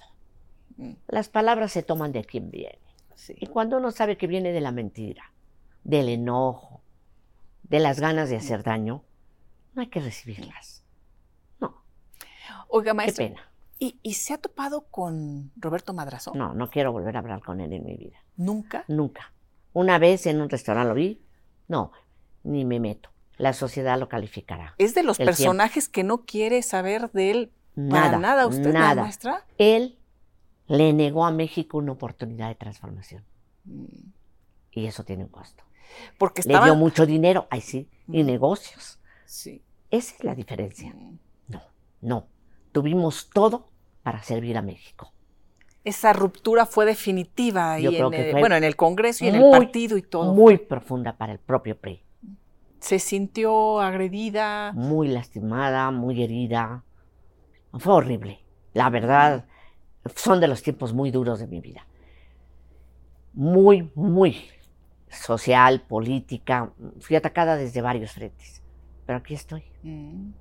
[0.78, 0.94] Mm.
[1.08, 2.80] Las palabras se toman de quien viene.
[3.30, 5.34] Y cuando uno sabe que viene de la mentira,
[5.84, 6.82] del enojo,
[7.64, 9.04] de las ganas de hacer daño,
[9.74, 10.84] no hay que recibirlas.
[11.60, 11.84] No,
[12.70, 13.52] Oiga, qué maestro, pena.
[13.80, 16.34] ¿Y, y se ha topado con Roberto Madrazo?
[16.36, 18.18] No, no quiero volver a hablar con él en mi vida.
[18.36, 18.86] ¿Nunca?
[18.88, 19.34] Nunca.
[19.74, 21.22] Una vez en un restaurante lo vi,
[21.68, 21.92] no,
[22.44, 23.10] ni me meto.
[23.38, 24.74] La sociedad lo calificará.
[24.80, 25.30] Es de los tiempo.
[25.30, 28.48] personajes que no quiere saber de él Nada, para nada.
[28.48, 29.04] ¿Usted la nada.
[29.04, 29.46] muestra?
[29.60, 30.00] Él
[30.68, 33.24] le negó a México una oportunidad de transformación.
[34.72, 35.64] Y eso tiene un costo.
[36.18, 36.66] Porque Le estaba...
[36.66, 38.26] dio mucho dinero, ay sí, y Mm.
[38.26, 39.00] negocios.
[39.26, 39.62] Sí.
[39.92, 40.94] Esa es la diferencia.
[41.48, 41.62] No,
[42.02, 42.28] no.
[42.72, 43.70] Tuvimos todo
[44.04, 45.12] para servir a México.
[45.84, 50.02] Esa ruptura fue definitiva en el, bueno, en el Congreso y en el partido y
[50.02, 50.34] todo.
[50.34, 52.04] Muy profunda para el propio PRI.
[52.80, 54.74] Se sintió agredida.
[54.74, 56.84] Muy lastimada, muy herida.
[57.74, 58.40] Fue horrible.
[58.74, 59.46] La verdad,
[60.16, 61.88] son de los tiempos muy duros de mi vida.
[63.34, 64.46] Muy, muy
[65.10, 66.72] social, política.
[67.00, 68.62] Fui atacada desde varios frentes.
[69.06, 69.64] Pero aquí estoy.
[69.84, 70.32] Mm.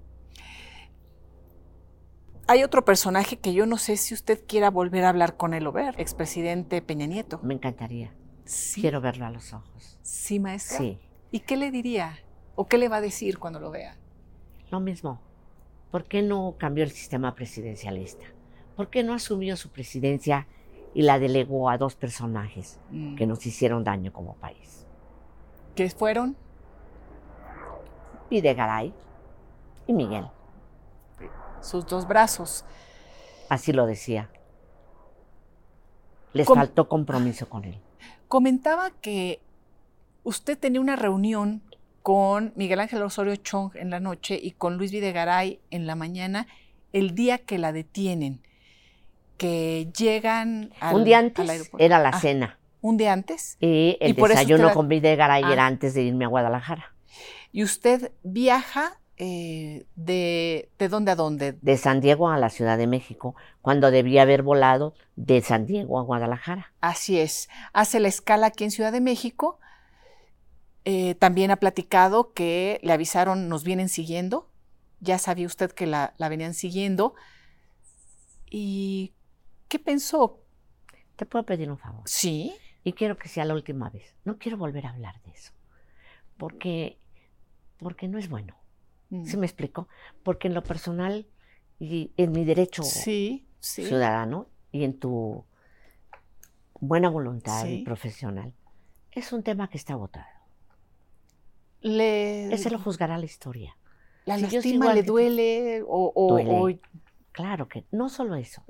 [2.48, 5.66] Hay otro personaje que yo no sé si usted quiera volver a hablar con él
[5.66, 7.40] o ver, expresidente Peña Nieto.
[7.43, 8.12] Me encantaría.
[8.44, 9.98] Sí, Quiero verlo a los ojos.
[10.02, 10.78] sí, maestra.
[10.78, 10.98] Sí,
[11.32, 12.18] ¿Y qué le diría?
[12.55, 13.97] ¿O qué le va a decir cuando lo vea?
[14.70, 15.20] lo mismo.
[15.90, 18.24] ¿Por qué no cambió el sistema presidencialista?
[18.77, 20.47] ¿Por qué no asumió su presidencia
[20.94, 23.14] y la delegó a dos personajes Mm.
[23.16, 24.86] que nos hicieron daño como país?
[25.74, 26.36] ¿Qué fueron?
[28.31, 28.93] Videgaray
[29.86, 30.27] y Miguel.
[31.62, 32.64] Sus dos brazos.
[33.48, 34.30] Así lo decía.
[36.32, 37.80] Les faltó compromiso con él.
[38.28, 39.40] Comentaba que
[40.24, 41.62] usted tenía una reunión
[42.02, 46.46] con Miguel Ángel Osorio Chong en la noche y con Luis Videgaray en la mañana,
[46.92, 48.42] el día que la detienen,
[49.38, 51.84] que llegan al, Un día al antes aeropuerto.
[51.84, 53.56] era la Ah, cena Un día antes.
[53.60, 55.52] y el y por eso desayuno usted- con Videgaray Ah.
[55.52, 56.94] era antes de irme a Guadalajara.
[57.52, 61.52] Y usted viaja eh, de, ¿de dónde a dónde?
[61.52, 65.98] De San Diego a la Ciudad de México, cuando debía haber volado de San Diego
[65.98, 66.72] a Guadalajara.
[66.80, 67.48] Así es.
[67.72, 69.59] Hace la escala aquí en Ciudad de México.
[70.84, 74.48] Eh, también ha platicado que le avisaron, nos vienen siguiendo.
[75.01, 77.14] Ya sabía usted que la, la venían siguiendo.
[78.51, 79.12] ¿Y
[79.68, 80.40] qué pensó?
[81.16, 82.02] ¿Te puedo pedir un favor?
[82.05, 82.55] Sí.
[82.84, 84.14] Y quiero que sea la última vez.
[84.24, 85.52] No quiero volver a hablar de eso.
[86.36, 86.98] Porque,
[87.78, 88.55] porque no es bueno.
[89.10, 89.24] Mm.
[89.24, 89.88] ¿Sí me explico?
[90.22, 91.26] Porque en lo personal
[91.78, 93.84] y en mi derecho Sí, sí.
[93.86, 95.44] ciudadano y en tu
[96.80, 97.80] buena voluntad Sí.
[97.80, 98.52] y profesional,
[99.12, 100.26] es un tema que está votado.
[101.80, 103.76] Le, Ese lo juzgará la historia.
[104.24, 105.82] ¿La si lastima le duele?
[105.86, 106.50] O, o- Duele.
[106.52, 106.78] o-
[107.32, 108.64] Claro que no solo eso.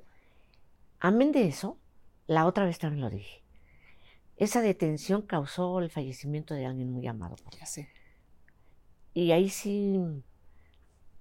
[0.98, 1.78] Amén de eso,
[2.26, 3.42] la otra vez también lo dije.
[4.36, 7.36] Esa detención causó el fallecimiento de alguien muy amado.
[7.58, 7.88] ya sé.
[9.16, 9.98] Y ahí sí,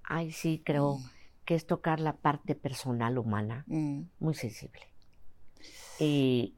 [0.03, 0.99] ahí sí creo
[1.45, 4.81] que es tocar la parte personal humana Mm, muy sensible.
[5.97, 6.55] Y,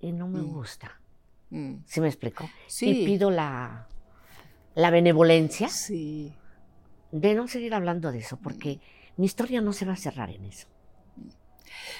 [0.00, 0.52] y no me Mm.
[0.52, 1.00] gusta.
[1.50, 1.78] mm.
[1.84, 2.48] ¿Sí me explico?
[2.68, 2.90] Sí.
[2.90, 3.88] Y pido la,
[4.76, 6.32] la benevolencia Sí.
[7.10, 8.78] de no seguir hablando de eso, porque
[9.16, 10.68] mi historia no se va a cerrar en eso.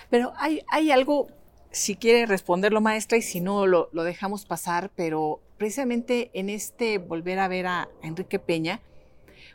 [0.08, 1.26] Pero hay, hay algo,
[1.72, 6.98] si quiere responderlo, maestra, y si no, lo, lo dejamos pasar, pero precisamente en este
[6.98, 8.80] volver a ver a, Enrique Peña,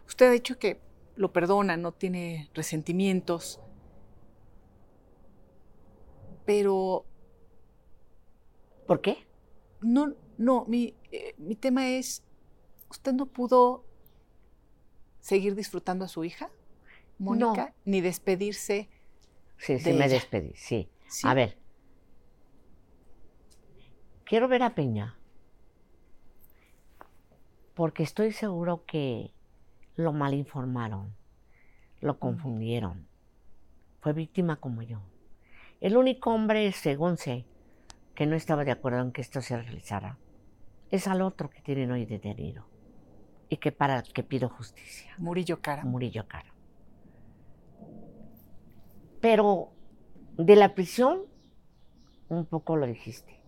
[0.05, 0.79] usted ha dicho que
[1.15, 3.59] lo perdona, no tiene resentimientos,
[6.45, 7.05] pero
[8.85, 9.25] ¿Por qué?
[9.81, 12.23] no, no, mi, eh, mi tema es,
[12.89, 13.85] ¿usted no pudo
[15.19, 16.49] seguir disfrutando a su hija,
[17.17, 18.89] Mónica, ni despedirse?
[19.57, 20.15] Sí, sí De me ella.
[20.15, 20.89] despedí, sí.
[21.07, 21.27] Sí.
[21.27, 21.57] A ver,
[24.25, 25.17] quiero ver a Peña,
[27.73, 29.31] porque estoy seguro que
[29.95, 31.13] lo malinformaron,
[32.01, 33.07] lo confundieron.
[34.01, 35.01] Fue víctima como yo.
[35.81, 37.45] El único hombre, según sé,
[38.15, 40.17] que no estaba de acuerdo en que esto se realizara,
[40.91, 42.65] es al otro que tienen hoy detenido
[43.49, 45.13] y que para el que pido justicia.
[45.17, 45.83] Murillo Cara.
[45.83, 46.53] Murillo Caro.
[49.19, 49.71] Pero
[50.37, 51.21] de la prisión,
[52.29, 53.39] un poco lo dijiste.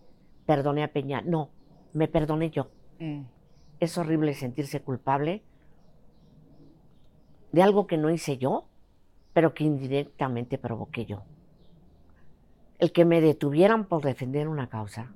[0.46, 1.22] Perdoné a Peña.
[1.22, 1.50] No,
[1.92, 2.70] me perdoné yo.
[2.98, 3.22] Mm,
[3.80, 5.42] Es horrible sentirse culpable
[7.52, 8.66] de algo que no hice yo,
[9.32, 11.24] pero que indirectamente provoqué yo.
[12.78, 15.12] El que me detuvieran por defender una causa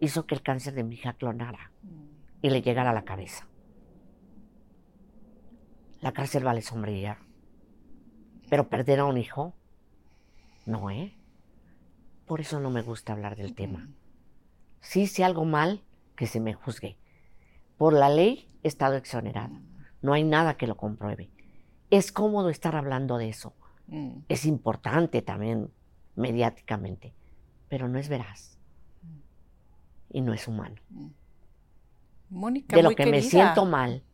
[0.00, 1.70] hizo que el cáncer de mi hija clonara
[2.40, 3.46] y le llegara a la cabeza.
[6.00, 7.18] La cárcel vale sombría.
[8.50, 9.54] Pero perder a un hijo,
[10.66, 11.14] no, ¿eh?
[12.26, 13.88] Por eso no me gusta hablar del tema.
[14.80, 15.84] Si hice algo mal,
[16.16, 16.96] que se me juzgue.
[17.82, 19.60] Por la ley he estado exonerada.
[20.02, 21.30] No hay nada que lo compruebe.
[21.90, 23.54] Es cómodo estar hablando de eso.
[23.88, 24.18] Mm.
[24.28, 25.68] Es importante también
[26.14, 27.12] mediáticamente,
[27.68, 28.56] pero no es veraz.
[30.10, 30.76] Y no es humano.
[32.30, 34.04] Mónica, de lo muy que me siento mal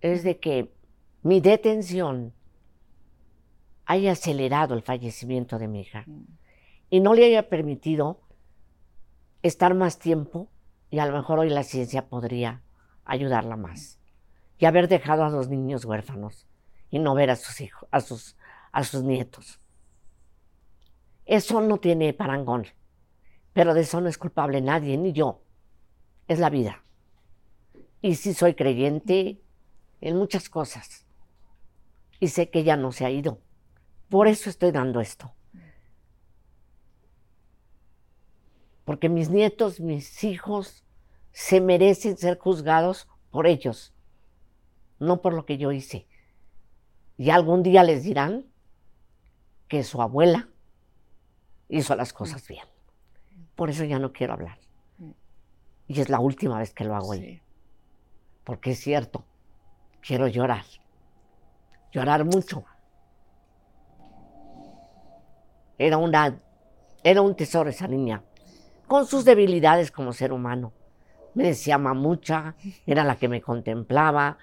[0.00, 0.72] es de que
[1.22, 2.32] mi detención
[3.84, 6.22] haya acelerado el fallecimiento de mi hija Mm.
[6.88, 8.22] y no le haya permitido
[9.42, 10.48] estar más tiempo
[10.92, 12.62] y a lo mejor hoy la ciencia podría
[13.06, 13.98] ayudarla más
[14.58, 16.46] y haber dejado a los niños huérfanos
[16.90, 18.36] y no ver a sus hijos, a sus,
[18.72, 19.58] a sus nietos.
[21.24, 22.66] Eso no tiene parangón,
[23.54, 25.40] pero de eso no es culpable nadie, ni yo.
[26.28, 26.84] Es la vida.
[28.02, 29.40] Y sí soy creyente
[30.02, 31.06] en muchas cosas.
[32.20, 33.40] Y sé que ella no se ha ido.
[34.10, 35.32] Por eso estoy dando esto.
[38.84, 40.84] Porque mis nietos, mis hijos,
[41.32, 43.94] se merecen ser juzgados por ellos,
[44.98, 46.06] no por lo que yo hice.
[47.16, 48.46] Y algún día les dirán
[49.68, 50.48] que su abuela
[51.68, 52.64] hizo las cosas bien.
[53.54, 54.58] Por eso ya no quiero hablar.
[55.86, 57.14] Y es la última vez que lo hago.
[57.14, 57.40] Sí.
[58.44, 59.24] Porque es cierto,
[60.00, 60.64] quiero llorar.
[61.92, 62.64] Llorar mucho.
[65.78, 66.40] Era una
[67.04, 68.22] era un tesoro esa niña,
[68.92, 70.74] con sus debilidades como ser humano.
[71.32, 74.36] Me decía mamucha, era la que me contemplaba,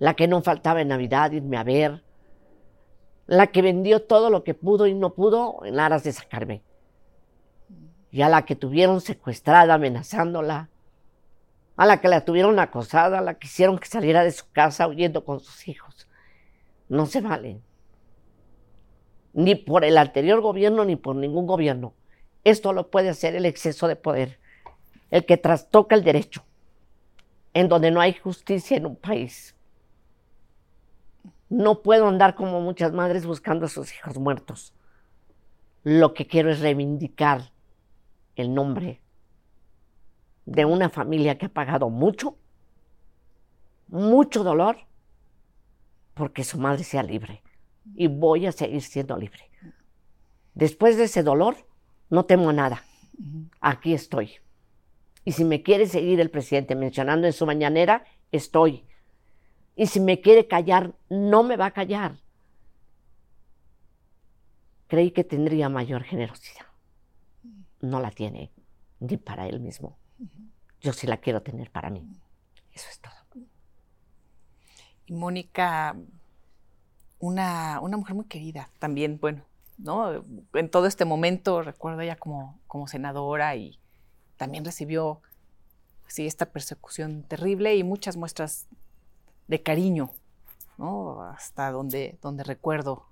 [0.00, 2.02] la que no faltaba en Navidad irme a ver,
[3.28, 6.64] la que vendió todo lo que pudo y no pudo en aras de sacarme.
[8.10, 10.68] Y a la que tuvieron secuestrada, amenazándola,
[11.76, 14.88] a la que la tuvieron acosada, a la que hicieron que saliera de su casa
[14.88, 16.08] huyendo con sus hijos.
[16.88, 17.60] No se vale.
[19.32, 21.94] Ni por el anterior gobierno ni por ningún gobierno.
[22.44, 24.38] Esto lo puede hacer el exceso de poder,
[25.10, 26.44] el que trastoca el derecho,
[27.54, 29.54] en donde no hay justicia en un país.
[31.48, 34.74] No puedo andar como muchas madres buscando a sus hijos muertos.
[35.84, 37.52] Lo que quiero es reivindicar
[38.36, 39.00] el nombre
[40.46, 42.36] de una familia que ha pagado mucho,
[43.88, 44.78] mucho dolor,
[46.14, 47.42] porque su madre sea libre.
[47.94, 49.50] Y voy a seguir siendo libre.
[50.54, 51.56] Después de ese dolor,
[52.12, 52.84] no temo nada.
[53.62, 54.32] Aquí estoy.
[55.24, 58.84] Y si me quiere seguir el presidente mencionando en su mañanera, estoy.
[59.76, 62.18] Y si me quiere callar, no me va a callar.
[64.88, 66.66] Creí que tendría mayor generosidad.
[67.80, 68.52] No la tiene,
[69.00, 69.96] ni para él mismo.
[70.82, 72.06] Yo sí la quiero tener para mí.
[72.74, 73.42] Eso es todo.
[75.06, 75.96] Y Mónica,
[77.20, 79.46] una, una mujer muy querida también, bueno,
[79.82, 80.24] ¿no?
[80.54, 83.78] En todo este momento, recuerdo ella como, como senadora y
[84.36, 85.20] también recibió
[86.06, 88.66] sí, esta persecución terrible y muchas muestras
[89.48, 90.10] de cariño,
[90.78, 91.22] ¿no?
[91.22, 93.06] Hasta donde, donde recuerdo.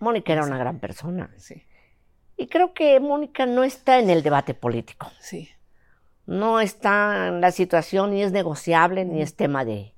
[0.00, 1.32] Mónica era una gran persona.
[1.38, 1.62] Sí,
[2.36, 5.10] Y creo que Mónica no está en el debate político.
[5.20, 5.48] sí.
[6.28, 9.94] No está en la situación, ni es negociable, ni es tema de...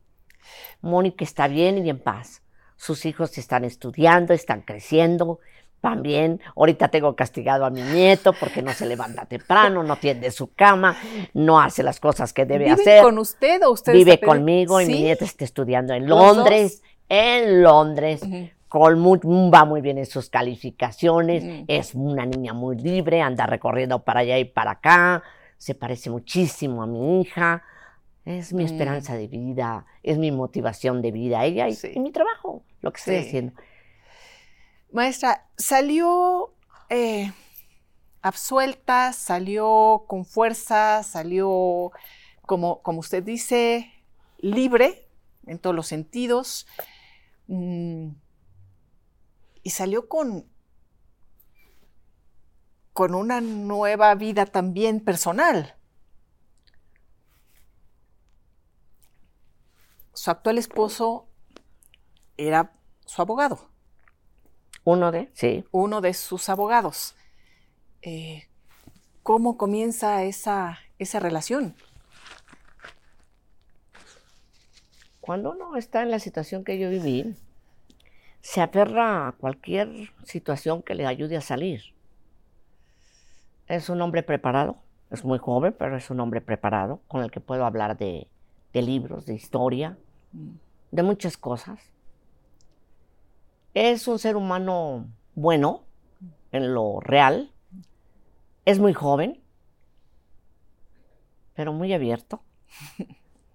[0.82, 2.42] Mónica está bien y en paz.
[2.76, 5.40] Sus hijos están estudiando, están creciendo,
[5.82, 6.40] van bien.
[6.56, 10.96] Ahorita tengo castigado a mi nieto porque no se levanta temprano, no tiende su cama,
[11.34, 13.02] no hace las cosas que debe ¿Viven hacer.
[13.02, 16.06] con usted o usted Vive conmigo y mi nieta está estudiando en.
[16.08, 18.22] Londres, en Londres.
[18.68, 19.18] Con muy-
[19.50, 24.36] va muy bien en sus calificaciones, es una niña muy libre, anda recorriendo para allá
[24.38, 25.22] y para acá,
[25.56, 27.62] se parece muchísimo a mi hija,
[28.26, 28.66] es mi Mm.
[28.66, 31.92] esperanza de vida, es mi motivación de vida, ella y, Sí.
[31.94, 33.26] y mi trabajo, lo que estoy Sí.
[33.28, 33.52] haciendo.
[34.90, 36.54] Maestra, salió
[36.88, 37.32] eh,
[38.22, 41.92] absuelta, salió con fuerza, salió,
[42.46, 43.92] como, como usted dice,
[44.38, 45.06] libre
[45.46, 46.66] en todos los sentidos.
[47.48, 48.12] Mm,
[49.62, 50.48] y salió con,
[52.94, 55.76] con una nueva vida también personal.
[60.14, 61.28] Su actual esposo
[62.38, 62.72] era
[63.04, 63.77] su abogado
[64.88, 67.14] Uno de, sí, uno de sus abogados.
[68.00, 68.44] Eh,
[69.22, 71.74] ¿Cómo comienza esa, esa relación?
[75.28, 77.36] cuando uno está en la situación que yo viví,
[78.40, 81.82] se aferra a cualquier situación que le ayude a salir.
[83.66, 84.78] Es un hombre preparado,
[85.10, 88.26] es muy joven, pero es un hombre preparado con el que puedo hablar de,
[88.72, 89.98] de libros, de historia,
[90.90, 91.78] de muchas cosas.
[93.74, 95.84] Es un ser humano bueno
[96.52, 97.52] en lo real,
[98.64, 99.40] es muy joven,
[101.54, 102.42] pero muy abierto.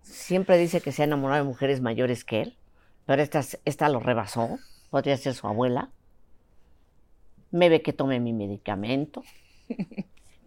[0.01, 2.57] Siempre dice que se ha enamorado de mujeres mayores que él,
[3.05, 4.57] pero esta, esta lo rebasó.
[4.89, 5.89] Podría ser su abuela.
[7.51, 9.23] Me ve que tome mi medicamento.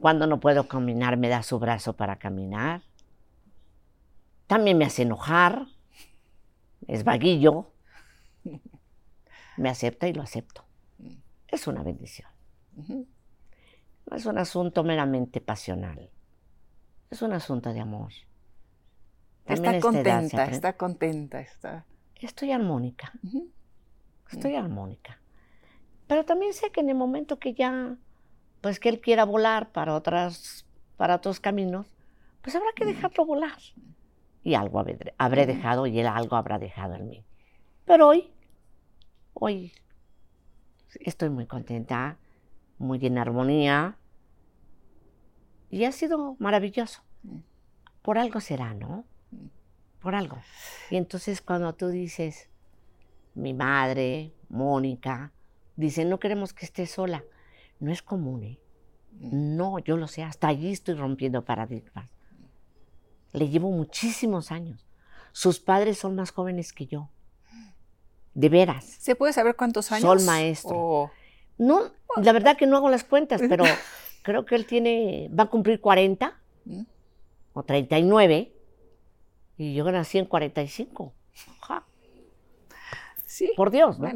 [0.00, 2.82] Cuando no puedo caminar, me da su brazo para caminar.
[4.46, 5.66] También me hace enojar.
[6.86, 7.70] Es vaguillo.
[9.56, 10.64] Me acepta y lo acepto.
[11.48, 12.28] Es una bendición.
[12.76, 16.10] No es un asunto meramente pasional.
[17.10, 18.12] Es un asunto de amor.
[19.46, 21.84] está contenta, está contenta, está.
[22.16, 23.12] Estoy armónica.
[24.30, 25.20] Estoy armónica.
[26.06, 27.96] Pero también sé que en el momento que ya,
[28.60, 30.66] pues que él quiera volar para otras,
[30.96, 31.86] para otros caminos,
[32.42, 33.58] pues habrá que dejarlo volar.
[34.44, 37.24] Y algo habré, dejado y él algo habrá dejado en mí.
[37.84, 38.30] Pero hoy,
[39.38, 39.72] hoy
[41.00, 42.16] estoy muy contenta,
[42.78, 43.96] muy en armonía.
[45.70, 47.02] Y ha sido maravilloso.
[48.02, 49.04] Por algo será, ¿no?
[50.00, 50.38] Por algo.
[50.90, 52.48] Y entonces cuando tú dices,
[53.34, 55.32] mi madre, Mónica,
[55.76, 57.24] dice, no queremos que esté sola.
[57.80, 58.60] No es común, ¿eh?
[59.18, 62.08] No, yo lo sé, hasta allí estoy rompiendo paradigmas.
[63.32, 64.86] Le llevo muchísimos años.
[65.32, 67.10] Sus padres son más jóvenes que yo.
[68.36, 68.84] De veras.
[68.84, 70.02] ¿Se puede saber cuántos años?
[70.02, 71.10] Sol maestro.
[71.56, 73.64] No, la verdad que no hago las cuentas, pero
[74.22, 76.82] creo que él tiene, va a cumplir 40 ¿Mm?
[77.54, 78.52] o 39
[79.56, 81.14] y yo nací en 45.
[83.24, 83.52] Sí.
[83.56, 84.10] Por Dios, ¿no?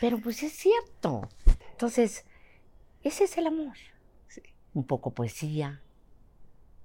[0.00, 1.28] Pero pues es cierto.
[1.72, 2.24] Entonces,
[3.02, 3.76] ese es el amor.
[4.28, 4.40] Sí.
[4.72, 5.82] Un poco poesía,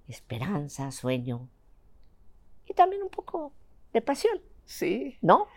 [0.09, 1.47] esperanza, sueño
[2.65, 3.53] y también un poco
[3.93, 4.41] de pasión.
[4.73, 5.17] Sí.
[5.21, 5.47] ¿No?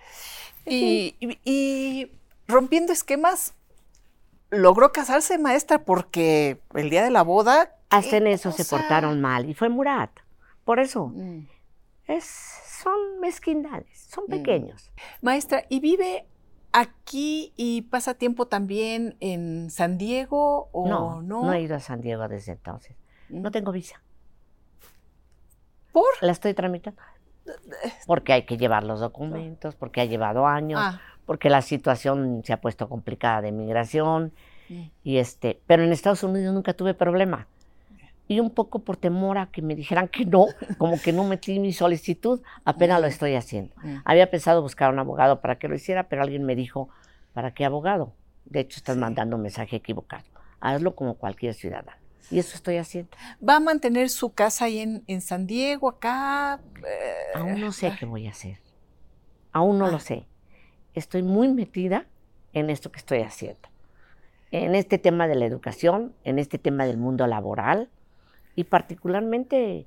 [0.67, 2.13] Y,
[2.47, 3.55] rompiendo esquemas,
[4.51, 7.73] logró casarse maestra porque el día de la boda...
[7.89, 10.11] Hasta en eso se portaron mal y fue Murat.
[10.65, 11.47] Por eso, mm.
[12.09, 12.25] es,
[12.83, 14.31] son mezquindades, son mm.
[14.31, 14.93] pequeños.
[15.23, 16.27] Maestra, ¿y vive
[16.73, 21.23] aquí y pasa tiempo también en San Diego o no?
[21.23, 22.97] No, no he ido a San Diego desde entonces.
[23.31, 23.53] No mm.
[23.53, 24.03] tengo visa.
[25.93, 26.05] ¿Por?
[26.21, 27.01] La estoy tramitando.
[28.07, 31.01] Porque hay que llevar los documentos, porque ha llevado años, ah.
[31.25, 34.33] porque la situación se ha puesto complicada de migración.
[35.05, 37.47] Y este, pero en Estados Unidos nunca tuve problema.
[38.29, 40.47] Y un poco por temor a que me dijeran que no,
[40.79, 43.75] como que no metí mi solicitud, apenas lo estoy haciendo.
[44.05, 46.89] Había pensado buscar un abogado para que lo hiciera, pero alguien me dijo,
[47.33, 48.13] ¿para qué abogado?
[48.45, 50.25] De hecho, estás mandando un mensaje equivocado.
[50.61, 52.06] Hazlo como cualquier ciudadano.
[52.31, 53.11] Y eso estoy haciendo.
[53.47, 56.61] ¿Va a mantener su casa ahí en, San Diego, acá?
[57.35, 58.59] Aún no sé qué voy a hacer.
[59.53, 60.01] Aún no lo ah.
[60.01, 60.27] sé.
[60.95, 62.07] Estoy muy metida
[62.53, 63.69] en esto que estoy haciendo.
[64.51, 67.91] En este tema de la educación, en este tema del mundo laboral
[68.55, 69.87] y particularmente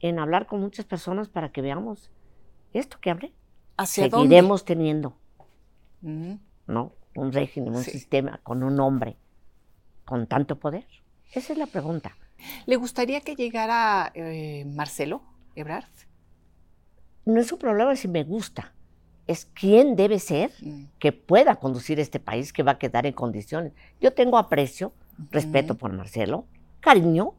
[0.00, 2.10] en hablar con muchas personas para que veamos
[2.72, 3.32] esto que hablé.
[3.76, 5.16] ¿Hacia Seguiremos teniendo,
[6.00, 6.92] ¿no?
[7.16, 9.16] Un régimen, un sistema con un hombre
[10.04, 10.86] con tanto poder.
[11.32, 12.16] Esa es la pregunta.
[12.66, 15.22] ¿Le gustaría que llegara eh, Marcelo
[15.54, 15.84] Ebrard?
[17.24, 18.72] No es un problema si me gusta.
[19.26, 20.84] Es quién debe ser mm.
[20.98, 23.72] que pueda conducir este país que va a quedar en condiciones.
[24.00, 24.92] Yo tengo aprecio,
[25.30, 26.46] respeto por Marcelo,
[26.80, 27.32] cariño,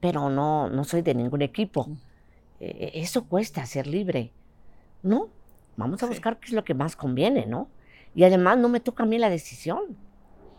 [0.00, 1.88] pero no, no soy de ningún equipo.
[2.60, 4.32] E, e, eso cuesta ser libre.
[5.02, 5.28] No,
[5.76, 7.68] vamos a buscar qué es lo que más conviene, ¿no?
[8.14, 9.98] Y además no me toca a mí la decisión.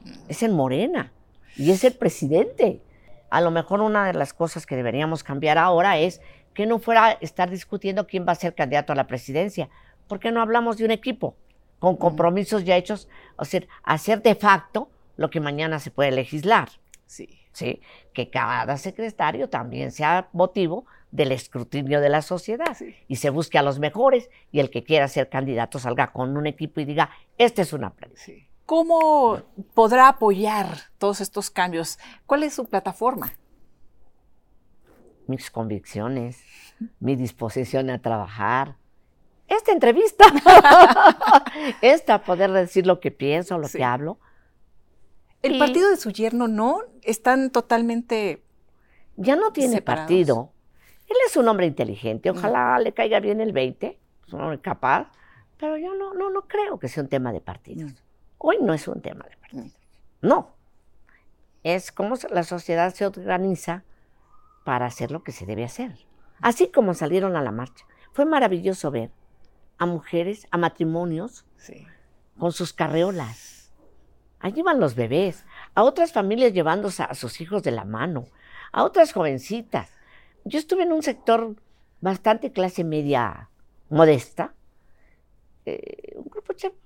[0.06, 0.12] Mm.
[0.30, 1.12] Es en Morena
[1.56, 2.82] y es el presidente.
[3.30, 6.22] A lo mejor una de las cosas que deberíamos cambiar ahora es
[6.54, 9.70] que no fuera estar discutiendo quién va a ser candidato a la presidencia.
[10.08, 11.36] ¿Por qué no hablamos de un equipo
[11.80, 13.10] con compromisos ya hechos?
[13.38, 16.70] O sea, hacer de facto lo que mañana se puede legislar.
[17.06, 17.40] Sí.
[17.52, 17.82] ¿Sí?
[18.14, 22.76] Que cada secretario también sea motivo del escrutinio de la sociedad
[23.08, 26.48] y se busque a los mejores y el que quiera ser candidato salga con un
[26.48, 28.48] equipo y diga, este es una sí.
[28.66, 29.42] ¿Cómo
[29.74, 32.00] podrá apoyar todos estos cambios?
[32.26, 33.34] ¿Cuál es su plataforma?
[35.28, 36.42] Mis convicciones,
[37.00, 38.78] mi disposición a trabajar.
[39.48, 40.26] Esta entrevista,
[41.82, 44.20] esta poder decir lo que pienso, lo que hablo.
[45.42, 46.80] ¿El partido de su yerno no?
[47.02, 48.44] ¿Están totalmente...
[49.18, 50.54] Ya no tiene partido.
[51.08, 55.12] Él es un hombre inteligente, ojalá le caiga bien el 20, es un hombre capaz,
[55.58, 58.03] pero yo no, no, no creo que sea un tema de partidos.
[58.46, 59.64] Hoy no es un tema de partido.
[60.22, 60.54] No.
[61.64, 63.86] Es cómo la sociedad se organiza
[64.66, 65.98] para hacer lo que se debe hacer.
[66.42, 67.86] Así como salieron a la marcha.
[68.12, 69.12] Fue maravilloso ver
[69.78, 71.46] a mujeres, a matrimonios,
[72.38, 73.72] con sus carreolas.
[74.42, 78.26] Allí van los bebés, a otras familias llevándose a sus hijos de la mano,
[78.74, 79.90] a otras jovencitas.
[80.44, 81.56] Yo estuve en un sector
[82.02, 83.50] bastante clase media
[83.90, 84.54] modesta,
[85.66, 86.83] eh, un grupo chévere.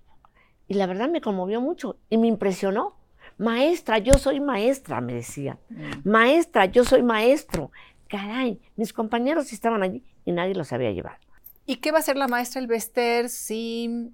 [0.68, 2.95] Y la verdad me conmovió mucho y me impresionó.
[3.38, 5.60] Maestra, yo soy maestra, me decía.
[5.69, 6.10] Mm.
[6.10, 7.72] Maestra, yo soy maestro.
[8.07, 11.18] Caray, mis compañeros estaban allí y nadie los había llevado.
[11.65, 14.11] ¿Y qué va a hacer la maestra Elvester si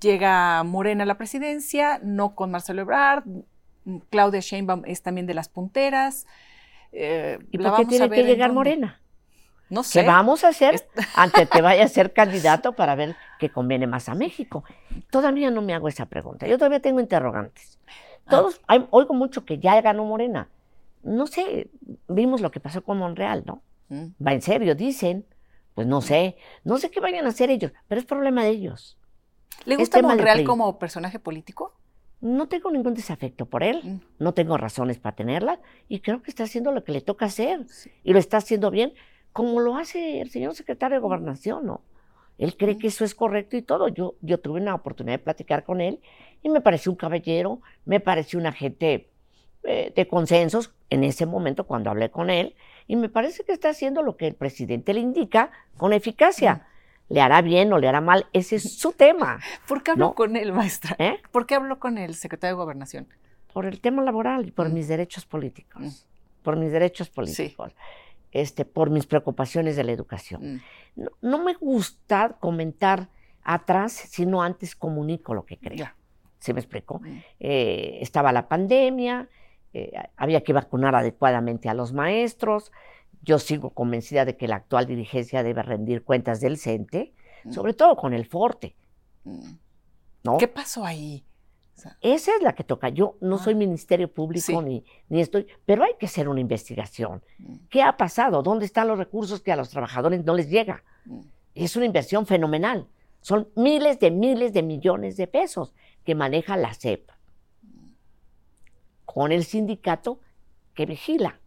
[0.00, 3.24] llega Morena a la presidencia, no con Marcelo Ebrard?
[4.10, 6.26] Claudia Sheinbaum es también de las punteras.
[6.92, 8.54] eh, ¿Y por qué tiene que llegar dónde.
[8.54, 9.00] Morena?
[9.70, 10.00] No sé.
[10.00, 10.82] ¿Qué vamos a hacer
[11.14, 14.64] antes que vaya a ser candidato para ver qué conviene más a México?
[15.10, 16.46] Todavía no me hago esa pregunta.
[16.46, 17.78] Yo todavía tengo interrogantes.
[18.26, 18.30] Ah.
[18.30, 20.48] Todos, hay- oigo mucho que ya ganó Morena.
[21.02, 21.68] No sé,
[22.08, 23.62] vimos lo que pasó con Monreal, ¿no?
[23.88, 24.06] Mm.
[24.26, 25.24] Va en serio, dicen.
[25.74, 28.98] Pues no sé, no sé qué vayan a hacer ellos, pero es problema de ellos.
[29.64, 31.72] ¿Le gusta Monreal como personaje político?
[32.20, 34.00] No tengo ningún desafecto por él, Mm.
[34.18, 37.64] no tengo razones para tenerlas y creo que está haciendo lo que le toca hacer
[37.68, 37.92] Sí.
[38.02, 38.92] y lo está haciendo bien,
[39.38, 41.80] como lo hace el señor secretario de Gobernación, ¿no?
[42.38, 43.86] Él cree que eso es correcto y todo.
[43.86, 46.00] Yo, yo tuve una oportunidad de platicar con él
[46.42, 49.08] y me pareció un caballero, me pareció un agente
[49.62, 52.56] eh, de consensos en ese momento cuando hablé con él
[52.88, 56.66] y me parece que está haciendo lo que el presidente le indica con eficacia.
[57.08, 58.26] ¿Le hará bien o le hará mal?
[58.32, 59.38] Ese es su tema,
[59.68, 60.14] ¿Por qué habló No.
[60.16, 60.96] con él, maestra?
[60.98, 61.20] ¿eh?
[61.30, 63.06] ¿Por qué habló con el secretario de Gobernación?
[63.52, 64.74] Por el tema laboral y por Mm.
[64.74, 65.80] mis derechos políticos.
[65.82, 66.42] Mm.
[66.42, 67.72] Por mis derechos políticos.
[68.30, 70.54] Este, por mis preocupaciones de la educación.
[70.54, 70.60] Mm.
[70.96, 73.08] No, no me gusta comentar
[73.42, 75.86] atrás, sino antes comunico lo que creo.
[76.38, 77.00] ¿Sí me explico?
[77.00, 77.18] Mm.
[77.40, 79.28] Eh, estaba la pandemia,
[79.72, 82.70] eh, había que vacunar adecuadamente a los maestros.
[83.22, 87.14] Yo sigo convencida de que la actual dirigencia debe rendir cuentas del CENTE,
[87.44, 87.52] Mm.
[87.52, 88.76] sobre todo con el FORTE.
[90.24, 90.38] ¿no?
[90.38, 91.24] ¿Qué pasó ahí?
[92.00, 92.88] Esa es la que toca.
[92.88, 93.38] Yo no Ah.
[93.38, 94.56] soy ministerio público Sí.
[94.58, 97.22] ni, ni estoy, pero hay que hacer una investigación.
[97.38, 98.42] mm, ¿Qué ha pasado?
[98.42, 100.82] ¿Dónde están los recursos que a los trabajadores no les llega?
[101.06, 101.20] mm.
[101.54, 102.86] Es una inversión fenomenal.
[103.20, 105.74] Son miles de miles de millones de pesos
[106.04, 107.10] que maneja la CEP
[109.04, 110.20] con el sindicato
[110.74, 111.40] que vigila.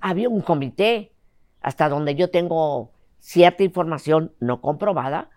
[0.00, 1.12] Había un comité,
[1.60, 5.30] hasta donde yo tengo cierta información no comprobada,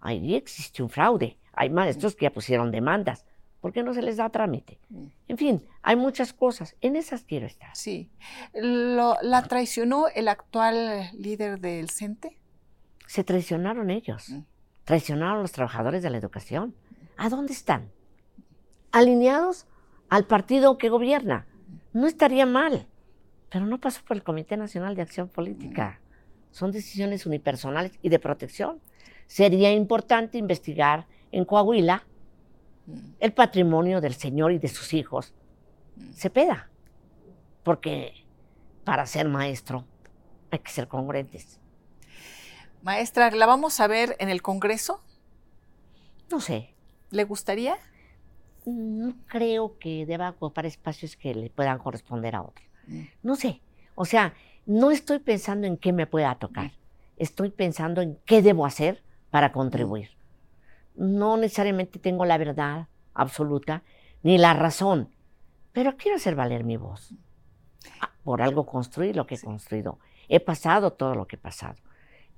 [0.00, 1.38] ahí existe un fraude.
[1.52, 3.24] Hay maestros que ya pusieron demandas.
[3.60, 4.78] ¿Por qué no se les da trámite?
[4.88, 5.06] Mm.
[5.28, 6.76] En fin, hay muchas cosas.
[6.80, 7.74] En esas quiero estar.
[7.76, 8.10] Sí.
[8.54, 12.38] Lo- ¿La traicionó el actual líder del CENTE?
[13.06, 14.30] Se traicionaron ellos.
[14.30, 14.40] Mm.
[14.84, 16.74] Traicionaron los trabajadores de la educación.
[17.16, 17.90] ¿A dónde están?
[18.92, 19.66] Alineados
[20.08, 21.46] al partido que gobierna.
[21.92, 22.86] No estaría mal,
[23.50, 26.00] pero no pasó por el Comité Nacional de Acción Política.
[26.50, 28.80] Son decisiones unipersonales y de protección.
[29.26, 32.09] Sería importante investigar en Coahuila Mm.
[33.18, 35.34] El patrimonio del señor y de sus hijos.
[36.14, 36.70] Cepeda.
[37.62, 38.24] Porque
[38.84, 39.84] para ser maestro
[40.50, 41.58] hay que ser congruentes.
[42.82, 45.02] Maestra, ¿la vamos a ver en el Congreso?
[46.30, 46.74] No sé,
[47.10, 47.76] ¿Le gustaría?
[48.66, 52.66] no creo que deba ocupar espacios que le puedan corresponder a otros.
[52.86, 53.02] Mm.
[53.22, 53.62] No sé.
[53.94, 54.34] O sea,
[54.66, 56.72] no estoy pensando en qué me pueda tocar.
[57.16, 60.10] Estoy pensando en qué debo hacer para contribuir.
[61.00, 63.82] No necesariamente tengo la verdad absoluta
[64.22, 65.08] ni la razón,
[65.72, 67.14] pero quiero hacer valer mi voz.
[68.02, 69.98] Ah, Por algo construir lo que he construido.
[70.28, 71.76] He pasado todo lo que he pasado.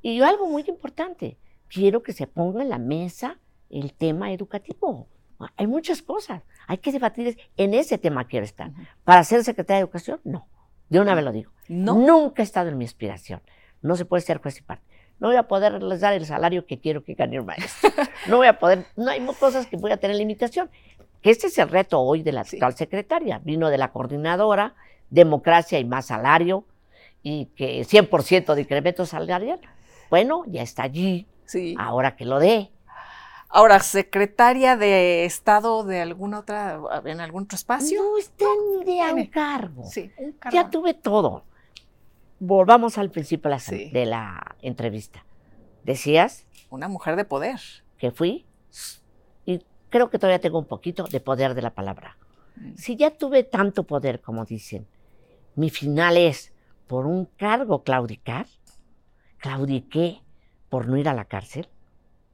[0.01, 5.09] Y algo muy importante, quiero que se ponga en la mesa el tema educativo.
[5.57, 6.45] Hay muchas cosas.
[6.69, 7.37] Hay que debatir.
[7.57, 8.71] En ese tema quiero estar.
[9.03, 10.47] Para ser secretaria de Educación, no.
[10.89, 11.51] De una vez lo digo.
[11.69, 11.97] No.
[11.97, 13.43] Nunca he estado en mi aspiración.
[13.81, 14.87] No se puede ser juez y parte.
[15.23, 17.91] No voy a poderles dar el salario que quiero que gane un maestro.
[18.27, 18.87] No voy a poder.
[18.97, 20.69] No hay cosas que voy a tener limitación.
[21.21, 22.57] Que este es el reto hoy de la Sí.
[22.57, 23.41] actual secretaria.
[23.45, 24.75] Vino de la coordinadora,
[25.11, 26.65] democracia y más salario,
[27.23, 29.61] y que 100% de incremento salarial.
[30.11, 31.29] Bueno, ya está allí.
[31.45, 31.77] Sí.
[31.79, 32.73] Ahora que lo dé.
[33.49, 38.03] Ahora, secretaria de Estado de alguna otra, en algún otro espacio.
[38.03, 39.31] No tendría un Tiene.
[39.31, 39.85] cargo.
[39.85, 40.71] Sí, un Ya cargo.
[40.71, 41.45] tuve todo.
[42.45, 43.91] Volvamos al principio de la, Sí.
[43.91, 45.25] de la entrevista.
[45.85, 47.61] Decías Una mujer de poder.
[47.99, 48.45] que fui
[49.47, 52.17] y creo que todavía tengo un poquito de poder de la palabra.
[52.57, 52.75] Mm.
[52.75, 54.89] Si ya tuve tanto poder como dicen,
[55.55, 56.53] mi final es
[56.89, 58.47] por un cargo claudicar,
[59.39, 60.21] claudiqué
[60.69, 61.69] por no ir a la cárcel.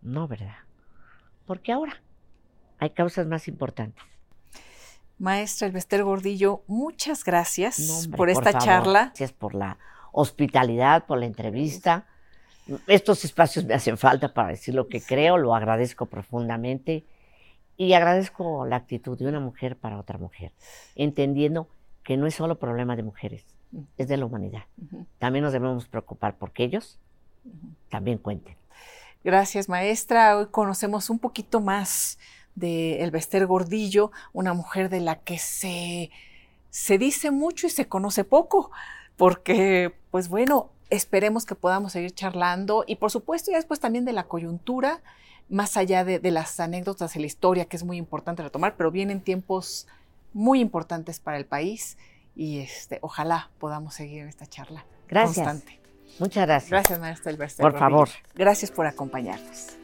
[0.01, 0.56] No, ¿verdad?
[1.44, 2.02] Porque ahora
[2.78, 4.02] hay causas más importantes.
[5.18, 9.02] Maestra Elvester Gordillo, muchas gracias No, hombre, por esta favor, charla.
[9.06, 9.76] Gracias por la
[10.20, 12.06] hospitalidad, por la entrevista.
[12.86, 17.04] Estos espacios me hacen falta para decir lo que creo, lo agradezco profundamente
[17.76, 20.52] y agradezco la actitud de una mujer para otra mujer,
[20.96, 21.68] entendiendo
[22.02, 23.46] que no es solo problema de mujeres,
[23.96, 24.64] es de la humanidad.
[25.18, 26.98] También nos debemos preocupar porque ellos
[27.88, 28.56] también cuenten.
[29.22, 30.36] Gracias, maestra.
[30.36, 32.18] Hoy conocemos un poquito más
[32.56, 36.10] de Elvester Gordillo, una mujer de la que se,
[36.70, 38.72] se dice mucho y se conoce poco,
[39.16, 44.12] porque, pues bueno, esperemos que podamos seguir charlando y por supuesto ya después también de
[44.12, 45.01] la coyuntura,
[45.48, 48.90] más allá de, de las anécdotas de la historia, que es muy importante retomar, pero
[48.90, 49.86] vienen tiempos
[50.32, 51.97] muy importantes para el país
[52.36, 55.47] y este, ojalá podamos seguir esta charla Gracias.
[55.47, 55.80] constante.
[56.18, 56.70] Muchas gracias.
[56.70, 57.62] Gracias, maestra Elvester.
[57.62, 58.09] Por favor.
[58.35, 59.78] Gracias por acompañarnos.